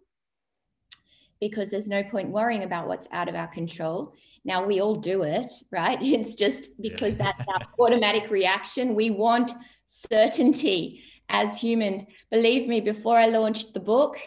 Because 1.39 1.71
there's 1.71 1.87
no 1.87 2.03
point 2.03 2.29
worrying 2.29 2.63
about 2.63 2.87
what's 2.87 3.07
out 3.11 3.29
of 3.29 3.35
our 3.35 3.47
control. 3.47 4.13
Now, 4.45 4.63
we 4.63 4.79
all 4.79 4.95
do 4.95 5.23
it, 5.23 5.51
right? 5.71 5.97
It's 6.01 6.35
just 6.35 6.69
because 6.79 7.17
yeah. 7.17 7.31
that's 7.31 7.47
our 7.47 7.61
automatic 7.79 8.29
reaction. 8.29 8.93
We 8.93 9.09
want 9.09 9.53
certainty 9.85 11.03
as 11.29 11.57
humans. 11.57 12.03
Believe 12.29 12.67
me, 12.67 12.81
before 12.81 13.17
I 13.17 13.27
launched 13.27 13.73
the 13.73 13.79
book, 13.79 14.17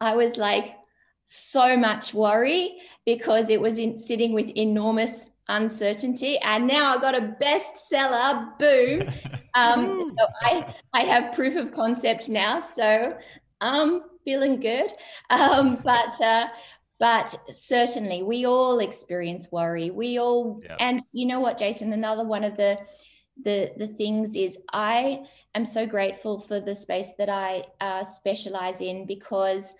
I 0.00 0.14
was 0.14 0.36
like, 0.36 0.76
so 1.32 1.76
much 1.76 2.12
worry 2.12 2.78
because 3.06 3.50
it 3.50 3.60
was 3.60 3.78
in, 3.78 3.96
sitting 3.96 4.32
with 4.32 4.50
enormous 4.56 5.30
uncertainty. 5.48 6.38
And 6.38 6.66
now 6.66 6.96
i 6.96 7.00
got 7.00 7.14
a 7.14 7.36
bestseller 7.40 8.58
boom 8.58 9.08
um, 9.54 10.14
so 10.18 10.26
I, 10.42 10.74
I 10.92 11.00
have 11.02 11.32
proof 11.32 11.54
of 11.54 11.72
concept 11.72 12.28
now 12.28 12.60
so 12.60 13.16
i'm 13.60 14.02
feeling 14.24 14.58
good. 14.58 14.90
Um, 15.30 15.78
but 15.84 16.20
uh, 16.20 16.48
but 16.98 17.34
certainly 17.50 18.22
we 18.22 18.44
all 18.44 18.80
experience 18.80 19.48
worry. 19.52 19.90
We 19.90 20.18
all 20.18 20.60
and 20.80 21.00
you 21.12 21.26
know 21.26 21.40
what 21.40 21.58
jason? 21.58 21.92
Another 21.92 22.24
one 22.24 22.44
of 22.44 22.56
the 22.56 22.78
the 23.42 23.72
the 23.78 23.86
things 23.86 24.36
is 24.36 24.58
i 24.72 25.22
am 25.54 25.64
so 25.64 25.86
grateful 25.86 26.38
for 26.38 26.60
the 26.60 26.74
space 26.74 27.12
that 27.16 27.30
i 27.30 27.64
uh, 27.80 28.04
specialize 28.04 28.82
in 28.82 29.06
because 29.06 29.72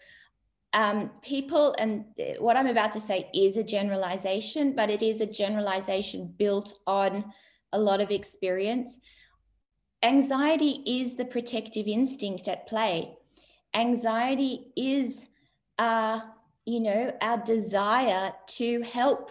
um, 0.73 1.11
people, 1.23 1.75
and 1.79 2.05
what 2.39 2.57
I'm 2.57 2.69
about 2.69 2.93
to 2.93 3.01
say 3.01 3.29
is 3.35 3.57
a 3.57 3.65
generalization, 3.65 4.75
but 4.75 4.91
it 4.91 5.03
is 5.03 5.21
a 5.21 5.27
generalization 5.27 6.33
built 6.37 6.79
on 6.87 7.33
a 7.73 7.79
lot 7.79 8.01
of 8.01 8.11
experience. 8.11 8.99
Anxiety 10.03 10.83
is 10.87 11.17
the 11.17 11.25
protective 11.25 11.87
instinct 11.89 12.47
at 12.47 12.69
play. 12.69 13.17
Anxiety 13.75 14.73
is, 14.77 15.27
uh, 15.79 16.21
you 16.65 16.81
know, 16.81 17.13
our 17.21 17.39
desire 17.39 18.33
to 18.47 18.81
help 18.83 19.31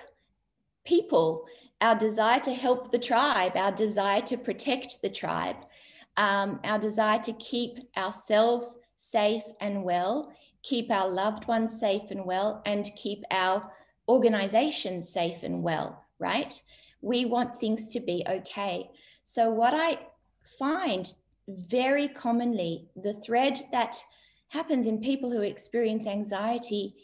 people, 0.85 1.45
our 1.79 1.95
desire 1.95 2.39
to 2.41 2.53
help 2.53 2.91
the 2.91 2.99
tribe, 2.99 3.55
our 3.55 3.71
desire 3.71 4.21
to 4.21 4.37
protect 4.37 5.01
the 5.01 5.09
tribe, 5.09 5.57
um, 6.17 6.59
our 6.65 6.77
desire 6.77 7.19
to 7.19 7.33
keep 7.33 7.79
ourselves 7.97 8.75
safe 8.97 9.43
and 9.61 9.83
well 9.83 10.33
keep 10.61 10.91
our 10.91 11.09
loved 11.09 11.47
ones 11.47 11.79
safe 11.79 12.11
and 12.11 12.25
well, 12.25 12.61
and 12.65 12.89
keep 12.95 13.23
our 13.31 13.71
organization 14.07 15.01
safe 15.01 15.43
and 15.43 15.63
well, 15.63 16.05
right? 16.19 16.61
We 17.01 17.25
want 17.25 17.57
things 17.57 17.89
to 17.89 17.99
be 17.99 18.23
okay. 18.27 18.89
So, 19.23 19.49
what 19.49 19.73
I 19.73 19.99
find 20.57 21.13
very 21.47 22.07
commonly, 22.07 22.89
the 22.95 23.13
thread 23.13 23.59
that 23.71 24.03
happens 24.49 24.87
in 24.87 24.99
people 24.99 25.31
who 25.31 25.41
experience 25.41 26.07
anxiety 26.07 26.95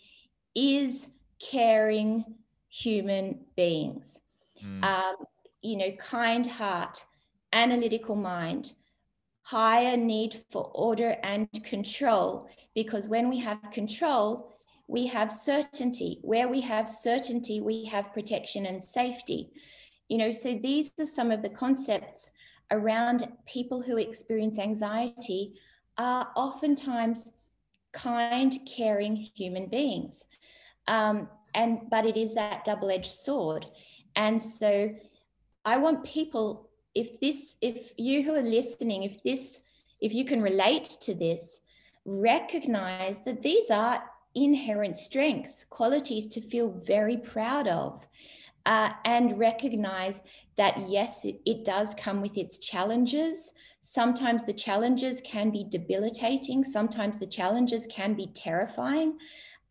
is 0.55 1.09
caring 1.39 2.25
human 2.69 3.39
beings. 3.55 4.19
Mm. 4.63 4.83
Um, 4.83 5.15
you 5.61 5.77
know, 5.77 5.91
kind 5.91 6.45
heart, 6.45 7.03
analytical 7.53 8.15
mind, 8.15 8.73
higher 9.45 9.95
need 9.95 10.43
for 10.51 10.71
order 10.73 11.17
and 11.23 11.47
control 11.63 12.49
because 12.73 13.07
when 13.07 13.29
we 13.29 13.39
have 13.39 13.59
control 13.71 14.51
we 14.87 15.07
have 15.07 15.31
certainty. 15.31 16.19
Where 16.21 16.47
we 16.47 16.61
have 16.61 16.89
certainty 16.89 17.61
we 17.61 17.85
have 17.85 18.13
protection 18.13 18.65
and 18.65 18.83
safety. 18.83 19.49
You 20.09 20.17
know 20.17 20.31
so 20.31 20.59
these 20.61 20.91
are 20.99 21.05
some 21.05 21.31
of 21.31 21.41
the 21.41 21.49
concepts 21.49 22.31
around 22.71 23.27
people 23.45 23.81
who 23.81 23.97
experience 23.97 24.57
anxiety 24.59 25.53
are 25.97 26.31
oftentimes 26.35 27.31
kind 27.93 28.57
caring 28.65 29.15
human 29.15 29.67
beings. 29.67 30.25
Um, 30.87 31.29
and 31.53 31.89
but 31.89 32.05
it 32.05 32.17
is 32.17 32.33
that 32.35 32.65
double-edged 32.65 33.11
sword. 33.11 33.65
And 34.15 34.41
so 34.41 34.93
i 35.65 35.77
want 35.77 36.03
people 36.03 36.69
if 36.95 37.19
this 37.19 37.57
if 37.61 37.91
you 37.97 38.23
who 38.23 38.33
are 38.35 38.41
listening 38.41 39.03
if 39.03 39.21
this 39.23 39.61
if 40.01 40.13
you 40.13 40.25
can 40.25 40.41
relate 40.41 40.85
to 41.01 41.13
this 41.13 41.61
recognize 42.05 43.21
that 43.21 43.43
these 43.43 43.69
are 43.69 44.03
inherent 44.33 44.97
strengths 44.97 45.63
qualities 45.65 46.27
to 46.27 46.41
feel 46.41 46.69
very 46.69 47.17
proud 47.17 47.67
of 47.67 48.07
uh, 48.65 48.91
and 49.05 49.37
recognize 49.37 50.21
that 50.57 50.89
yes 50.89 51.25
it, 51.25 51.39
it 51.45 51.65
does 51.65 51.93
come 51.95 52.21
with 52.21 52.37
its 52.37 52.57
challenges. 52.57 53.53
Sometimes 53.81 54.43
the 54.43 54.53
challenges 54.53 55.21
can 55.21 55.51
be 55.51 55.65
debilitating. 55.69 56.63
Sometimes 56.63 57.19
the 57.19 57.27
challenges 57.27 57.87
can 57.87 58.13
be 58.15 58.27
terrifying. 58.27 59.17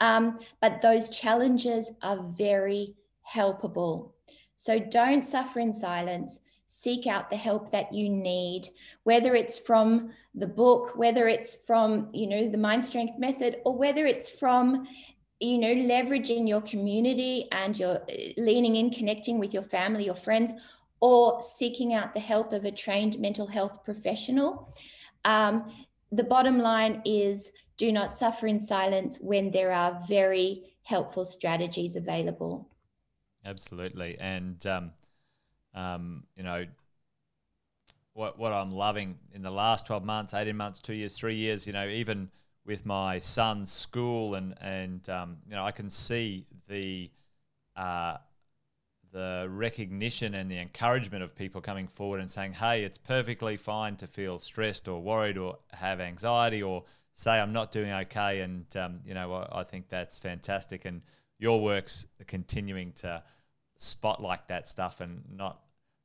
Um, 0.01 0.39
but 0.61 0.81
those 0.81 1.09
challenges 1.09 1.93
are 2.03 2.23
very 2.37 2.95
helpable. 3.35 4.13
So 4.57 4.79
don't 4.79 5.27
suffer 5.27 5.61
in 5.61 5.73
silence 5.73 6.41
seek 6.77 7.07
out 7.07 7.31
the 7.31 7.37
help 7.37 7.71
that 7.71 7.95
you 7.95 8.09
need 8.09 8.69
whether 9.05 9.35
it's 9.35 9.57
from 9.57 10.11
the 10.35 10.47
book 10.47 10.93
whether 10.97 11.29
it's 11.29 11.57
from 11.67 12.09
you 12.13 12.27
know 12.27 12.49
the 12.49 12.59
mind 12.59 12.85
strength 12.85 13.17
method 13.19 13.57
or 13.65 13.77
whether 13.77 14.07
it's 14.07 14.29
from 14.29 14.87
you 15.39 15.57
know 15.57 15.75
leveraging 15.75 16.49
your 16.49 16.61
community 16.63 17.47
and 17.53 17.79
your 17.79 18.01
leaning 18.37 18.77
in 18.77 18.91
connecting 18.91 19.39
with 19.39 19.55
your 19.55 19.63
family 19.63 20.09
or 20.09 20.17
friends 20.17 20.53
or 21.01 21.41
seeking 21.41 21.93
out 21.93 22.15
the 22.15 22.21
help 22.21 22.53
of 22.55 22.65
a 22.65 22.71
trained 22.71 23.19
mental 23.19 23.47
health 23.47 23.85
professional. 23.85 24.75
Um, 25.27 25.71
the 26.11 26.25
bottom 26.25 26.59
line 26.59 27.03
is 27.05 27.53
do 27.77 27.93
not 27.93 28.17
suffer 28.17 28.47
in 28.47 28.59
silence 28.59 29.19
when 29.21 29.51
there 29.51 29.71
are 29.71 30.01
very 30.09 30.77
helpful 30.83 31.27
strategies 31.27 31.97
available. 31.97 32.71
Absolutely. 33.45 34.17
And, 34.19 34.67
um, 34.67 34.93
um, 35.75 36.25
you 36.37 36.43
know, 36.43 36.67
what, 38.13 38.39
what 38.39 38.53
I'm 38.53 38.73
loving 38.73 39.19
in 39.33 39.43
the 39.43 39.51
last 39.51 39.87
12 39.87 40.05
months, 40.05 40.35
18 40.35 40.57
months, 40.57 40.79
two 40.79 40.95
years, 40.95 41.17
three 41.17 41.35
years, 41.35 41.67
you 41.67 41.73
know, 41.73 41.87
even 41.87 42.31
with 42.65 42.87
my 42.87 43.19
son's 43.19 43.73
school 43.73 44.37
and, 44.37 44.55
and 44.61 45.09
um, 45.09 45.37
you 45.49 45.57
know, 45.57 45.65
I 45.65 45.73
can 45.73 45.91
see 45.91 46.47
the, 46.69 47.11
uh, 47.77 48.17
the 49.13 49.47
recognition 49.49 50.35
and 50.35 50.51
the 50.51 50.59
encouragement 50.59 51.23
of 51.23 51.35
people 51.35 51.61
coming 51.61 51.87
forward 51.87 52.21
and 52.21 52.31
saying, 52.31 52.53
hey, 52.53 52.85
it's 52.85 52.99
perfectly 52.99 53.57
fine 53.57 53.97
to 53.97 54.07
feel 54.07 54.39
stressed 54.39 54.89
or 54.89 55.01
worried 55.01 55.39
or 55.39 55.59
have 55.73 56.01
anxiety 56.01 56.63
or 56.63 56.85
say 57.15 57.33
I'm 57.33 57.53
not 57.53 57.71
doing 57.71 57.93
okay. 57.93 58.41
And, 58.41 58.67
um, 58.77 59.01
you 59.05 59.15
know, 59.15 59.33
I, 59.33 59.61
I, 59.61 59.65
think 59.65 59.89
that's 59.89 60.19
fantastic. 60.19 60.85
And 60.85 61.01
your 61.39 61.63
work's 61.63 62.07
continuing 62.27 62.93
to 62.93 63.23
spotlight 63.77 64.49
that 64.49 64.69
stuff 64.69 65.01
and 65.01 65.23
not. 65.31 65.61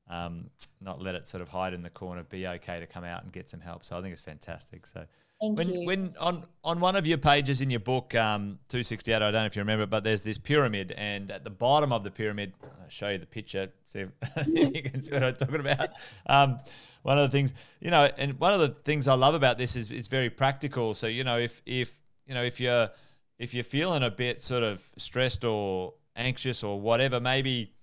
Um, 0.10 0.50
not 0.82 1.02
let 1.02 1.16
it 1.16 1.28
sort 1.28 1.42
of 1.42 1.50
hide 1.50 1.74
in 1.74 1.84
the 1.84 1.90
corner. 1.90 2.24
Be 2.24 2.48
okay 2.48 2.80
to 2.80 2.88
come 2.88 3.04
out 3.04 3.24
and 3.24 3.32
get 3.32 3.48
some 3.48 3.60
help. 3.60 3.84
So 3.84 3.98
I 3.98 4.02
think 4.02 4.14
it's 4.14 4.22
fantastic. 4.22 4.88
So 4.88 5.06
Thank 5.40 5.58
when 5.58 5.70
you. 5.74 5.86
when 5.86 6.14
on 6.20 6.46
on 6.64 6.80
one 6.80 6.96
of 6.96 7.08
your 7.08 7.18
pages 7.18 7.62
in 7.62 7.70
your 7.70 7.80
book, 7.80 8.14
um, 8.16 8.60
two 8.68 8.84
sixty 8.84 9.14
eight, 9.14 9.18
I 9.18 9.32
don't 9.32 9.34
know 9.34 9.46
if 9.46 9.56
you 9.56 9.62
remember, 9.62 9.86
but 9.86 10.04
there's 10.04 10.22
this 10.22 10.38
pyramid, 10.38 10.94
and 10.98 11.32
at 11.32 11.44
the 11.44 11.50
bottom 11.50 11.94
of 11.94 12.04
the 12.04 12.12
pyramid, 12.12 12.54
I'll 12.64 12.90
show 12.90 13.10
you 13.10 13.20
the 13.20 13.26
picture, 13.26 13.70
see 13.88 14.00
if, 14.00 14.10
if 14.48 14.76
you 14.76 14.84
can 14.84 15.02
see 15.02 15.14
what 15.14 15.24
I'm 15.24 15.36
talking 15.36 15.62
about. 15.62 15.90
Um, 16.26 16.60
one 17.04 17.18
of 17.18 17.30
the 17.30 17.38
things, 17.38 17.54
you 17.80 17.90
know, 17.90 18.10
and 18.18 18.38
one 18.40 18.54
of 18.54 18.60
the 18.60 18.70
things 18.70 19.08
I 19.08 19.14
love 19.14 19.34
about 19.34 19.58
this 19.58 19.78
is 19.78 19.92
it's 19.92 20.10
very 20.10 20.30
practical. 20.30 20.94
So 20.94 21.08
you 21.08 21.24
know, 21.24 21.38
if 21.38 21.62
if 21.66 22.02
you 22.26 22.34
know 22.34 22.44
if 22.44 22.60
you're 22.60 22.90
if 23.38 23.54
you're 23.54 23.64
feeling 23.64 24.04
a 24.04 24.12
bit 24.12 24.42
sort 24.42 24.64
of 24.64 24.84
stressed 24.98 25.46
or 25.46 25.94
anxious 26.18 26.64
or 26.64 26.82
whatever, 26.82 27.22
maybe 27.22 27.74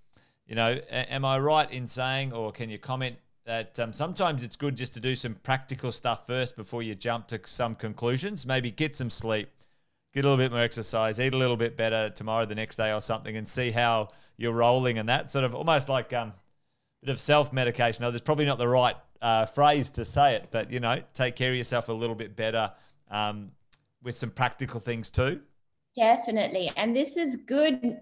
you 0.46 0.54
know, 0.54 0.78
am 0.90 1.24
I 1.24 1.38
right 1.38 1.70
in 1.70 1.86
saying, 1.86 2.32
or 2.32 2.52
can 2.52 2.70
you 2.70 2.78
comment 2.78 3.16
that 3.46 3.78
um, 3.78 3.92
sometimes 3.92 4.42
it's 4.42 4.56
good 4.56 4.76
just 4.76 4.92
to 4.94 5.00
do 5.00 5.14
some 5.14 5.34
practical 5.34 5.92
stuff 5.92 6.26
first 6.26 6.56
before 6.56 6.82
you 6.82 6.94
jump 6.94 7.28
to 7.28 7.40
some 7.44 7.74
conclusions. 7.76 8.44
Maybe 8.44 8.70
get 8.72 8.96
some 8.96 9.08
sleep, 9.08 9.48
get 10.12 10.24
a 10.24 10.28
little 10.28 10.44
bit 10.44 10.50
more 10.50 10.60
exercise, 10.60 11.20
eat 11.20 11.32
a 11.32 11.36
little 11.36 11.56
bit 11.56 11.76
better 11.76 12.10
tomorrow, 12.10 12.44
the 12.44 12.56
next 12.56 12.76
day, 12.76 12.92
or 12.92 13.00
something, 13.00 13.36
and 13.36 13.48
see 13.48 13.70
how 13.70 14.08
you're 14.36 14.52
rolling. 14.52 14.98
And 14.98 15.08
that 15.08 15.30
sort 15.30 15.44
of 15.44 15.54
almost 15.54 15.88
like 15.88 16.12
um, 16.12 16.28
a 16.28 17.06
bit 17.06 17.12
of 17.12 17.20
self 17.20 17.52
medication. 17.52 18.02
Now, 18.02 18.10
there's 18.10 18.20
probably 18.20 18.46
not 18.46 18.58
the 18.58 18.68
right 18.68 18.96
uh, 19.22 19.46
phrase 19.46 19.90
to 19.90 20.04
say 20.04 20.34
it, 20.34 20.48
but 20.50 20.72
you 20.72 20.80
know, 20.80 21.00
take 21.14 21.36
care 21.36 21.50
of 21.50 21.56
yourself 21.56 21.88
a 21.88 21.92
little 21.92 22.16
bit 22.16 22.34
better 22.34 22.72
um, 23.12 23.52
with 24.02 24.16
some 24.16 24.30
practical 24.30 24.80
things 24.80 25.10
too. 25.10 25.40
Definitely. 25.94 26.72
And 26.76 26.94
this 26.94 27.16
is 27.16 27.36
good 27.36 27.98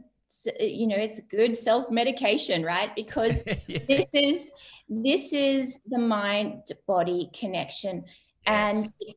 you 0.61 0.87
know 0.87 0.97
it's 0.97 1.20
good 1.30 1.57
self 1.57 1.91
medication 1.91 2.62
right 2.62 2.95
because 2.95 3.43
yeah. 3.66 3.78
this 3.89 4.07
is 4.12 4.53
this 4.89 5.32
is 5.32 5.80
the 5.89 5.99
mind 5.99 6.62
body 6.87 7.30
connection 7.39 8.05
yes. 8.47 8.74
and 8.74 9.14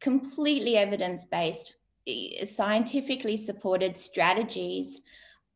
completely 0.00 0.76
evidence 0.76 1.24
based 1.24 1.74
scientifically 2.44 3.36
supported 3.36 3.96
strategies 3.96 5.02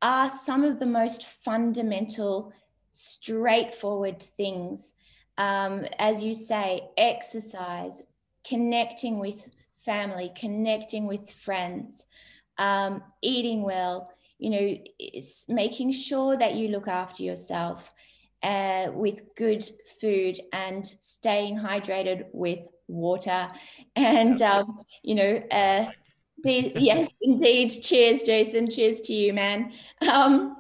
are 0.03 0.29
some 0.29 0.63
of 0.63 0.79
the 0.79 0.87
most 0.87 1.25
fundamental 1.25 2.53
straightforward 2.93 4.23
things 4.37 4.93
um, 5.39 5.85
as 5.99 6.23
you 6.23 6.35
say 6.35 6.89
exercise 6.97 8.03
connecting 8.47 9.19
with 9.19 9.49
family 9.85 10.31
connecting 10.37 11.07
with 11.07 11.31
friends 11.31 12.07
um, 12.59 13.03
eating 13.23 13.63
well 13.63 14.13
you 14.45 14.51
know, 14.51 14.77
making 15.49 15.91
sure 15.91 16.37
that 16.37 16.55
you 16.55 16.69
look 16.69 16.87
after 16.87 17.23
yourself 17.23 17.91
uh, 18.43 18.89
with 18.93 19.35
good 19.37 19.65
food 19.99 20.39
and 20.53 20.85
staying 20.85 21.59
hydrated 21.59 22.27
with 22.35 22.59
water. 22.87 23.49
And, 23.97 24.43
um, 24.43 24.81
you 25.03 25.15
know, 25.15 25.43
uh, 25.51 25.87
yes, 26.45 27.11
indeed. 27.23 27.71
Cheers, 27.71 28.25
Jason. 28.25 28.69
Cheers 28.69 29.01
to 29.03 29.15
you, 29.15 29.33
man. 29.33 29.73
Um, 30.07 30.57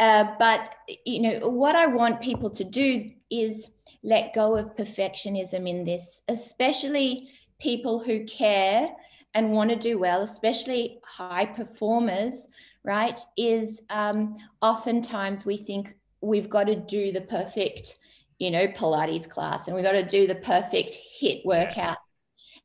uh, 0.00 0.24
but, 0.40 0.74
you 1.06 1.20
know, 1.22 1.48
what 1.48 1.76
I 1.76 1.86
want 1.86 2.20
people 2.20 2.50
to 2.50 2.64
do 2.64 3.12
is 3.30 3.68
let 4.02 4.34
go 4.34 4.56
of 4.56 4.74
perfectionism 4.74 5.68
in 5.68 5.84
this, 5.84 6.22
especially 6.26 7.28
people 7.60 8.00
who 8.00 8.24
care 8.24 8.90
and 9.34 9.52
want 9.52 9.70
to 9.70 9.76
do 9.76 10.00
well, 10.00 10.22
especially 10.22 10.98
high 11.04 11.46
performers 11.46 12.48
right, 12.84 13.18
is 13.36 13.82
um, 13.90 14.36
oftentimes 14.60 15.46
we 15.46 15.56
think 15.56 15.94
we've 16.20 16.50
got 16.50 16.64
to 16.64 16.76
do 16.76 17.12
the 17.12 17.20
perfect, 17.20 17.98
you 18.38 18.50
know, 18.50 18.66
Pilates 18.68 19.28
class 19.28 19.66
and 19.66 19.74
we've 19.74 19.84
got 19.84 19.92
to 19.92 20.04
do 20.04 20.26
the 20.26 20.34
perfect 20.34 20.96
HIT 21.18 21.42
workout. 21.44 21.96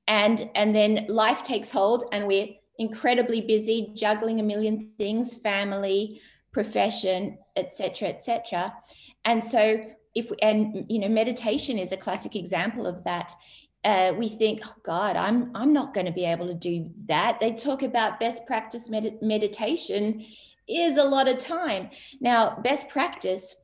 And, 0.08 0.50
and 0.56 0.76
then 0.76 1.06
life 1.08 1.44
takes 1.44 1.72
hold 1.72 2.06
and 2.12 2.26
we're 2.28 2.48
incredibly 2.80 3.42
busy 3.42 3.92
juggling 3.96 4.40
a 4.40 4.44
million 4.44 4.92
things, 4.98 5.36
family, 5.36 6.22
profession, 6.52 7.38
etc., 7.56 8.10
etc. 8.10 8.74
And 9.26 9.44
so 9.44 9.86
if 10.16 10.32
and 10.42 10.86
you 10.90 11.00
know 11.00 11.08
meditation 11.08 11.78
is 11.78 11.92
a 11.92 11.98
classic 11.98 12.36
example 12.36 12.88
of 12.88 13.04
that 13.04 13.34
uh, 13.84 14.14
we 14.18 14.28
think, 14.28 14.62
oh 14.66 14.76
God, 14.84 15.16
I'm 15.16 15.52
I'm 15.56 15.72
not 15.72 15.94
going 15.94 16.06
to 16.06 16.12
be 16.12 16.26
able 16.26 16.48
to 16.48 16.54
do 16.54 16.90
that. 17.06 17.40
They 17.40 17.54
talk 17.54 17.82
about 17.84 18.20
best 18.20 18.46
practice 18.46 18.90
med- 18.90 19.22
meditation 19.22 20.26
is 20.68 20.98
a 20.98 21.04
lot 21.04 21.28
of 21.28 21.38
time. 21.38 21.90
Now, 22.20 22.60
best 22.62 22.90
practice 22.90 23.56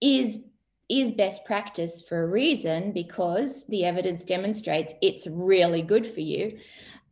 is 0.00 0.40
is 0.88 1.12
best 1.12 1.44
practice 1.44 2.00
for 2.00 2.22
a 2.22 2.26
reason 2.26 2.92
because 2.92 3.66
the 3.66 3.84
evidence 3.84 4.24
demonstrates 4.24 4.94
it's 5.02 5.26
really 5.26 5.82
good 5.82 6.06
for 6.06 6.20
you. 6.20 6.58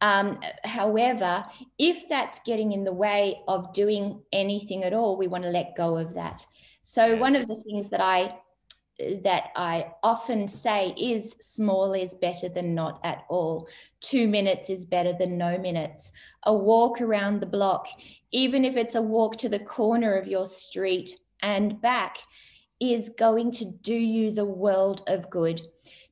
Um, 0.01 0.39
however, 0.65 1.45
if 1.79 2.09
that's 2.09 2.41
getting 2.41 2.73
in 2.73 2.85
the 2.85 2.93
way 2.93 3.41
of 3.49 3.75
doing 3.75 4.23
anything 4.33 4.85
at 4.85 4.95
all, 4.95 5.17
we 5.17 5.27
want 5.27 5.45
to 5.45 5.51
let 5.51 5.77
go 5.77 5.97
of 5.97 6.15
that. 6.15 6.47
So, 6.83 7.07
yes. 7.07 7.21
one 7.21 7.37
of 7.37 7.49
the 7.49 7.57
things 7.67 7.91
that 7.91 8.01
I 8.01 8.39
that 9.23 9.51
I 9.57 9.93
often 10.03 10.49
say 10.49 10.95
is 10.97 11.37
small 11.41 11.93
is 11.93 12.15
better 12.15 12.49
than 12.49 12.75
not 12.75 13.01
at 13.05 13.25
all. 13.29 13.69
Two 14.01 14.27
minutes 14.27 14.71
is 14.71 14.87
better 14.87 15.13
than 15.13 15.37
no 15.37 15.59
minutes. 15.59 16.13
A 16.45 16.55
walk 16.55 17.01
around 17.01 17.41
the 17.41 17.47
block, 17.47 17.89
even 18.31 18.65
if 18.65 18.77
it's 18.77 18.95
a 18.95 19.03
walk 19.03 19.37
to 19.39 19.49
the 19.49 19.59
corner 19.59 20.17
of 20.17 20.27
your 20.27 20.47
street 20.47 21.19
and 21.43 21.81
back, 21.81 22.19
is 22.81 23.11
going 23.11 23.53
to 23.53 23.65
do 23.65 23.95
you 23.95 24.31
the 24.31 24.45
world 24.45 25.03
of 25.07 25.31
good 25.31 25.63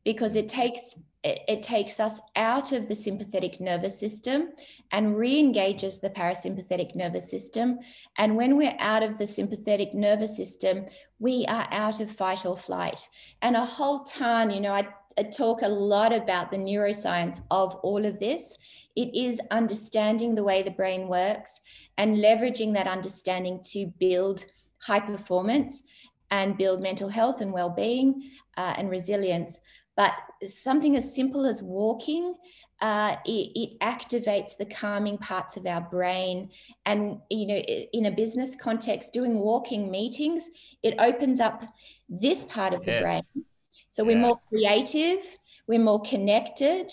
because 0.05 0.37
it 0.37 0.49
takes 0.49 0.99
it, 1.25 1.41
it 1.49 1.63
takes 1.63 1.99
us 1.99 2.21
out 2.37 2.71
of 2.73 2.89
the 2.89 2.95
sympathetic 2.95 3.59
nervous 3.59 3.99
system 3.99 4.51
and 4.93 5.17
re-engages 5.17 5.99
the 5.99 6.11
parasympathetic 6.11 6.95
nervous 6.95 7.29
system. 7.29 7.79
And 8.19 8.37
when 8.37 8.57
we're 8.57 8.77
out 8.79 9.03
of 9.03 9.19
the 9.19 9.27
sympathetic 9.27 9.95
nervous 9.95 10.37
system 10.37 10.87
we 11.19 11.47
are 11.47 11.67
out 11.71 12.01
of 12.01 12.11
fight 12.11 12.45
or 12.45 12.57
flight. 12.57 13.09
And 13.41 13.57
a 13.57 13.65
whole 13.65 14.05
ton 14.05 14.51
you 14.51 14.61
know 14.61 14.73
I, 14.73 14.87
I 15.19 15.23
talk 15.23 15.63
a 15.63 15.69
lot 15.69 16.13
about 16.13 16.51
the 16.51 16.59
neuroscience 16.59 17.41
of 17.51 17.75
all 17.77 18.05
of 18.05 18.21
this. 18.21 18.57
It 18.95 19.15
is 19.15 19.41
understanding 19.51 20.35
the 20.35 20.45
way 20.45 20.63
the 20.63 20.71
brain 20.71 21.09
works 21.09 21.61
and 21.97 22.17
leveraging 22.17 22.75
that 22.75 22.87
understanding 22.87 23.61
to 23.71 23.87
build 23.99 24.45
high 24.79 25.01
performance 25.01 25.85
and 26.31 26.59
build 26.59 26.83
mental 26.83 27.09
health 27.09 27.41
and 27.41 27.53
well-being 27.53 28.31
uh, 28.57 28.75
and 28.77 28.91
resilience 28.91 29.61
but 29.97 30.13
something 30.45 30.97
as 30.97 31.15
simple 31.15 31.47
as 31.47 31.63
walking, 31.63 32.35
uh, 32.81 33.17
it, 33.25 33.51
it, 33.55 33.81
activates 33.81 34.57
the 34.57 34.67
calming 34.67 35.17
parts 35.19 35.57
of 35.57 35.67
our 35.67 35.81
brain. 35.81 36.51
And, 36.85 37.19
you 37.31 37.47
know, 37.47 37.57
in 37.57 38.07
a 38.07 38.11
business 38.11 38.57
context, 38.57 39.13
doing 39.13 39.39
walking 39.39 39.91
meetings, 39.91 40.51
it 40.83 40.95
opens 40.99 41.41
up 41.41 41.63
this 42.09 42.45
part 42.45 42.75
of 42.75 42.85
the 42.85 42.91
yes. 42.91 43.03
brain. 43.03 43.45
So 43.91 44.03
yeah. 44.03 44.09
we're 44.09 44.21
more 44.21 44.41
creative, 44.49 45.25
we're 45.67 45.79
more 45.79 46.03
connected, 46.03 46.91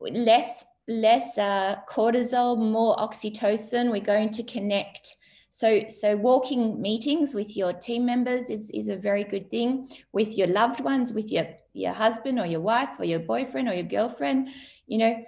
less 0.00 0.64
less 0.88 1.38
uh, 1.38 1.76
cortisol, 1.88 2.58
more 2.58 2.96
oxytocin. 2.96 3.90
We're 3.90 4.00
going 4.00 4.30
to 4.30 4.42
connect. 4.42 5.16
So, 5.50 5.88
so 5.88 6.16
walking 6.16 6.80
meetings 6.80 7.34
with 7.34 7.56
your 7.56 7.72
team 7.72 8.06
members 8.06 8.50
is, 8.50 8.70
is 8.70 8.88
a 8.88 8.96
very 8.96 9.22
good 9.24 9.50
thing. 9.50 9.88
With 10.12 10.36
your 10.36 10.48
loved 10.48 10.80
ones, 10.80 11.12
with 11.12 11.30
your 11.30 11.46
your 11.72 11.92
husband 11.92 12.38
or 12.38 12.46
your 12.46 12.60
wife 12.60 12.90
or 12.98 13.04
your 13.04 13.20
boyfriend 13.20 13.68
or 13.68 13.74
your 13.74 13.84
girlfriend, 13.84 14.48
you 14.86 14.98
know, 14.98 15.24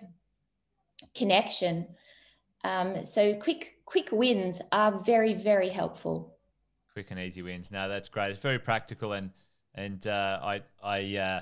connection. 1.14 1.86
Um, 2.62 3.04
so 3.04 3.34
quick, 3.34 3.78
quick 3.84 4.10
wins 4.12 4.62
are 4.72 5.00
very, 5.02 5.34
very 5.34 5.68
helpful. 5.68 6.36
Quick 6.92 7.10
and 7.10 7.20
easy 7.20 7.42
wins. 7.42 7.72
Now 7.72 7.88
that's 7.88 8.08
great. 8.08 8.30
It's 8.30 8.40
very 8.40 8.58
practical 8.58 9.12
and 9.12 9.30
and 9.74 10.06
uh, 10.06 10.40
I 10.42 10.62
I 10.82 11.16
uh, 11.16 11.40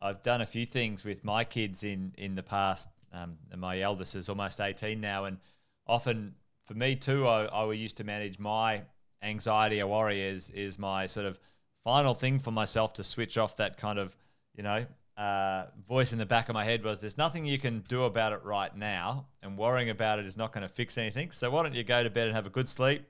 I've 0.00 0.22
done 0.22 0.42
a 0.42 0.46
few 0.46 0.66
things 0.66 1.04
with 1.04 1.24
my 1.24 1.44
kids 1.44 1.82
in 1.82 2.12
in 2.18 2.34
the 2.34 2.42
past. 2.42 2.90
Um, 3.12 3.38
and 3.50 3.60
my 3.60 3.80
eldest 3.80 4.14
is 4.14 4.28
almost 4.28 4.60
eighteen 4.60 5.00
now, 5.00 5.24
and 5.24 5.38
often 5.86 6.34
for 6.62 6.74
me 6.74 6.96
too, 6.96 7.26
I, 7.26 7.46
I 7.46 7.72
used 7.72 7.96
to 7.98 8.04
manage 8.04 8.38
my 8.38 8.84
anxiety 9.22 9.80
or 9.80 9.86
worry 9.86 10.20
is 10.20 10.50
is 10.50 10.78
my 10.78 11.06
sort 11.06 11.26
of 11.26 11.40
final 11.86 12.14
thing 12.14 12.40
for 12.40 12.50
myself 12.50 12.94
to 12.94 13.04
switch 13.04 13.38
off 13.38 13.58
that 13.58 13.76
kind 13.76 13.96
of 13.96 14.16
you 14.56 14.64
know 14.64 14.84
uh, 15.16 15.66
voice 15.88 16.12
in 16.12 16.18
the 16.18 16.26
back 16.26 16.48
of 16.48 16.54
my 16.54 16.64
head 16.64 16.82
was 16.82 17.00
there's 17.00 17.16
nothing 17.16 17.46
you 17.46 17.60
can 17.60 17.80
do 17.88 18.02
about 18.02 18.32
it 18.32 18.44
right 18.44 18.76
now, 18.76 19.26
and 19.40 19.56
worrying 19.56 19.88
about 19.88 20.18
it 20.18 20.24
is 20.24 20.36
not 20.36 20.52
going 20.52 20.66
to 20.66 20.74
fix 20.74 20.98
anything. 20.98 21.30
So 21.30 21.48
why 21.48 21.62
don't 21.62 21.74
you 21.74 21.84
go 21.84 22.02
to 22.02 22.10
bed 22.10 22.26
and 22.26 22.34
have 22.34 22.44
a 22.44 22.50
good 22.50 22.66
sleep, 22.66 23.02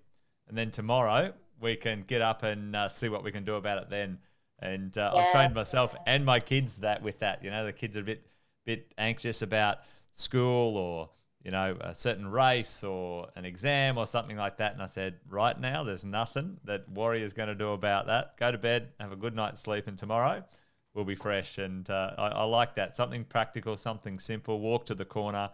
and 0.47 0.57
then 0.57 0.70
tomorrow 0.70 1.33
we 1.59 1.74
can 1.74 2.03
get 2.03 2.20
up 2.20 2.43
and 2.43 2.77
uh, 2.77 2.89
see 2.91 3.09
what 3.09 3.24
we 3.24 3.33
can 3.33 3.45
do 3.45 3.55
about 3.55 3.83
it 3.83 3.89
then. 3.89 4.18
And 4.59 4.97
uh, 4.97 5.11
yeah. 5.14 5.20
I've 5.20 5.33
trained 5.33 5.55
myself 5.55 5.97
and 6.07 6.24
my 6.24 6.39
kids 6.39 6.77
that 6.79 7.03
with 7.03 7.20
that. 7.20 7.43
You 7.43 7.51
know, 7.51 7.64
the 7.64 7.72
kids 7.72 7.97
are 7.97 8.03
a 8.03 8.05
bit 8.05 8.31
bit 8.66 8.93
anxious 8.99 9.43
about 9.43 9.79
school 10.12 10.77
or 10.77 11.11
you 11.47 11.53
know 11.53 11.77
a 11.81 11.95
certain 11.95 12.27
race 12.27 12.83
or 12.83 13.29
an 13.37 13.45
exam 13.45 13.99
or 13.99 14.05
something 14.05 14.37
like 14.37 14.57
that. 14.57 14.73
And 14.73 14.83
I 14.83 14.87
said, 14.87 15.15
right 15.29 15.59
now, 15.59 15.85
there's 15.85 16.05
nothing 16.05 16.59
that 16.65 16.91
worry 16.91 17.23
is 17.23 17.33
going 17.35 17.49
to 17.49 17.55
do 17.55 17.69
about 17.69 18.09
that. 18.09 18.37
Go 18.37 18.51
to 18.51 18.59
bed, 18.59 18.89
have 18.99 19.13
a 19.13 19.17
good 19.17 19.37
night's 19.37 19.61
sleep, 19.61 19.87
and 19.87 19.97
tomorrow 19.97 20.45
we'll 20.93 21.05
be 21.05 21.15
fresh. 21.15 21.59
And 21.59 21.89
uh, 21.89 22.15
I, 22.19 22.29
I 22.31 22.43
like 22.43 22.75
that. 22.75 22.97
Something 22.97 23.23
practical, 23.23 23.77
something 23.77 24.19
simple. 24.19 24.59
Walk 24.59 24.87
to 24.87 24.97
the 24.97 25.05
corner, 25.05 25.51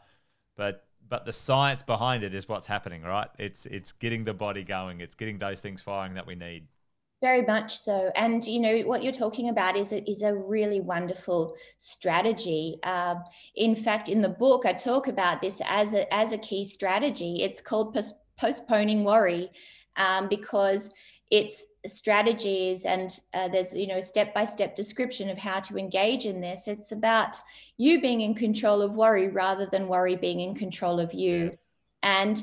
but 0.57 0.86
but 1.11 1.26
the 1.26 1.32
science 1.34 1.82
behind 1.82 2.24
it 2.24 2.34
is 2.34 2.49
what's 2.49 2.66
happening, 2.66 3.03
right? 3.03 3.28
It's 3.38 3.66
it's 3.66 3.93
getting 3.93 4.24
the 4.24 4.32
body 4.32 4.64
going. 4.64 5.03
It's 5.03 5.14
getting 5.14 5.36
those 5.36 5.61
things 5.61 5.82
firing 5.82 6.14
that 6.14 6.26
we 6.26 6.36
need. 6.36 6.68
Very 7.22 7.42
much 7.42 7.78
so. 7.78 8.10
And, 8.16 8.44
you 8.44 8.58
know, 8.58 8.80
what 8.80 9.02
you're 9.04 9.12
talking 9.12 9.48
about 9.48 9.76
is 9.76 9.92
a, 9.92 10.10
is 10.10 10.22
a 10.22 10.34
really 10.34 10.80
wonderful 10.80 11.56
strategy. 11.78 12.80
Uh, 12.82 13.14
in 13.54 13.76
fact, 13.76 14.08
in 14.08 14.20
the 14.20 14.28
book, 14.28 14.66
I 14.66 14.72
talk 14.72 15.06
about 15.06 15.40
this 15.40 15.62
as 15.64 15.94
a, 15.94 16.12
as 16.12 16.32
a 16.32 16.38
key 16.38 16.64
strategy. 16.64 17.42
It's 17.44 17.60
called 17.60 17.94
pos- 17.94 18.14
postponing 18.36 19.04
worry 19.04 19.52
um, 19.96 20.28
because 20.28 20.92
it's 21.30 21.64
strategies 21.86 22.84
and 22.84 23.16
uh, 23.34 23.46
there's, 23.46 23.72
you 23.72 23.86
know, 23.86 23.98
a 23.98 24.02
step-by-step 24.02 24.74
description 24.74 25.30
of 25.30 25.38
how 25.38 25.60
to 25.60 25.78
engage 25.78 26.26
in 26.26 26.40
this. 26.40 26.66
It's 26.66 26.90
about 26.90 27.40
you 27.76 28.00
being 28.00 28.22
in 28.22 28.34
control 28.34 28.82
of 28.82 28.94
worry 28.94 29.28
rather 29.28 29.66
than 29.66 29.86
worry 29.86 30.16
being 30.16 30.40
in 30.40 30.56
control 30.56 30.98
of 30.98 31.14
you. 31.14 31.50
Yes. 31.50 31.68
And 32.02 32.42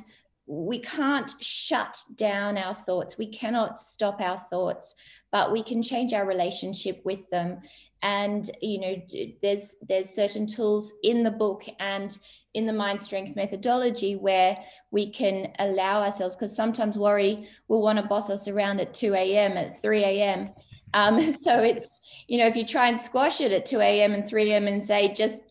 we 0.49 0.79
can't 0.79 1.31
shut 1.39 2.03
down 2.15 2.57
our 2.57 2.73
thoughts. 2.73 3.19
We 3.19 3.27
cannot 3.27 3.77
stop 3.77 4.19
our 4.19 4.39
thoughts, 4.49 4.95
but 5.31 5.51
we 5.51 5.61
can 5.61 5.83
change 5.83 6.11
our 6.11 6.25
relationship 6.25 7.01
with 7.05 7.29
them. 7.29 7.59
And 8.01 8.49
you 8.59 8.79
know, 8.79 8.95
there's 9.43 9.75
there's 9.87 10.09
certain 10.09 10.47
tools 10.47 10.91
in 11.03 11.21
the 11.21 11.29
book 11.29 11.65
and 11.79 12.17
in 12.55 12.65
the 12.65 12.73
mind 12.73 12.99
strength 12.99 13.35
methodology 13.35 14.15
where 14.15 14.57
we 14.89 15.11
can 15.11 15.53
allow 15.59 16.01
ourselves 16.01 16.35
because 16.35 16.55
sometimes 16.55 16.97
worry 16.97 17.47
will 17.67 17.83
want 17.83 17.99
to 17.99 18.05
boss 18.05 18.31
us 18.31 18.47
around 18.47 18.79
at 18.79 18.95
2 18.95 19.13
a.m. 19.13 19.55
at 19.55 19.79
3 19.79 20.03
a.m. 20.03 20.49
Um, 20.95 21.31
so 21.43 21.61
it's 21.61 21.99
you 22.27 22.39
know 22.39 22.47
if 22.47 22.55
you 22.55 22.65
try 22.65 22.89
and 22.89 22.99
squash 22.99 23.39
it 23.39 23.51
at 23.51 23.67
2 23.67 23.81
a.m. 23.81 24.15
and 24.15 24.27
3 24.27 24.51
a.m. 24.51 24.67
and 24.67 24.83
say 24.83 25.13
just 25.13 25.43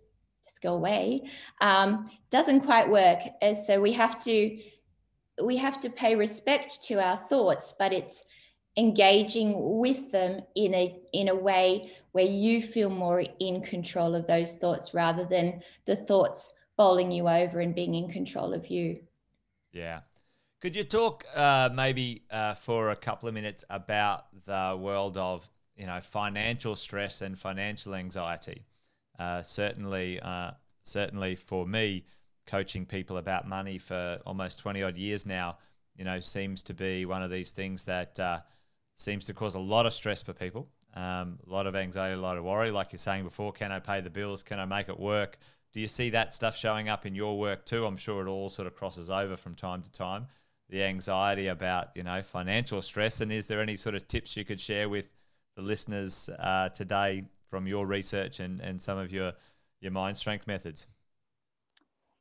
just 0.42 0.60
go 0.60 0.74
away, 0.74 1.22
um, 1.60 2.10
doesn't 2.30 2.62
quite 2.62 2.88
work. 2.88 3.20
So 3.64 3.80
we 3.80 3.92
have 3.92 4.20
to 4.24 4.58
we 5.42 5.56
have 5.56 5.80
to 5.80 5.90
pay 5.90 6.16
respect 6.16 6.82
to 6.84 7.00
our 7.00 7.16
thoughts, 7.16 7.74
but 7.78 7.92
it's 7.92 8.24
engaging 8.76 9.54
with 9.78 10.12
them 10.12 10.40
in 10.54 10.72
a 10.74 11.00
in 11.12 11.28
a 11.28 11.34
way 11.34 11.90
where 12.12 12.24
you 12.24 12.62
feel 12.62 12.88
more 12.88 13.24
in 13.40 13.60
control 13.60 14.14
of 14.14 14.26
those 14.26 14.54
thoughts 14.54 14.94
rather 14.94 15.24
than 15.24 15.60
the 15.84 15.96
thoughts 15.96 16.52
bowling 16.76 17.10
you 17.10 17.28
over 17.28 17.58
and 17.58 17.74
being 17.74 17.96
in 17.96 18.08
control 18.08 18.54
of 18.54 18.68
you. 18.68 19.00
Yeah. 19.72 20.00
Could 20.60 20.76
you 20.76 20.84
talk 20.84 21.24
uh, 21.34 21.70
maybe 21.74 22.24
uh, 22.30 22.54
for 22.54 22.90
a 22.90 22.96
couple 22.96 23.28
of 23.28 23.34
minutes 23.34 23.64
about 23.68 24.26
the 24.44 24.78
world 24.80 25.16
of 25.16 25.48
you 25.76 25.86
know 25.86 26.00
financial 26.00 26.76
stress 26.76 27.20
and 27.20 27.38
financial 27.38 27.94
anxiety? 27.94 28.66
Uh, 29.18 29.42
certainly, 29.42 30.20
uh, 30.20 30.52
certainly 30.82 31.34
for 31.34 31.66
me, 31.66 32.04
coaching 32.48 32.86
people 32.86 33.18
about 33.18 33.46
money 33.46 33.78
for 33.78 34.18
almost 34.26 34.58
20 34.58 34.82
odd 34.82 34.96
years 34.96 35.26
now, 35.26 35.58
you 35.94 36.04
know, 36.04 36.18
seems 36.18 36.62
to 36.64 36.74
be 36.74 37.04
one 37.04 37.22
of 37.22 37.30
these 37.30 37.52
things 37.52 37.84
that 37.84 38.18
uh, 38.18 38.38
seems 38.96 39.26
to 39.26 39.34
cause 39.34 39.54
a 39.54 39.60
lot 39.60 39.86
of 39.86 39.92
stress 39.92 40.22
for 40.22 40.32
people, 40.32 40.68
um, 40.94 41.38
a 41.46 41.50
lot 41.50 41.66
of 41.66 41.76
anxiety, 41.76 42.14
a 42.14 42.20
lot 42.20 42.38
of 42.38 42.44
worry. 42.44 42.70
Like 42.70 42.92
you're 42.92 42.98
saying 42.98 43.24
before, 43.24 43.52
can 43.52 43.70
I 43.70 43.78
pay 43.78 44.00
the 44.00 44.10
bills? 44.10 44.42
Can 44.42 44.58
I 44.58 44.64
make 44.64 44.88
it 44.88 44.98
work? 44.98 45.38
Do 45.72 45.80
you 45.80 45.88
see 45.88 46.10
that 46.10 46.32
stuff 46.34 46.56
showing 46.56 46.88
up 46.88 47.04
in 47.04 47.14
your 47.14 47.38
work 47.38 47.66
too? 47.66 47.84
I'm 47.84 47.98
sure 47.98 48.26
it 48.26 48.30
all 48.30 48.48
sort 48.48 48.66
of 48.66 48.74
crosses 48.74 49.10
over 49.10 49.36
from 49.36 49.54
time 49.54 49.82
to 49.82 49.92
time. 49.92 50.26
The 50.70 50.82
anxiety 50.82 51.48
about, 51.48 51.94
you 51.94 52.02
know, 52.02 52.22
financial 52.22 52.80
stress. 52.82 53.20
And 53.20 53.30
is 53.30 53.46
there 53.46 53.60
any 53.60 53.76
sort 53.76 53.94
of 53.94 54.08
tips 54.08 54.36
you 54.36 54.44
could 54.44 54.60
share 54.60 54.88
with 54.88 55.14
the 55.56 55.62
listeners 55.62 56.30
uh, 56.38 56.70
today 56.70 57.24
from 57.50 57.66
your 57.66 57.86
research 57.86 58.40
and, 58.40 58.60
and 58.60 58.80
some 58.80 58.98
of 58.98 59.12
your, 59.12 59.32
your 59.80 59.92
mind 59.92 60.16
strength 60.16 60.46
methods? 60.46 60.86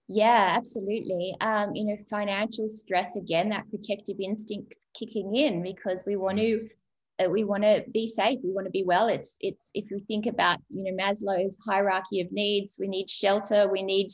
Yeah, 0.08 0.54
absolutely. 0.56 1.36
Um, 1.42 1.76
you 1.76 1.86
know, 1.86 1.98
financial 2.10 2.70
stress 2.70 3.18
again, 3.18 3.50
that 3.50 3.70
protective 3.70 4.18
instinct 4.22 4.76
kicking 4.98 5.36
in 5.36 5.62
because 5.62 6.04
we 6.08 6.16
want 6.16 6.38
to 6.38 6.70
mm. 7.22 7.26
uh, 7.26 7.30
we 7.30 7.44
want 7.44 7.64
to 7.64 7.84
be 7.94 8.08
safe, 8.08 8.40
we 8.44 8.54
want 8.54 8.66
to 8.66 8.72
be 8.72 8.84
well. 8.84 9.08
It's 9.08 9.36
it's 9.42 9.70
if 9.74 9.92
you 9.92 10.00
think 10.00 10.26
about 10.26 10.60
you 10.70 10.84
know 10.84 11.04
Maslow's 11.04 11.60
hierarchy 11.66 12.22
of 12.22 12.32
needs, 12.32 12.78
we 12.80 12.88
need 12.88 13.10
shelter, 13.10 13.68
we 13.70 13.84
need 13.84 14.08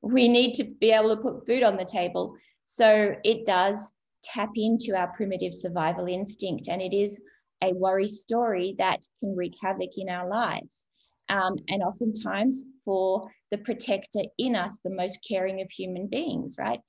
we 0.00 0.28
need 0.28 0.54
to 0.54 0.64
be 0.80 0.92
able 0.92 1.16
to 1.16 1.22
put 1.22 1.46
food 1.46 1.64
on 1.64 1.76
the 1.76 1.84
table. 1.84 2.34
So 2.64 3.14
it 3.24 3.44
does 3.44 3.92
tap 4.22 4.50
into 4.54 4.94
our 4.94 5.08
primitive 5.16 5.54
survival 5.54 6.06
instinct, 6.06 6.68
and 6.68 6.80
it 6.80 6.94
is 6.94 7.20
a 7.64 7.72
worry 7.72 8.06
story 8.06 8.76
that 8.78 9.00
can 9.20 9.34
wreak 9.34 9.54
havoc 9.60 9.90
in 9.96 10.08
our 10.08 10.28
lives. 10.28 10.86
Um, 11.28 11.56
and 11.68 11.82
oftentimes 11.82 12.64
for 12.84 13.30
the 13.52 13.58
protector 13.58 14.22
in 14.38 14.56
us, 14.56 14.80
the 14.82 14.90
most 14.90 15.24
caring 15.28 15.60
of 15.60 15.70
human 15.70 16.08
beings, 16.08 16.56
right? 16.58 16.80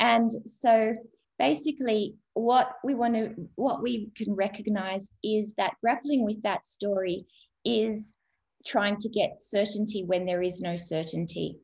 And 0.00 0.30
so 0.44 0.94
basically 1.38 2.16
what 2.34 2.72
we 2.84 2.94
want 2.94 3.14
to 3.14 3.34
what 3.54 3.82
we 3.82 4.10
can 4.16 4.34
recognize 4.34 5.08
is 5.22 5.54
that 5.54 5.74
grappling 5.80 6.24
with 6.24 6.42
that 6.42 6.66
story 6.66 7.24
is 7.64 8.16
trying 8.66 8.96
to 8.98 9.08
get 9.08 9.40
certainty 9.40 10.04
when 10.04 10.26
there 10.26 10.42
is 10.42 10.60
no 10.60 10.76
certainty. 10.76 11.56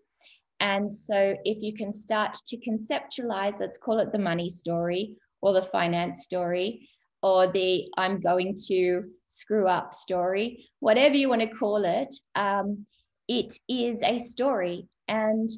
And 0.60 0.90
so 0.90 1.34
if 1.44 1.62
you 1.62 1.74
can 1.74 1.92
start 1.92 2.38
to 2.46 2.56
conceptualize, 2.56 3.60
let's 3.60 3.78
call 3.78 3.98
it 3.98 4.12
the 4.12 4.18
money 4.18 4.48
story 4.48 5.16
or 5.42 5.52
the 5.52 5.62
finance 5.62 6.22
story, 6.22 6.88
or 7.22 7.48
the 7.48 7.88
I'm 7.98 8.20
going 8.20 8.56
to 8.68 9.02
screw 9.26 9.66
up 9.66 9.92
story, 9.92 10.68
whatever 10.78 11.16
you 11.16 11.28
want 11.28 11.42
to 11.42 11.48
call 11.48 11.84
it, 11.84 12.14
um, 12.36 12.86
it 13.28 13.52
is 13.68 14.02
a 14.02 14.18
story. 14.18 14.86
And 15.08 15.48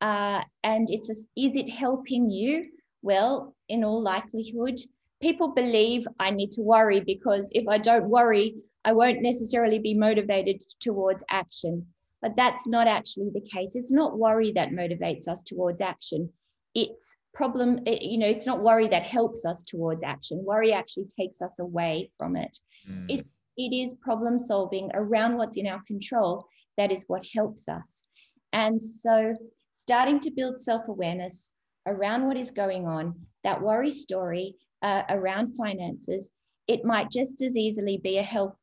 uh, 0.00 0.42
and 0.62 0.88
it's 0.90 1.08
a, 1.08 1.14
is 1.36 1.56
it 1.56 1.68
helping 1.68 2.30
you? 2.30 2.66
Well 3.02 3.54
in 3.68 3.84
all 3.84 4.02
likelihood 4.02 4.78
people 5.20 5.48
believe 5.48 6.06
i 6.20 6.30
need 6.30 6.52
to 6.52 6.60
worry 6.60 7.00
because 7.00 7.48
if 7.52 7.66
i 7.66 7.78
don't 7.78 8.10
worry 8.10 8.54
i 8.84 8.92
won't 8.92 9.22
necessarily 9.22 9.78
be 9.78 9.94
motivated 9.94 10.62
towards 10.80 11.24
action. 11.30 11.86
But 12.20 12.36
that's 12.36 12.66
not 12.66 12.86
actually 12.86 13.28
the 13.34 13.46
case. 13.54 13.76
It's 13.76 13.92
not 13.92 14.18
worry 14.18 14.50
that 14.52 14.70
motivates 14.70 15.28
us 15.28 15.42
towards 15.42 15.82
action. 15.82 16.30
It's 16.74 17.16
problem 17.34 17.80
you 17.86 18.16
know 18.18 18.26
it's 18.26 18.46
not 18.46 18.62
worry 18.62 18.88
that 18.88 19.02
helps 19.02 19.44
us 19.44 19.62
towards 19.62 20.02
action. 20.02 20.42
Worry 20.42 20.72
actually 20.72 21.06
takes 21.18 21.42
us 21.42 21.58
away 21.58 22.10
from 22.18 22.36
it. 22.36 22.58
Mm. 22.88 23.06
it 23.14 23.26
it 23.56 23.72
is 23.74 23.94
problem 23.94 24.38
solving 24.38 24.90
around 24.94 25.36
what's 25.36 25.56
in 25.56 25.66
our 25.66 25.82
control 25.86 26.46
that 26.76 26.92
is 26.92 27.04
what 27.06 27.26
helps 27.34 27.68
us. 27.68 28.04
And 28.52 28.82
so, 28.82 29.34
starting 29.72 30.20
to 30.20 30.30
build 30.30 30.60
self 30.60 30.88
awareness 30.88 31.52
around 31.86 32.26
what 32.26 32.36
is 32.36 32.50
going 32.50 32.86
on, 32.86 33.14
that 33.42 33.60
worry 33.60 33.90
story 33.90 34.56
uh, 34.82 35.02
around 35.08 35.56
finances, 35.56 36.30
it 36.66 36.84
might 36.84 37.10
just 37.10 37.42
as 37.42 37.56
easily 37.56 37.98
be 37.98 38.18
a 38.18 38.22
health 38.22 38.56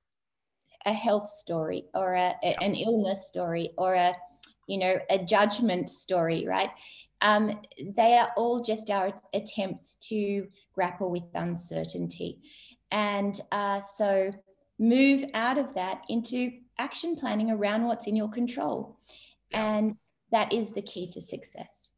a 0.88 0.94
health 0.94 1.30
story 1.30 1.86
or 1.94 2.16
a, 2.16 2.34
a, 2.44 2.64
an 2.64 2.74
illness 2.74 3.28
story 3.28 3.70
or 3.78 3.94
a 3.94 4.16
you 4.68 4.80
know 4.80 4.98
a 5.10 5.20
judgment 5.20 5.90
story 5.90 6.46
right? 6.48 6.72
Um, 7.22 7.62
they 7.96 8.18
are 8.18 8.32
all 8.36 8.60
just 8.60 8.90
our 8.90 9.14
attempts 9.34 9.94
to 10.10 10.48
grapple 10.74 11.12
with 11.12 11.24
uncertainty. 11.36 12.40
And 12.90 13.40
uh, 13.52 13.80
so 13.80 14.32
move 14.80 15.26
out 15.36 15.60
of 15.60 15.76
that 15.76 16.02
into 16.10 16.52
action 16.82 17.16
planning 17.16 17.52
around 17.52 17.86
what's 17.86 18.08
in 18.08 18.16
your 18.16 18.30
control. 18.30 18.98
And 19.54 19.96
that 20.32 20.52
is 20.52 20.72
the 20.72 20.82
key 20.82 21.12
to 21.12 21.22
success. 21.22 21.92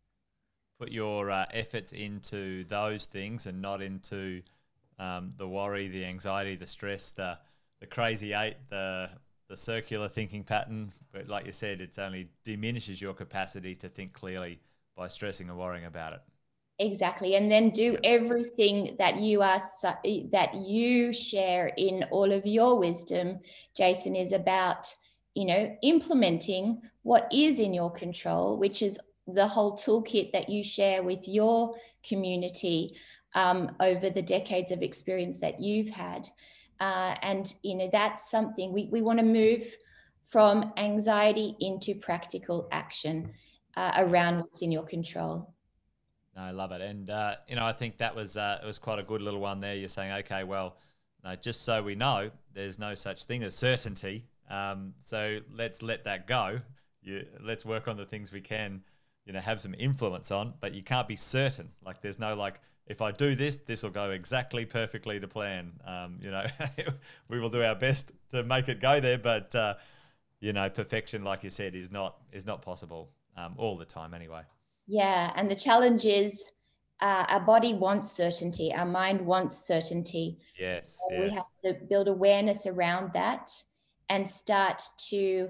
Put 0.79 0.91
your 0.91 1.31
uh, 1.31 1.45
efforts 1.51 1.93
into 1.93 2.65
those 2.65 3.05
things 3.05 3.47
and 3.47 3.61
not 3.61 3.81
into 3.81 4.41
um, 4.99 5.33
the 5.37 5.47
worry, 5.47 5.87
the 5.87 6.05
anxiety, 6.05 6.55
the 6.55 6.65
stress, 6.65 7.11
the 7.11 7.37
the 7.79 7.87
crazy 7.87 8.33
eight, 8.33 8.55
the 8.69 9.09
the 9.49 9.57
circular 9.57 10.09
thinking 10.09 10.43
pattern. 10.43 10.91
But 11.11 11.27
like 11.27 11.45
you 11.45 11.51
said, 11.51 11.79
it's 11.79 11.99
only 11.99 12.29
diminishes 12.43 13.01
your 13.01 13.13
capacity 13.13 13.75
to 13.75 13.89
think 13.89 14.13
clearly 14.13 14.59
by 14.95 15.07
stressing 15.07 15.49
and 15.49 15.57
worrying 15.57 15.85
about 15.85 16.13
it. 16.13 16.21
Exactly, 16.79 17.35
and 17.35 17.51
then 17.51 17.69
do 17.69 17.97
everything 18.03 18.95
that 18.97 19.19
you 19.19 19.43
are 19.43 19.61
that 20.31 20.55
you 20.55 21.13
share 21.13 21.67
in 21.77 22.03
all 22.09 22.31
of 22.31 22.47
your 22.47 22.79
wisdom. 22.79 23.39
Jason 23.77 24.15
is 24.15 24.31
about 24.31 24.91
you 25.35 25.45
know 25.45 25.77
implementing 25.83 26.81
what 27.03 27.27
is 27.31 27.59
in 27.59 27.75
your 27.75 27.91
control, 27.91 28.57
which 28.57 28.81
is 28.81 28.99
the 29.27 29.47
whole 29.47 29.77
toolkit 29.77 30.31
that 30.31 30.49
you 30.49 30.63
share 30.63 31.03
with 31.03 31.27
your 31.27 31.75
community 32.07 32.95
um, 33.35 33.75
over 33.79 34.09
the 34.09 34.21
decades 34.21 34.71
of 34.71 34.81
experience 34.81 35.37
that 35.39 35.61
you've 35.61 35.89
had. 35.89 36.27
Uh, 36.79 37.13
and 37.21 37.53
you 37.61 37.75
know 37.75 37.89
that's 37.91 38.31
something 38.31 38.73
we, 38.73 38.87
we 38.91 39.01
want 39.01 39.19
to 39.19 39.25
move 39.25 39.63
from 40.27 40.73
anxiety 40.77 41.55
into 41.59 41.93
practical 41.93 42.67
action 42.71 43.31
uh, 43.77 43.91
around 43.97 44.39
what's 44.39 44.63
in 44.63 44.71
your 44.71 44.83
control. 44.83 45.52
No, 46.35 46.41
I 46.41 46.51
love 46.51 46.71
it, 46.71 46.81
and 46.81 47.09
uh, 47.09 47.35
you 47.47 47.55
know 47.55 47.65
I 47.65 47.71
think 47.73 47.97
that 47.97 48.15
was 48.15 48.37
uh, 48.37 48.59
it 48.61 48.65
was 48.65 48.79
quite 48.79 48.99
a 48.99 49.03
good 49.03 49.21
little 49.21 49.39
one 49.39 49.59
there. 49.59 49.75
You're 49.75 49.87
saying, 49.87 50.11
okay, 50.11 50.43
well, 50.43 50.77
no, 51.23 51.35
just 51.35 51.61
so 51.61 51.83
we 51.83 51.95
know, 51.95 52.31
there's 52.53 52.79
no 52.79 52.95
such 52.95 53.25
thing 53.25 53.43
as 53.43 53.55
certainty. 53.55 54.25
Um, 54.49 54.93
so 54.97 55.39
let's 55.53 55.81
let 55.83 56.03
that 56.05 56.27
go. 56.27 56.59
You, 57.01 57.25
let's 57.41 57.65
work 57.65 57.87
on 57.87 57.97
the 57.97 58.05
things 58.05 58.31
we 58.31 58.41
can 58.41 58.81
you 59.25 59.33
know 59.33 59.39
have 59.39 59.61
some 59.61 59.73
influence 59.77 60.31
on 60.31 60.53
but 60.59 60.73
you 60.73 60.83
can't 60.83 61.07
be 61.07 61.15
certain 61.15 61.69
like 61.85 62.01
there's 62.01 62.19
no 62.19 62.35
like 62.35 62.59
if 62.87 63.01
i 63.01 63.11
do 63.11 63.35
this 63.35 63.59
this 63.59 63.83
will 63.83 63.89
go 63.89 64.11
exactly 64.11 64.65
perfectly 64.65 65.19
to 65.19 65.27
plan 65.27 65.71
um, 65.85 66.17
you 66.21 66.31
know 66.31 66.45
we 67.29 67.39
will 67.39 67.49
do 67.49 67.63
our 67.63 67.75
best 67.75 68.11
to 68.29 68.43
make 68.43 68.67
it 68.67 68.79
go 68.79 68.99
there 68.99 69.17
but 69.17 69.53
uh, 69.55 69.73
you 70.39 70.53
know 70.53 70.69
perfection 70.69 71.23
like 71.23 71.43
you 71.43 71.49
said 71.49 71.75
is 71.75 71.91
not 71.91 72.17
is 72.31 72.45
not 72.45 72.61
possible 72.61 73.09
um, 73.37 73.53
all 73.57 73.77
the 73.77 73.85
time 73.85 74.13
anyway 74.13 74.41
yeah 74.87 75.31
and 75.35 75.49
the 75.49 75.55
challenge 75.55 76.05
is 76.05 76.51
uh, 77.01 77.25
our 77.27 77.41
body 77.41 77.73
wants 77.73 78.11
certainty 78.11 78.73
our 78.73 78.85
mind 78.85 79.19
wants 79.19 79.57
certainty 79.67 80.37
yes, 80.57 80.97
so 80.97 81.15
yes. 81.15 81.21
we 81.21 81.29
have 81.35 81.45
to 81.63 81.85
build 81.87 82.07
awareness 82.07 82.65
around 82.65 83.11
that 83.13 83.49
and 84.09 84.27
start 84.27 84.83
to 84.97 85.49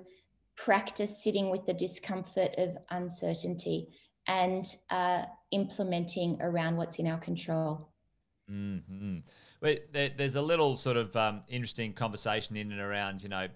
practice 0.56 1.24
sitting 1.24 1.50
with 1.50 1.66
the 1.66 1.74
discomfort 1.74 2.54
of 2.58 2.78
uncertainty 2.92 3.88
and 4.28 4.76
uh, 4.90 5.24
implementing 5.52 6.38
around 6.42 6.78
what's 6.78 6.98
in 7.00 7.08
our 7.08 7.18
control. 7.18 7.90
Mm-hmm. 8.50 9.20
There, 9.62 10.10
there's 10.16 10.36
a 10.36 10.42
little 10.42 10.78
sort 10.78 10.98
of 10.98 11.16
um, 11.16 11.42
interesting 11.50 11.94
conversation 11.94 12.56
in 12.56 12.72
and 12.72 12.80
around, 12.80 13.24
you 13.24 13.30
know, 13.30 13.48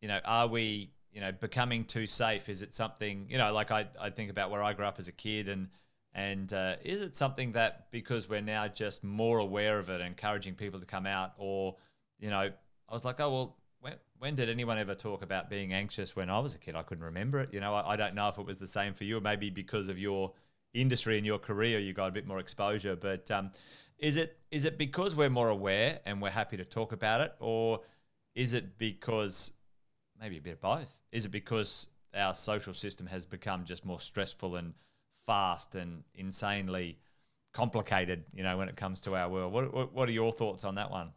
you 0.00 0.08
know, 0.08 0.20
are 0.24 0.46
we, 0.46 0.92
you 1.12 1.20
know, 1.20 1.32
becoming 1.32 1.84
too 1.84 2.06
safe? 2.06 2.48
Is 2.48 2.62
it 2.62 2.74
something, 2.74 3.26
you 3.28 3.38
know, 3.38 3.52
like 3.52 3.70
I, 3.70 3.86
I 4.00 4.10
think 4.10 4.30
about 4.30 4.50
where 4.50 4.62
I 4.62 4.72
grew 4.72 4.84
up 4.84 4.98
as 4.98 5.08
a 5.08 5.12
kid 5.12 5.48
and, 5.48 5.68
and 6.12 6.52
uh, 6.52 6.76
is 6.82 7.02
it 7.02 7.16
something 7.16 7.52
that 7.52 7.90
because 7.90 8.28
we're 8.28 8.40
now 8.40 8.66
just 8.68 9.04
more 9.04 9.38
aware 9.38 9.78
of 9.78 9.88
it, 9.88 10.00
encouraging 10.00 10.54
people 10.54 10.80
to 10.80 10.86
come 10.86 11.06
out, 11.06 11.32
or, 11.38 11.76
you 12.18 12.30
know, 12.30 12.50
I 12.88 12.94
was 12.94 13.04
like, 13.04 13.20
oh, 13.20 13.30
well, 13.30 13.56
when, 13.80 13.94
when 14.18 14.34
did 14.34 14.48
anyone 14.48 14.76
ever 14.76 14.94
talk 14.94 15.22
about 15.22 15.48
being 15.48 15.72
anxious 15.72 16.16
when 16.16 16.28
I 16.28 16.40
was 16.40 16.54
a 16.54 16.58
kid? 16.58 16.74
I 16.74 16.82
couldn't 16.82 17.04
remember 17.04 17.40
it. 17.40 17.54
You 17.54 17.60
know, 17.60 17.74
I, 17.74 17.92
I 17.92 17.96
don't 17.96 18.14
know 18.14 18.28
if 18.28 18.38
it 18.38 18.44
was 18.44 18.58
the 18.58 18.66
same 18.66 18.92
for 18.92 19.04
you, 19.04 19.18
or 19.18 19.20
maybe 19.20 19.50
because 19.50 19.88
of 19.88 19.98
your 19.98 20.32
industry 20.74 21.16
and 21.16 21.26
your 21.26 21.38
career, 21.38 21.78
you 21.78 21.92
got 21.92 22.08
a 22.08 22.12
bit 22.12 22.26
more 22.26 22.38
exposure. 22.38 22.96
But 22.96 23.30
um, 23.30 23.50
is 23.98 24.16
it 24.16 24.36
is 24.50 24.64
it 24.64 24.78
because 24.78 25.14
we're 25.16 25.30
more 25.30 25.48
aware 25.48 26.00
and 26.04 26.20
we're 26.20 26.30
happy 26.30 26.56
to 26.56 26.64
talk 26.64 26.92
about 26.92 27.20
it, 27.20 27.34
or 27.38 27.80
is 28.34 28.52
it 28.54 28.78
because 28.78 29.52
maybe 30.20 30.38
a 30.38 30.40
bit 30.40 30.54
of 30.54 30.60
both? 30.60 31.00
Is 31.12 31.24
it 31.24 31.30
because 31.30 31.86
our 32.14 32.34
social 32.34 32.74
system 32.74 33.06
has 33.06 33.26
become 33.26 33.64
just 33.64 33.84
more 33.84 34.00
stressful 34.00 34.56
and 34.56 34.74
fast 35.26 35.74
and 35.74 36.04
insanely 36.14 36.98
complicated? 37.52 38.24
You 38.34 38.42
know, 38.42 38.56
when 38.58 38.68
it 38.68 38.76
comes 38.76 39.00
to 39.02 39.16
our 39.16 39.28
world, 39.28 39.52
what 39.52 39.72
what, 39.72 39.92
what 39.92 40.08
are 40.08 40.12
your 40.12 40.32
thoughts 40.32 40.64
on 40.64 40.74
that 40.76 40.90
one? 40.90 41.12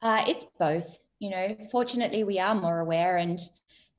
Uh, 0.00 0.24
it's 0.26 0.44
both 0.58 0.98
you 1.18 1.30
know, 1.30 1.56
fortunately 1.70 2.24
we 2.24 2.40
are 2.40 2.54
more 2.54 2.80
aware 2.80 3.16
and 3.16 3.38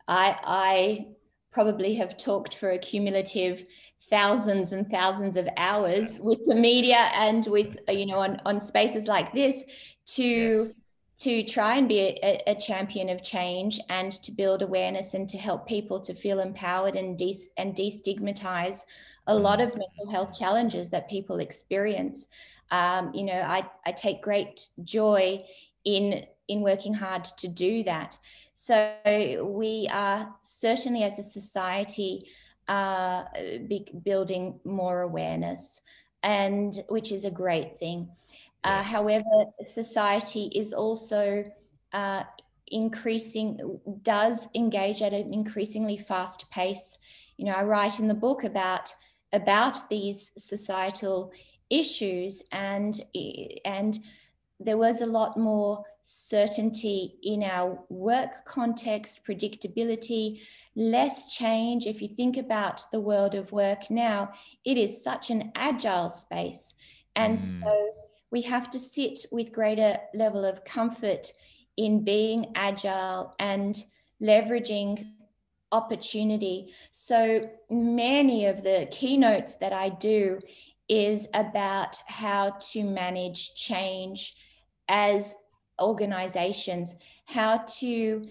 I 0.07 0.37
I 0.43 1.07
probably 1.51 1.95
have 1.95 2.17
talked 2.17 2.55
for 2.55 2.71
a 2.71 2.77
cumulative 2.77 3.65
thousands 4.09 4.73
and 4.73 4.89
thousands 4.89 5.37
of 5.37 5.47
hours 5.55 6.19
with 6.19 6.45
the 6.45 6.55
media 6.55 7.09
and 7.15 7.45
with 7.47 7.77
you 7.87 8.05
know 8.05 8.19
on, 8.19 8.41
on 8.45 8.59
spaces 8.59 9.07
like 9.07 9.31
this 9.33 9.63
to 10.05 10.23
yes. 10.33 10.75
To 11.23 11.43
try 11.43 11.75
and 11.77 11.87
be 11.87 11.99
a, 11.99 12.41
a, 12.47 12.55
champion 12.55 13.09
of 13.09 13.23
change 13.23 13.79
and 13.89 14.11
to 14.11 14.31
build 14.31 14.61
awareness 14.61 15.13
and 15.13 15.29
to 15.29 15.37
help 15.37 15.67
people 15.67 15.99
to 15.99 16.13
feel 16.13 16.39
empowered 16.39 16.95
and 16.95 17.17
de- 17.17 17.49
and 17.57 17.75
destigmatize 17.75 18.81
a 19.27 19.35
lot 19.35 19.61
of 19.61 19.69
mental 19.69 20.11
health 20.11 20.37
challenges 20.37 20.89
that 20.89 21.09
people 21.09 21.39
experience 21.39 22.27
um, 22.71 23.13
you 23.13 23.23
know 23.23 23.41
I, 23.41 23.67
I 23.85 23.91
take 23.91 24.21
great 24.21 24.67
joy 24.83 25.45
in 25.85 26.25
in 26.47 26.61
working 26.61 26.93
hard 26.93 27.25
to 27.25 27.47
do 27.47 27.83
that. 27.83 28.17
So 28.53 28.93
we 29.43 29.87
are 29.91 30.35
certainly 30.41 31.03
as 31.03 31.19
a 31.19 31.23
society 31.23 32.27
uh, 32.67 33.23
building 34.03 34.59
more 34.63 35.01
awareness, 35.01 35.81
and 36.21 36.73
which 36.89 37.11
is 37.11 37.25
a 37.25 37.31
great 37.31 37.77
thing. 37.77 38.09
Uh, 38.63 38.81
yes. 38.83 38.91
However, 38.91 39.45
society 39.73 40.49
is 40.55 40.73
also 40.73 41.43
uh, 41.91 42.23
increasing, 42.67 43.79
does 44.01 44.47
engage 44.55 45.01
at 45.01 45.13
an 45.13 45.33
increasingly 45.33 45.97
fast 45.97 46.49
pace. 46.49 46.97
You 47.37 47.45
know, 47.45 47.53
I 47.53 47.63
write 47.63 47.99
in 47.99 48.07
the 48.07 48.13
book 48.13 48.43
about 48.43 48.93
about 49.31 49.89
these 49.89 50.31
societal 50.37 51.31
issues, 51.69 52.43
and 52.51 52.99
and 53.65 53.99
there 54.59 54.77
was 54.77 55.01
a 55.01 55.05
lot 55.07 55.37
more 55.37 55.83
certainty 56.03 57.15
in 57.23 57.43
our 57.43 57.79
work 57.89 58.45
context, 58.45 59.21
predictability, 59.27 60.41
less 60.75 61.33
change. 61.33 61.87
If 61.87 62.01
you 62.01 62.09
think 62.09 62.37
about 62.37 62.89
the 62.91 62.99
world 62.99 63.35
of 63.35 63.51
work 63.51 63.89
now, 63.89 64.33
it 64.63 64.77
is 64.77 65.03
such 65.03 65.31
an 65.31 65.51
agile 65.55 66.09
space. 66.09 66.75
And 67.15 67.37
mm. 67.37 67.61
so 67.61 67.89
we 68.33 68.41
have 68.41 68.69
to 68.71 68.79
sit 68.79 69.25
with 69.31 69.53
greater 69.53 69.99
level 70.15 70.43
of 70.43 70.65
comfort 70.65 71.31
in 71.77 72.03
being 72.03 72.51
agile 72.55 73.35
and 73.39 73.83
leveraging 74.19 75.05
opportunity. 75.71 76.73
So 76.91 77.47
many 77.69 78.47
of 78.47 78.63
the 78.63 78.87
keynotes 78.89 79.55
that 79.57 79.71
I 79.71 79.89
do 79.89 80.39
is 80.89 81.27
about 81.35 81.97
how 82.07 82.57
to 82.71 82.83
manage 82.83 83.53
change 83.53 84.35
as 84.89 85.35
organizations 85.81 86.95
how 87.25 87.57
to 87.57 88.27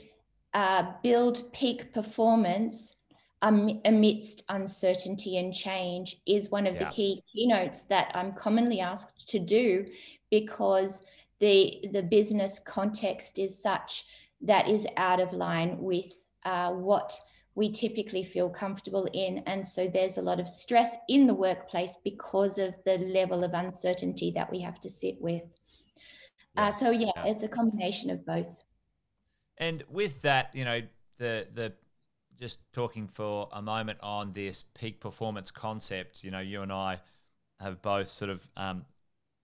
uh, 0.54 0.84
build 1.02 1.52
peak 1.52 1.92
performance 1.94 2.94
um, 3.42 3.80
amidst 3.84 4.44
uncertainty 4.48 5.36
and 5.36 5.52
change 5.52 6.20
is 6.26 6.50
one 6.50 6.66
of 6.66 6.74
yeah. 6.74 6.84
the 6.84 6.90
key 6.90 7.22
keynotes 7.32 7.82
that 7.84 8.12
I'm 8.14 8.32
commonly 8.32 8.80
asked 8.80 9.28
to 9.28 9.38
do 9.38 9.86
because 10.30 11.02
the 11.40 11.84
the 11.92 12.02
business 12.02 12.60
context 12.60 13.38
is 13.40 13.60
such 13.60 14.04
that 14.40 14.68
is 14.68 14.86
out 14.96 15.20
of 15.20 15.32
line 15.32 15.76
with 15.78 16.26
uh, 16.44 16.70
what 16.70 17.18
we 17.54 17.70
typically 17.70 18.24
feel 18.24 18.48
comfortable 18.48 19.06
in. 19.12 19.38
And 19.46 19.66
so 19.66 19.86
there's 19.86 20.16
a 20.16 20.22
lot 20.22 20.40
of 20.40 20.48
stress 20.48 20.96
in 21.08 21.26
the 21.26 21.34
workplace 21.34 21.96
because 22.02 22.58
of 22.58 22.74
the 22.84 22.96
level 22.98 23.44
of 23.44 23.52
uncertainty 23.52 24.30
that 24.34 24.50
we 24.50 24.60
have 24.60 24.80
to 24.80 24.88
sit 24.88 25.20
with. 25.20 25.42
Uh, 26.56 26.70
so 26.70 26.90
yeah, 26.90 27.10
it's 27.24 27.42
a 27.42 27.48
combination 27.48 28.10
of 28.10 28.24
both. 28.24 28.64
And 29.58 29.84
with 29.88 30.22
that, 30.22 30.54
you 30.54 30.64
know, 30.64 30.80
the 31.18 31.46
the 31.52 31.72
just 32.42 32.58
talking 32.72 33.06
for 33.06 33.48
a 33.52 33.62
moment 33.62 34.00
on 34.02 34.32
this 34.32 34.64
peak 34.74 34.98
performance 34.98 35.52
concept, 35.52 36.24
you 36.24 36.30
know, 36.32 36.40
you 36.40 36.62
and 36.62 36.72
I 36.72 37.00
have 37.60 37.80
both 37.80 38.08
sort 38.08 38.32
of 38.32 38.44
um, 38.56 38.84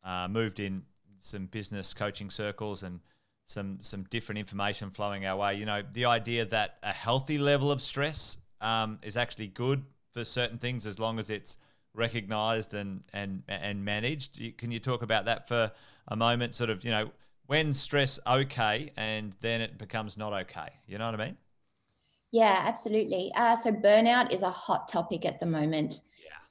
uh, 0.03 0.27
moved 0.29 0.59
in 0.59 0.83
some 1.21 1.47
business 1.47 1.95
coaching 1.95 2.29
circles 2.29 2.83
and 2.83 2.99
some 3.47 3.79
some 3.81 4.03
different 4.11 4.41
information 4.41 4.91
flowing 4.91 5.25
our 5.27 5.37
way. 5.37 5.55
You 5.55 5.65
know, 5.65 5.81
the 5.93 6.07
idea 6.07 6.45
that 6.47 6.79
a 6.83 6.93
healthy 6.93 7.39
level 7.39 7.71
of 7.71 7.81
stress 7.81 8.39
um, 8.61 8.99
is 9.05 9.17
actually 9.17 9.47
good 9.47 9.85
for 10.13 10.25
certain 10.25 10.59
things 10.59 10.85
as 10.85 10.99
long 10.99 11.21
as 11.21 11.31
it's 11.31 11.57
recognized 11.95 12.75
and 12.75 13.05
and 13.13 13.45
and 13.47 13.85
managed. 13.85 14.59
Can 14.59 14.73
you 14.73 14.81
talk 14.81 15.03
about 15.03 15.25
that 15.27 15.47
for 15.47 15.71
a 16.09 16.17
moment? 16.17 16.53
Sort 16.53 16.69
of, 16.69 16.85
you 16.85 16.91
know, 16.91 17.13
when 17.47 17.73
stress 17.73 18.19
okay, 18.27 18.91
and 18.97 19.37
then 19.41 19.61
it 19.61 19.79
becomes 19.79 20.17
not 20.17 20.33
okay. 20.33 20.71
You 20.89 20.99
know 20.99 21.05
what 21.05 21.21
I 21.21 21.27
mean? 21.27 21.37
Yeah, 22.31 22.63
absolutely. 22.67 23.33
Uh, 23.35 23.57
so 23.57 23.73
burnout 23.73 24.33
is 24.33 24.43
a 24.43 24.51
hot 24.51 24.89
topic 24.89 25.25
at 25.25 25.41
the 25.41 25.47
moment. 25.47 26.01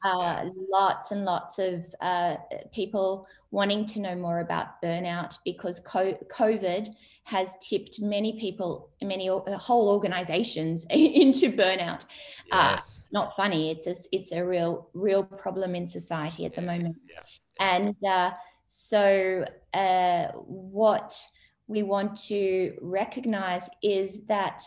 Uh, 0.03 0.19
yeah. 0.19 0.49
Lots 0.71 1.11
and 1.11 1.25
lots 1.25 1.59
of 1.59 1.85
uh, 2.01 2.37
people 2.71 3.27
wanting 3.51 3.85
to 3.87 3.99
know 3.99 4.15
more 4.15 4.39
about 4.39 4.81
burnout 4.81 5.37
because 5.43 5.79
COVID 5.81 6.89
has 7.23 7.57
tipped 7.57 7.99
many 7.99 8.39
people, 8.39 8.91
many 9.01 9.29
uh, 9.29 9.57
whole 9.57 9.89
organizations 9.89 10.85
into 10.89 11.51
burnout. 11.51 12.03
Uh, 12.51 12.75
yes. 12.75 13.01
Uh, 13.03 13.07
not 13.11 13.35
funny. 13.35 13.71
It's 13.71 13.87
a, 13.87 13.95
it's 14.11 14.31
a 14.31 14.45
real, 14.45 14.89
real 14.93 15.23
problem 15.23 15.75
in 15.75 15.87
society 15.87 16.45
at 16.45 16.55
the 16.55 16.61
moment. 16.61 16.95
Yeah. 17.09 17.23
And 17.59 17.95
uh, 18.05 18.31
so, 18.67 19.45
uh, 19.73 20.27
what 20.33 21.19
we 21.67 21.83
want 21.83 22.15
to 22.27 22.77
recognize 22.81 23.69
is 23.81 24.25
that 24.27 24.61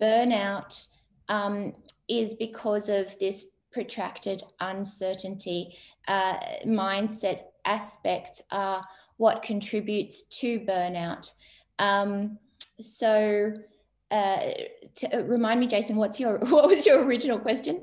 burnout 0.00 0.86
um, 1.28 1.72
is 2.08 2.34
because 2.34 2.88
of 2.88 3.18
this 3.18 3.46
protracted 3.72 4.42
uncertainty. 4.60 5.76
Uh, 6.08 6.34
mindset 6.66 7.42
aspects 7.64 8.42
are 8.50 8.82
what 9.16 9.42
contributes 9.42 10.22
to 10.22 10.60
burnout. 10.60 11.32
Um, 11.78 12.38
so, 12.80 13.52
uh, 14.10 14.40
to, 14.96 15.18
uh, 15.18 15.22
remind 15.22 15.60
me, 15.60 15.66
Jason, 15.66 15.96
what's 15.96 16.18
your 16.18 16.38
what 16.48 16.68
was 16.68 16.86
your 16.86 17.04
original 17.04 17.38
question? 17.38 17.82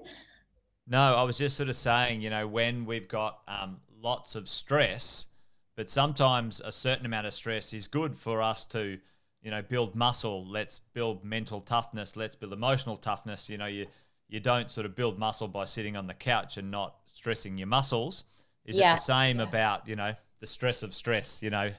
No, 0.88 1.16
I 1.16 1.24
was 1.24 1.38
just 1.38 1.58
sort 1.58 1.70
of 1.70 1.76
saying, 1.76 2.22
you 2.22 2.30
know, 2.30 2.48
when 2.48 2.86
we've 2.86 3.08
got 3.08 3.42
um, 3.48 3.80
lots 4.02 4.36
of 4.36 4.48
stress, 4.48 5.28
but 5.76 5.90
sometimes 5.90 6.62
a 6.64 6.72
certain 6.72 7.06
amount 7.06 7.28
of 7.28 7.34
stress 7.34 7.74
is 7.74 7.88
good 7.88 8.16
for 8.16 8.42
us 8.42 8.66
to, 8.68 8.98
you 9.42 9.52
know, 9.52 9.62
build 9.62 9.96
muscle. 9.96 10.46
Let's 10.46 10.80
build 10.94 11.24
mental 11.24 11.62
toughness. 11.62 12.16
Let's 12.16 12.36
build 12.36 12.54
emotional 12.54 12.98
toughness. 12.98 13.50
You 13.50 13.58
know, 13.58 13.66
you 13.66 13.88
you 14.30 14.40
don't 14.40 14.70
sort 14.70 14.86
of 14.86 14.96
build 14.96 15.18
muscle 15.18 15.48
by 15.48 15.66
sitting 15.66 15.96
on 15.96 16.08
the 16.08 16.14
couch 16.14 16.58
and 16.58 16.70
not 16.70 16.96
stressing 17.08 17.58
your 17.58 17.68
muscles. 17.68 18.24
Is 18.66 18.78
yeah. 18.78 18.92
it 18.92 18.96
the 18.96 19.02
same 19.02 19.38
yeah. 19.38 19.44
about 19.44 19.88
you 19.88 19.96
know 19.96 20.14
the 20.40 20.48
stress 20.48 20.84
of 20.84 20.94
stress? 20.94 21.42
You 21.42 21.50
know, 21.50 21.72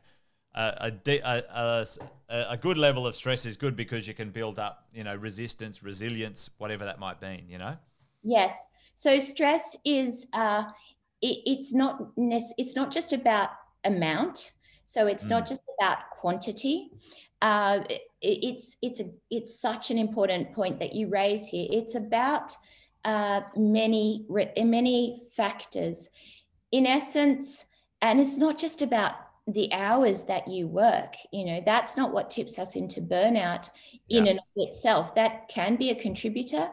a, 0.55 0.93
a, 1.07 1.43
a, 1.51 1.87
a, 2.51 2.57
good 2.57 2.79
level 2.79 3.07
of 3.07 3.15
stress 3.15 3.45
is 3.45 3.57
good 3.57 3.77
because 3.77 4.09
you 4.09 4.15
can 4.15 4.31
build 4.31 4.59
up 4.59 4.89
you 4.93 5.05
know 5.05 5.15
resistance, 5.15 5.83
resilience, 5.83 6.51
whatever 6.59 6.85
that 6.85 6.99
might 6.99 7.21
mean. 7.21 7.45
You 7.49 7.59
know. 7.59 7.77
Yes. 8.23 8.67
So 8.95 9.19
stress 9.19 9.77
is 9.85 10.27
uh, 10.33 10.65
it, 11.23 11.39
it's 11.47 11.73
not 11.73 12.13
it's 12.17 12.75
not 12.75 12.93
just 12.93 13.13
about 13.13 13.51
amount. 13.85 14.53
So 14.89 15.07
it's 15.07 15.27
mm. 15.27 15.31
not 15.31 15.47
just 15.47 15.61
about 15.79 15.99
quantity. 16.19 16.91
Uh, 17.43 17.81
it, 17.91 18.01
it's 18.23 18.79
it's 18.81 19.01
a 19.01 19.11
it's 19.31 19.61
such 19.61 19.91
an 19.91 19.99
important 19.99 20.55
point 20.55 20.79
that 20.79 20.95
you 20.95 21.09
raise 21.09 21.47
here. 21.47 21.69
It's 21.71 21.95
about 21.95 22.57
uh, 23.05 23.43
many 23.55 24.25
many 24.57 25.21
factors. 25.37 26.09
In 26.73 26.87
essence, 26.87 27.67
and 28.01 28.19
it's 28.19 28.39
not 28.39 28.57
just 28.57 28.81
about 28.81 29.13
the 29.47 29.71
hours 29.73 30.25
that 30.25 30.47
you 30.47 30.67
work 30.67 31.15
you 31.33 31.43
know 31.43 31.63
that's 31.65 31.97
not 31.97 32.13
what 32.13 32.29
tips 32.29 32.59
us 32.59 32.77
into 32.77 33.01
burnout 33.01 33.71
in 34.11 34.27
yeah. 34.27 34.33
and 34.33 34.39
of 34.41 34.45
itself 34.57 35.15
that 35.15 35.49
can 35.49 35.75
be 35.75 35.89
a 35.89 35.95
contributor 35.95 36.69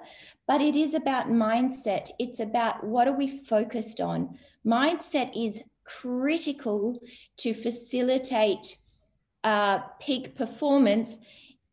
but 0.46 0.60
it 0.60 0.76
is 0.76 0.94
about 0.94 1.28
mindset 1.28 2.10
it's 2.20 2.42
about 2.42 2.84
what 2.84 3.08
are 3.08 3.18
we 3.18 3.30
focused 3.30 4.02
on 4.02 4.38
mindset 4.66 5.32
is 5.34 5.64
critical 5.86 7.00
to 7.38 7.54
facilitate 7.54 8.78
uh, 9.44 9.80
peak 10.00 10.36
performance, 10.36 11.18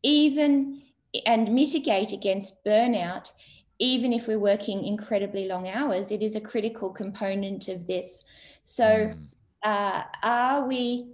even 0.03 0.81
and 1.25 1.53
mitigate 1.53 2.11
against 2.11 2.63
burnout, 2.63 3.31
even 3.79 4.13
if 4.13 4.27
we're 4.27 4.39
working 4.39 4.85
incredibly 4.85 5.47
long 5.47 5.67
hours. 5.67 6.11
It 6.11 6.21
is 6.23 6.35
a 6.35 6.41
critical 6.41 6.89
component 6.89 7.67
of 7.67 7.85
this. 7.87 8.23
So, 8.63 8.85
mm. 8.85 9.17
uh, 9.63 10.03
are 10.23 10.67
we, 10.67 11.09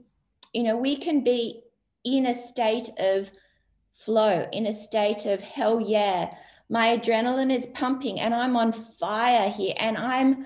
you 0.54 0.64
know, 0.64 0.78
we 0.78 0.96
can 0.96 1.24
be 1.24 1.64
in 2.04 2.28
a 2.28 2.34
state 2.34 2.90
of 3.00 3.32
flow, 3.94 4.48
in 4.54 4.66
a 4.66 4.74
state 4.74 5.26
of 5.26 5.42
hell 5.42 5.80
yeah, 5.80 6.34
my 6.70 6.98
adrenaline 6.98 7.52
is 7.54 7.66
pumping 7.68 8.20
and 8.20 8.34
I'm 8.34 8.56
on 8.56 8.72
fire 8.72 9.50
here 9.50 9.74
and 9.78 9.98
I'm 9.98 10.46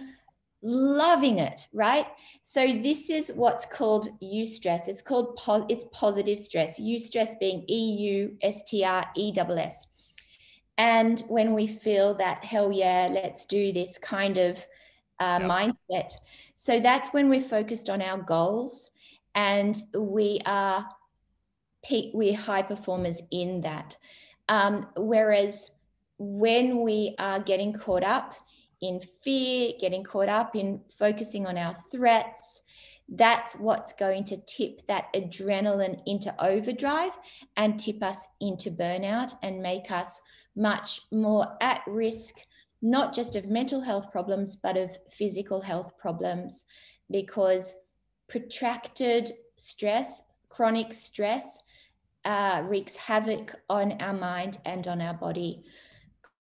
loving 0.63 1.39
it, 1.39 1.67
right? 1.73 2.07
So 2.41 2.65
this 2.81 3.09
is 3.09 3.31
what's 3.35 3.65
called 3.65 4.07
eustress. 4.21 4.87
It's 4.87 5.01
called 5.01 5.35
po- 5.35 5.65
it's 5.69 5.85
positive 5.91 6.39
stress. 6.39 6.79
Eustress 6.79 7.37
being 7.39 7.65
E 7.67 7.91
U 7.99 8.37
S 8.41 8.63
T 8.63 8.83
R 8.83 9.05
E 9.15 9.33
S 9.35 9.47
S. 9.57 9.87
And 10.77 11.21
when 11.27 11.53
we 11.53 11.67
feel 11.67 12.15
that 12.15 12.43
hell 12.43 12.71
yeah, 12.71 13.09
let's 13.11 13.45
do 13.45 13.71
this 13.73 13.97
kind 13.97 14.37
of 14.37 14.57
uh, 15.19 15.39
yep. 15.41 15.49
mindset. 15.49 16.13
So 16.55 16.79
that's 16.79 17.13
when 17.13 17.29
we're 17.29 17.41
focused 17.41 17.89
on 17.89 18.01
our 18.01 18.17
goals 18.17 18.89
and 19.35 19.79
we 19.93 20.39
are 20.45 20.87
peak, 21.83 22.11
we're 22.13 22.37
high 22.37 22.63
performers 22.63 23.21
in 23.31 23.61
that. 23.61 23.97
Um, 24.49 24.87
whereas 24.97 25.71
when 26.17 26.81
we 26.81 27.15
are 27.19 27.39
getting 27.39 27.73
caught 27.73 28.03
up 28.03 28.35
in 28.83 29.01
fear, 29.23 29.71
getting 29.79 30.03
caught 30.03 30.27
up 30.27 30.55
in 30.55 30.81
focusing 30.97 31.47
on 31.47 31.57
our 31.57 31.73
threats. 31.89 32.61
That's 33.07 33.55
what's 33.55 33.93
going 33.93 34.25
to 34.25 34.37
tip 34.45 34.85
that 34.87 35.05
adrenaline 35.13 36.01
into 36.05 36.33
overdrive 36.43 37.13
and 37.55 37.79
tip 37.79 38.03
us 38.03 38.27
into 38.41 38.71
burnout 38.71 39.35
and 39.41 39.61
make 39.61 39.89
us 39.89 40.21
much 40.55 41.01
more 41.11 41.57
at 41.61 41.81
risk, 41.87 42.35
not 42.81 43.15
just 43.15 43.37
of 43.37 43.45
mental 43.45 43.79
health 43.79 44.11
problems, 44.11 44.57
but 44.57 44.75
of 44.75 44.91
physical 45.09 45.61
health 45.61 45.97
problems, 45.97 46.65
because 47.09 47.73
protracted 48.27 49.31
stress, 49.55 50.23
chronic 50.49 50.93
stress, 50.93 51.63
uh, 52.25 52.61
wreaks 52.65 52.95
havoc 52.95 53.55
on 53.69 53.93
our 54.01 54.13
mind 54.13 54.57
and 54.65 54.87
on 54.87 55.01
our 55.01 55.13
body. 55.13 55.63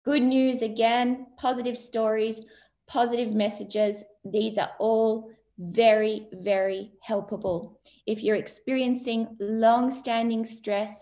Good 0.05 0.23
news 0.23 0.61
again, 0.61 1.29
positive 1.39 1.79
stories, 1.79 2.43
positive 2.87 3.33
messages. 3.33 4.05
These 4.23 4.59
are 4.59 4.73
all 4.79 5.31
very, 5.59 6.29
very 6.31 6.93
helpable. 7.09 7.77
If 8.07 8.23
you're 8.23 8.37
experiencing 8.37 9.35
long 9.41 9.91
standing 9.91 10.45
stress, 10.45 11.01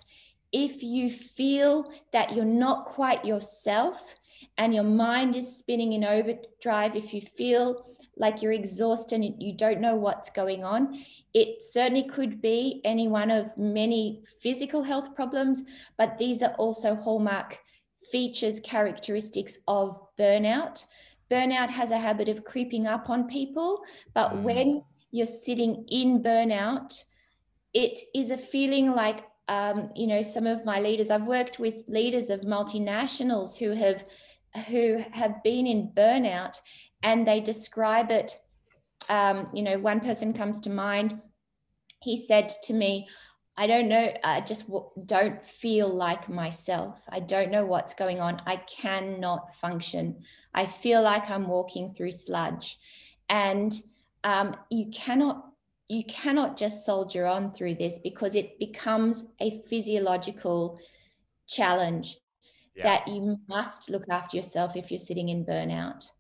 if 0.52 0.84
you 0.84 1.10
feel 1.10 1.92
that 2.12 2.36
you're 2.36 2.44
not 2.44 2.86
quite 2.86 3.24
yourself 3.24 4.14
and 4.56 4.72
your 4.72 4.84
mind 4.84 5.34
is 5.34 5.56
spinning 5.56 5.94
in 5.94 6.04
overdrive, 6.04 6.94
if 6.94 7.12
you 7.12 7.22
feel 7.22 7.84
like 8.16 8.40
you're 8.40 8.52
exhausted 8.52 9.16
and 9.16 9.42
you 9.42 9.52
don't 9.52 9.80
know 9.80 9.96
what's 9.96 10.30
going 10.30 10.62
on, 10.62 11.02
it 11.34 11.60
certainly 11.60 12.04
could 12.04 12.40
be 12.40 12.80
any 12.84 13.08
one 13.08 13.32
of 13.32 13.46
many 13.56 14.22
physical 14.38 14.84
health 14.84 15.16
problems, 15.16 15.64
but 15.98 16.18
these 16.18 16.40
are 16.40 16.54
also 16.54 16.94
hallmark 16.94 17.58
features, 18.10 18.60
characteristics 18.60 19.58
of 19.68 20.00
burnout. 20.18 20.84
Burnout 21.30 21.70
has 21.70 21.90
a 21.90 21.98
habit 21.98 22.28
of 22.28 22.44
creeping 22.44 22.86
up 22.86 23.08
on 23.08 23.28
people, 23.28 23.82
but 24.14 24.32
mm. 24.32 24.42
when 24.42 24.82
you're 25.10 25.26
sitting 25.26 25.84
in 25.88 26.22
burnout, 26.22 27.02
it 27.74 27.98
is 28.14 28.30
a 28.30 28.38
feeling 28.38 28.92
like, 28.92 29.24
um, 29.48 29.90
you 29.94 30.06
know, 30.06 30.22
some 30.22 30.46
of 30.46 30.64
my 30.64 30.80
leaders, 30.80 31.10
I've 31.10 31.26
worked 31.26 31.58
with 31.58 31.84
leaders 31.88 32.30
of 32.30 32.42
multinationals 32.42 33.56
who 33.56 33.72
have 33.72 34.04
who 34.68 35.02
have 35.12 35.42
been 35.42 35.66
in 35.66 35.90
burnout 35.94 36.60
and 37.02 37.26
they 37.26 37.40
describe 37.40 38.10
it 38.10 38.38
um, 39.08 39.48
you 39.52 39.62
know 39.62 39.78
one 39.78 40.00
person 40.00 40.32
comes 40.32 40.60
to 40.60 40.70
mind 40.70 41.20
he 42.00 42.16
said 42.16 42.52
to 42.64 42.72
me 42.72 43.08
I 43.56 43.66
don't 43.66 43.88
know. 43.88 44.12
I 44.24 44.40
just 44.40 44.64
don't 45.04 45.44
feel 45.44 45.88
like 45.88 46.28
myself. 46.28 46.98
I 47.08 47.20
don't 47.20 47.50
know 47.50 47.66
what's 47.66 47.92
going 47.92 48.20
on. 48.20 48.40
I 48.46 48.56
cannot 48.56 49.54
function. 49.56 50.22
I 50.54 50.64
feel 50.66 51.02
like 51.02 51.28
I'm 51.28 51.46
walking 51.46 51.92
through 51.92 52.12
sludge, 52.12 52.78
and 53.28 53.72
um, 54.24 54.56
you 54.70 54.90
cannot 54.90 55.44
you 55.88 56.02
cannot 56.04 56.56
just 56.56 56.86
soldier 56.86 57.26
on 57.26 57.52
through 57.52 57.74
this 57.74 57.98
because 57.98 58.34
it 58.34 58.58
becomes 58.58 59.26
a 59.40 59.62
physiological 59.68 60.80
challenge 61.46 62.16
yeah. 62.74 62.84
that 62.84 63.08
you 63.08 63.38
must 63.48 63.90
look 63.90 64.04
after 64.08 64.38
yourself 64.38 64.76
if 64.76 64.90
you're 64.90 64.98
sitting 64.98 65.28
in 65.28 65.44
burnout. 65.44 66.10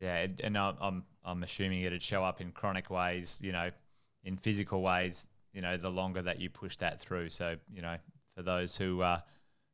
Yeah, 0.00 0.28
and 0.44 0.56
I'm 0.56 1.02
I'm 1.24 1.42
assuming 1.42 1.82
it'd 1.82 2.02
show 2.02 2.22
up 2.22 2.40
in 2.40 2.52
chronic 2.52 2.88
ways, 2.88 3.40
you 3.42 3.50
know, 3.50 3.72
in 4.22 4.36
physical 4.36 4.80
ways 4.80 5.26
you 5.58 5.62
know, 5.62 5.76
the 5.76 5.90
longer 5.90 6.22
that 6.22 6.40
you 6.40 6.48
push 6.48 6.76
that 6.76 7.00
through. 7.00 7.28
So, 7.30 7.56
you 7.74 7.82
know, 7.82 7.96
for 8.36 8.42
those 8.44 8.76
who 8.76 9.02
uh, 9.02 9.18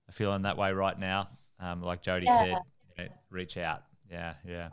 are 0.08 0.12
feeling 0.12 0.40
that 0.40 0.56
way 0.56 0.72
right 0.72 0.98
now, 0.98 1.28
um, 1.60 1.82
like 1.82 2.02
Jodie 2.02 2.24
yeah. 2.24 2.38
said, 2.38 2.58
you 2.96 3.04
know, 3.04 3.10
reach 3.28 3.58
out. 3.58 3.82
Yeah, 4.10 4.32
yeah. 4.48 4.70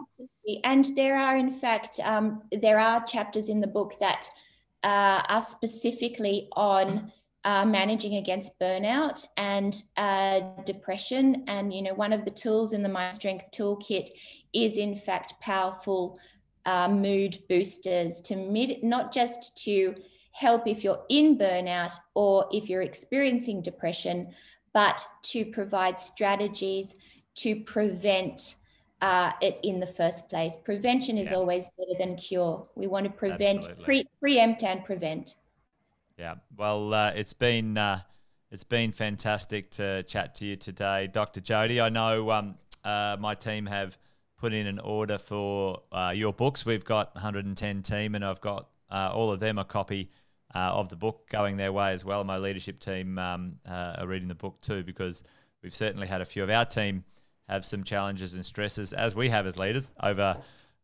And 0.63 0.85
there 0.95 1.17
are, 1.17 1.35
in 1.35 1.51
fact, 1.51 1.99
um, 2.05 2.43
there 2.61 2.79
are 2.79 3.03
chapters 3.03 3.49
in 3.49 3.59
the 3.59 3.67
book 3.67 3.99
that 3.99 4.29
uh, 4.85 5.21
are 5.27 5.41
specifically 5.41 6.47
on 6.53 7.11
uh, 7.43 7.65
managing 7.65 8.15
against 8.15 8.57
burnout 8.57 9.25
and 9.35 9.83
uh, 9.97 10.39
depression. 10.65 11.43
And, 11.47 11.73
you 11.73 11.81
know, 11.81 11.93
one 11.93 12.13
of 12.13 12.23
the 12.23 12.31
tools 12.31 12.71
in 12.71 12.83
the 12.83 12.89
Mind 12.89 13.15
Strength 13.15 13.51
Toolkit 13.51 14.11
is, 14.53 14.77
in 14.77 14.95
fact, 14.95 15.33
powerful 15.41 16.17
uh, 16.65 16.87
mood 16.87 17.37
boosters 17.49 18.21
to 18.21 18.37
mid- 18.37 18.81
not 18.81 19.11
just 19.11 19.57
to 19.65 19.93
help 20.31 20.67
if 20.67 20.83
you're 20.83 21.03
in 21.09 21.37
burnout 21.37 21.95
or 22.13 22.47
if 22.51 22.69
you're 22.69 22.81
experiencing 22.81 23.61
depression, 23.61 24.33
but 24.73 25.05
to 25.23 25.45
provide 25.45 25.99
strategies 25.99 26.95
to 27.35 27.55
prevent 27.61 28.55
uh, 29.01 29.31
it 29.41 29.59
in 29.63 29.79
the 29.79 29.87
first 29.87 30.29
place. 30.29 30.55
Prevention 30.63 31.17
is 31.17 31.31
yeah. 31.31 31.37
always 31.37 31.67
better 31.77 31.97
than 31.97 32.15
cure. 32.15 32.63
We 32.75 32.87
want 32.87 33.05
to 33.05 33.11
prevent, 33.11 33.67
pre- 33.83 34.07
preempt, 34.19 34.63
and 34.63 34.85
prevent. 34.85 35.37
Yeah. 36.17 36.35
Well, 36.55 36.93
uh, 36.93 37.11
it's 37.15 37.33
been 37.33 37.77
uh, 37.77 38.01
it's 38.51 38.63
been 38.63 38.91
fantastic 38.91 39.71
to 39.71 40.03
chat 40.03 40.35
to 40.35 40.45
you 40.45 40.55
today, 40.55 41.07
Dr. 41.07 41.41
Jodie. 41.41 41.81
I 41.81 41.89
know 41.89 42.29
um, 42.31 42.55
uh, 42.83 43.17
my 43.19 43.33
team 43.33 43.65
have 43.65 43.97
put 44.37 44.53
in 44.53 44.67
an 44.67 44.79
order 44.79 45.17
for 45.17 45.81
uh, 45.91 46.11
your 46.15 46.33
books. 46.33 46.65
We've 46.65 46.85
got 46.85 47.13
110 47.15 47.81
team, 47.81 48.13
and 48.13 48.23
I've 48.23 48.41
got 48.41 48.69
uh, 48.89 49.11
all 49.13 49.31
of 49.31 49.39
them 49.39 49.57
a 49.57 49.65
copy 49.65 50.09
uh, 50.53 50.71
of 50.73 50.89
the 50.89 50.95
book 50.95 51.29
going 51.29 51.57
their 51.57 51.71
way 51.71 51.91
as 51.91 52.03
well. 52.03 52.23
My 52.23 52.37
leadership 52.37 52.79
team 52.79 53.17
um, 53.17 53.57
uh, 53.67 53.97
are 53.99 54.07
reading 54.07 54.27
the 54.27 54.35
book 54.35 54.61
too 54.61 54.83
because 54.83 55.23
we've 55.63 55.73
certainly 55.73 56.07
had 56.07 56.21
a 56.21 56.25
few 56.25 56.43
of 56.43 56.49
our 56.49 56.65
team 56.65 57.03
have 57.47 57.65
some 57.65 57.83
challenges 57.83 58.33
and 58.33 58.45
stresses 58.45 58.93
as 58.93 59.15
we 59.15 59.29
have 59.29 59.45
as 59.45 59.57
leaders 59.57 59.93
over 60.01 60.37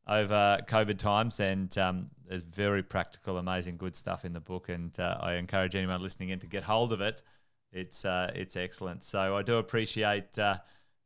over 0.10 0.60
COVID 0.68 0.98
times, 0.98 1.42
and 1.42 1.78
um, 1.78 2.10
there's 2.26 2.44
very 2.44 2.82
practical, 2.82 3.38
amazing, 3.38 3.76
good 3.76 3.94
stuff 3.94 4.24
in 4.24 4.32
the 4.32 4.40
book, 4.40 4.70
and 4.70 4.98
uh, 5.02 5.18
I 5.20 5.34
encourage 5.34 5.76
anyone 5.76 6.02
listening 6.02 6.30
in 6.30 6.40
to 6.40 6.48
get 6.48 6.64
hold 6.64 6.94
of 6.94 7.02
it. 7.02 7.24
It's 7.74 8.06
uh, 8.06 8.32
it's 8.34 8.56
excellent. 8.56 9.04
So 9.04 9.36
I 9.36 9.42
do 9.42 9.58
appreciate 9.58 10.38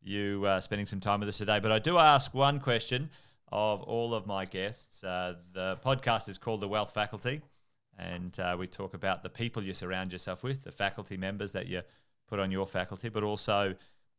you 0.03 0.43
uh, 0.45 0.59
spending 0.59 0.85
some 0.85 0.99
time 0.99 1.19
with 1.19 1.29
us 1.29 1.37
today. 1.37 1.59
But 1.59 1.71
I 1.71 1.79
do 1.79 1.97
ask 1.97 2.33
one 2.33 2.59
question 2.59 3.09
of 3.51 3.81
all 3.83 4.13
of 4.13 4.25
my 4.25 4.45
guests. 4.45 5.03
Uh, 5.03 5.35
the 5.53 5.77
podcast 5.85 6.29
is 6.29 6.37
called 6.37 6.61
The 6.61 6.67
Wealth 6.67 6.93
Faculty, 6.93 7.41
and 8.01 8.39
uh, 8.39 8.55
we 8.57 8.67
talk 8.67 8.93
about 8.93 9.23
the 9.23 9.29
people 9.29 9.63
you 9.63 9.73
surround 9.73 10.11
yourself 10.11 10.43
with, 10.43 10.63
the 10.63 10.71
faculty 10.71 11.17
members 11.17 11.51
that 11.51 11.67
you 11.67 11.81
put 12.27 12.39
on 12.39 12.51
your 12.51 12.65
faculty, 12.65 13.09
but 13.09 13.23
also 13.23 13.75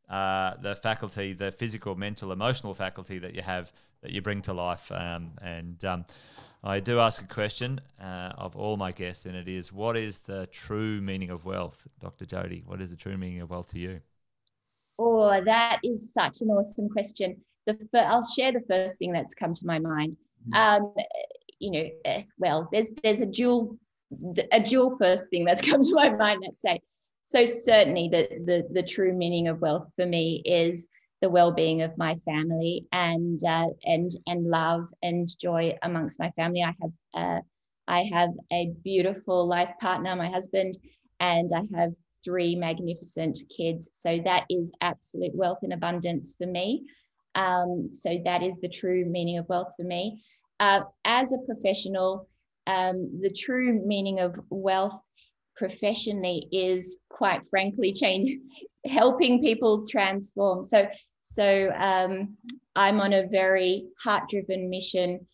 uh, 0.08 0.54
the 0.60 0.74
faculty, 0.74 1.32
the 1.32 1.50
physical, 1.50 1.94
mental, 1.94 2.32
emotional 2.32 2.74
faculty 2.74 3.18
that 3.18 3.34
you 3.34 3.42
have 3.42 3.72
that 4.02 4.10
you 4.10 4.20
bring 4.20 4.42
to 4.42 4.52
life. 4.52 4.90
Um, 4.92 5.32
and 5.40 5.84
um, 5.84 6.04
I 6.64 6.80
do 6.80 6.98
ask 6.98 7.22
a 7.22 7.26
question 7.26 7.80
uh, 8.00 8.32
of 8.36 8.56
all 8.56 8.76
my 8.76 8.92
guests, 8.92 9.26
and 9.26 9.36
it 9.36 9.48
is 9.48 9.72
what 9.72 9.96
is 9.96 10.20
the 10.20 10.46
true 10.46 11.00
meaning 11.00 11.30
of 11.30 11.44
wealth, 11.44 11.88
Dr. 12.00 12.24
Jodie? 12.24 12.64
What 12.66 12.80
is 12.80 12.90
the 12.90 12.96
true 12.96 13.16
meaning 13.16 13.40
of 13.40 13.50
wealth 13.50 13.70
to 13.70 13.78
you? 13.78 14.00
Oh, 14.98 15.42
that 15.42 15.80
is 15.82 16.12
such 16.12 16.40
an 16.42 16.48
awesome 16.48 16.88
question. 16.88 17.36
The 17.66 17.76
i 17.94 17.98
I'll 17.98 18.26
share 18.26 18.52
the 18.52 18.62
first 18.68 18.98
thing 18.98 19.12
that's 19.12 19.34
come 19.34 19.54
to 19.54 19.66
my 19.66 19.78
mind. 19.78 20.16
Mm-hmm. 20.48 20.84
Um, 20.84 20.94
you 21.62 21.70
know, 21.70 21.88
eh, 22.04 22.22
well, 22.38 22.68
there's 22.72 22.88
there's 23.02 23.20
a 23.20 23.26
dual 23.26 23.78
a 24.50 24.60
dual 24.60 24.96
first 24.98 25.30
thing 25.30 25.44
that's 25.44 25.62
come 25.70 25.82
to 25.82 25.94
my 25.94 26.10
mind. 26.10 26.42
Let's 26.44 26.62
say. 26.62 26.80
So 27.24 27.44
certainly, 27.44 28.08
the 28.10 28.28
the 28.44 28.66
the 28.70 28.82
true 28.82 29.14
meaning 29.14 29.48
of 29.48 29.60
wealth 29.60 29.88
for 29.94 30.04
me 30.04 30.42
is 30.44 30.88
the 31.20 31.30
well-being 31.30 31.82
of 31.82 31.96
my 31.96 32.16
family 32.24 32.84
and 32.92 33.40
uh, 33.44 33.68
and 33.84 34.10
and 34.26 34.44
love 34.44 34.88
and 35.02 35.28
joy 35.38 35.76
amongst 35.82 36.18
my 36.18 36.30
family. 36.32 36.62
I 36.64 36.74
have 36.82 36.92
uh, 37.14 37.40
I 37.86 38.02
have 38.12 38.30
a 38.52 38.72
beautiful 38.82 39.46
life 39.46 39.72
partner, 39.80 40.16
my 40.16 40.28
husband, 40.28 40.76
and 41.20 41.48
I 41.54 41.62
have 41.78 41.92
three 42.24 42.56
magnificent 42.56 43.38
kids. 43.56 43.88
So 43.92 44.18
that 44.24 44.44
is 44.50 44.72
absolute 44.80 45.34
wealth 45.34 45.58
and 45.62 45.72
abundance 45.72 46.34
for 46.36 46.46
me. 46.46 46.86
Um, 47.34 47.88
so 47.90 48.18
that 48.24 48.42
is 48.42 48.58
the 48.58 48.68
true 48.68 49.04
meaning 49.04 49.38
of 49.38 49.48
wealth 49.48 49.74
for 49.76 49.84
me. 49.84 50.22
Uh, 50.62 50.84
as 51.04 51.32
a 51.32 51.38
professional, 51.38 52.28
um, 52.68 52.96
the 53.20 53.32
true 53.32 53.84
meaning 53.84 54.20
of 54.20 54.38
wealth 54.48 54.96
professionally 55.56 56.46
is 56.52 56.98
quite 57.08 57.44
frankly 57.50 57.92
change 58.02 58.38
helping 58.86 59.42
people 59.42 59.84
transform. 59.88 60.62
So 60.62 60.86
so 61.20 61.70
um, 61.76 62.36
i'm 62.76 63.00
on 63.00 63.12
a 63.12 63.26
very 63.26 63.86
heart 64.04 64.24
driven 64.28 64.70
mission 64.70 65.26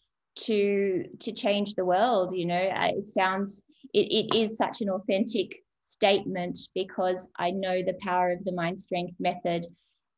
to 0.46 1.04
to 1.20 1.32
change 1.32 1.74
the 1.74 1.84
world 1.84 2.34
you 2.34 2.46
know? 2.46 2.70
It 2.98 3.08
sounds 3.08 3.64
it, 3.92 4.06
it 4.20 4.34
is 4.34 4.56
such 4.56 4.80
an 4.80 4.88
authentic 4.88 5.50
statement 5.82 6.58
because 6.74 7.28
I 7.36 7.50
know 7.50 7.82
the 7.82 7.98
power 8.00 8.30
of 8.32 8.44
the 8.44 8.52
mind 8.52 8.80
strength 8.80 9.16
method 9.18 9.66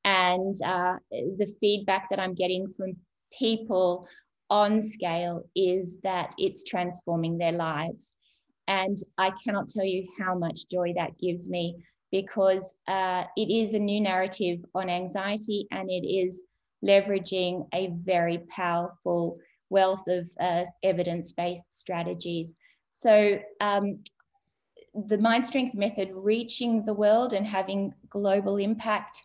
and 0.05 0.55
uh, 0.65 0.97
the 1.11 1.53
feedback 1.61 2.11
that 2.11 2.21
I'm 2.21 2.35
getting 2.35 2.67
from 2.77 2.97
people 3.33 4.09
on 4.51 4.83
scale 4.83 5.43
is 5.55 5.99
that 6.03 6.35
it's 6.39 6.65
transforming 6.65 7.39
their 7.39 7.53
lives. 7.53 8.17
And 8.69 8.99
I 9.19 9.33
cannot 9.43 9.69
tell 9.69 9.85
you 9.85 10.07
how 10.19 10.37
much 10.37 10.69
joy 10.71 10.93
that 10.97 11.19
gives 11.19 11.49
me 11.49 11.83
because 12.13 12.77
uh, 12.89 13.25
it 13.37 13.51
is 13.51 13.75
a 13.75 13.79
new 13.79 14.01
narrative 14.01 14.59
on 14.75 14.91
anxiety 14.91 15.67
and 15.71 15.89
it 15.91 16.07
is 16.07 16.43
leveraging 16.85 17.67
a 17.73 17.89
very 17.95 18.39
powerful 18.49 19.39
wealth 19.71 20.07
of 20.09 20.29
uh, 20.41 20.65
evidence 20.83 21.33
based 21.33 21.65
strategies. 21.71 22.57
So 22.91 23.39
um, 23.61 24.01
the 24.95 25.19
mind 25.19 25.47
strength 25.47 25.75
method 25.75 26.11
reaching 26.13 26.85
the 26.85 26.95
world 26.95 27.33
and 27.33 27.47
having 27.47 27.95
global 28.09 28.57
impact 28.57 29.23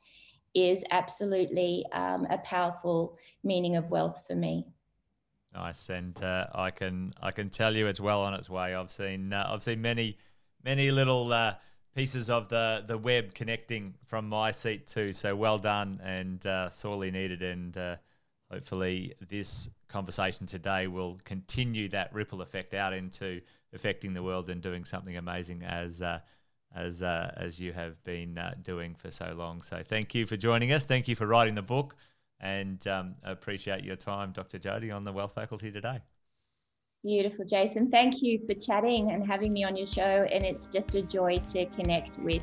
is 0.54 0.84
absolutely 0.92 1.86
um, 1.92 2.28
a 2.30 2.38
powerful 2.40 3.18
meaning 3.44 3.76
of 3.76 3.90
wealth 3.90 4.24
for 4.28 4.36
me. 4.36 4.66
Nice, 5.56 5.90
and 5.90 6.22
uh, 6.22 6.48
I 6.54 6.70
can 6.70 7.14
I 7.22 7.32
can 7.32 7.50
tell 7.50 7.74
you 7.74 7.88
it's 7.88 8.02
well 8.02 8.24
on 8.24 8.34
its 8.34 8.50
way. 8.50 8.76
I've 8.76 8.92
seen 8.92 9.32
uh, 9.32 9.48
I've 9.50 9.64
seen 9.64 9.82
many 9.82 10.18
many 10.66 10.92
little 10.92 11.32
uh, 11.32 11.56
pieces 11.96 12.30
of 12.30 12.50
the 12.50 12.84
the 12.86 12.98
web 12.98 13.34
connecting 13.34 13.94
from 14.06 14.28
my 14.28 14.52
seat 14.52 14.86
too. 14.86 15.14
So 15.14 15.34
well 15.34 15.58
done 15.58 16.02
and 16.04 16.46
uh, 16.46 16.70
sorely 16.70 17.10
needed, 17.10 17.42
and 17.42 17.78
uh, 17.78 17.96
hopefully 18.52 19.14
this 19.30 19.70
conversation 19.88 20.46
today 20.46 20.88
will 20.88 21.18
continue 21.24 21.88
that 21.88 22.14
ripple 22.14 22.42
effect 22.42 22.74
out 22.74 22.92
into 22.92 23.40
affecting 23.74 24.14
the 24.14 24.24
world 24.24 24.50
and 24.50 24.62
doing 24.62 24.84
something 24.84 25.16
amazing 25.16 25.64
as 25.64 26.02
uh, 26.02 26.20
as 26.76 27.02
as 27.02 27.62
you 27.62 27.72
have 27.72 28.04
been 28.04 28.38
doing 28.62 28.94
for 28.94 29.10
so 29.10 29.34
long. 29.38 29.62
So 29.62 29.82
thank 29.88 30.14
you 30.14 30.26
for 30.26 30.36
joining 30.36 30.74
us. 30.74 30.86
Thank 30.86 31.08
you 31.08 31.16
for 31.16 31.28
writing 31.28 31.56
the 31.56 31.62
book, 31.62 31.96
and 32.40 32.86
um, 32.88 33.16
appreciate 33.24 33.84
your 33.84 33.96
time, 33.96 34.32
Dr. 34.32 34.60
Jodie, 34.60 34.96
on 34.96 35.04
the 35.04 35.12
Wealth 35.12 35.34
Faculty 35.34 35.72
today. 35.72 36.02
Beautiful, 37.04 37.46
Jason. 37.46 37.92
Thank 37.92 38.22
you 38.22 38.40
for 38.48 38.56
chatting 38.56 39.12
and 39.12 39.26
having 39.26 39.54
me 39.54 39.64
on 39.64 39.76
your 39.76 39.86
show. 39.86 40.28
And 40.32 40.44
it's 40.44 40.68
just 40.68 40.96
a 40.96 41.04
joy 41.04 41.38
to 41.54 41.66
connect 41.68 42.18
with 42.18 42.42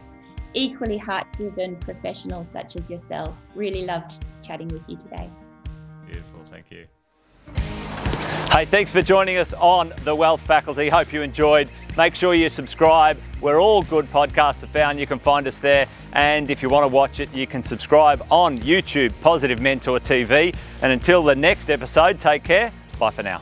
equally 0.54 0.98
heart-driven 0.98 1.76
professionals 1.76 2.48
such 2.48 2.76
as 2.76 2.90
yourself. 2.90 3.34
Really 3.54 3.84
loved 3.84 4.24
chatting 4.42 4.68
with 4.68 4.88
you 4.88 4.96
today. 4.96 5.28
Beautiful. 6.06 6.40
Thank 6.48 6.70
you. 6.70 6.86
Hey, 8.52 8.66
thanks 8.66 8.92
for 8.92 9.02
joining 9.02 9.38
us 9.38 9.52
on 9.54 9.92
the 10.04 10.14
Wealth 10.14 10.42
Faculty. 10.42 10.88
Hope 10.88 11.12
you 11.12 11.22
enjoyed. 11.22 11.68
Make 11.96 12.14
sure 12.14 12.34
you 12.34 12.48
subscribe. 12.48 13.18
Where 13.40 13.60
all 13.60 13.82
good 13.82 14.06
podcasts 14.06 14.62
are 14.62 14.68
found, 14.68 15.00
you 15.00 15.06
can 15.06 15.18
find 15.18 15.46
us 15.46 15.58
there. 15.58 15.86
And 16.12 16.50
if 16.50 16.62
you 16.62 16.68
want 16.68 16.84
to 16.84 16.88
watch 16.88 17.20
it, 17.20 17.34
you 17.34 17.46
can 17.46 17.62
subscribe 17.62 18.24
on 18.30 18.58
YouTube, 18.58 19.12
Positive 19.20 19.60
Mentor 19.60 19.98
TV. 19.98 20.54
And 20.80 20.92
until 20.92 21.22
the 21.22 21.34
next 21.34 21.70
episode, 21.70 22.20
take 22.20 22.44
care. 22.44 22.72
Bye 22.98 23.10
for 23.10 23.22
now. 23.22 23.40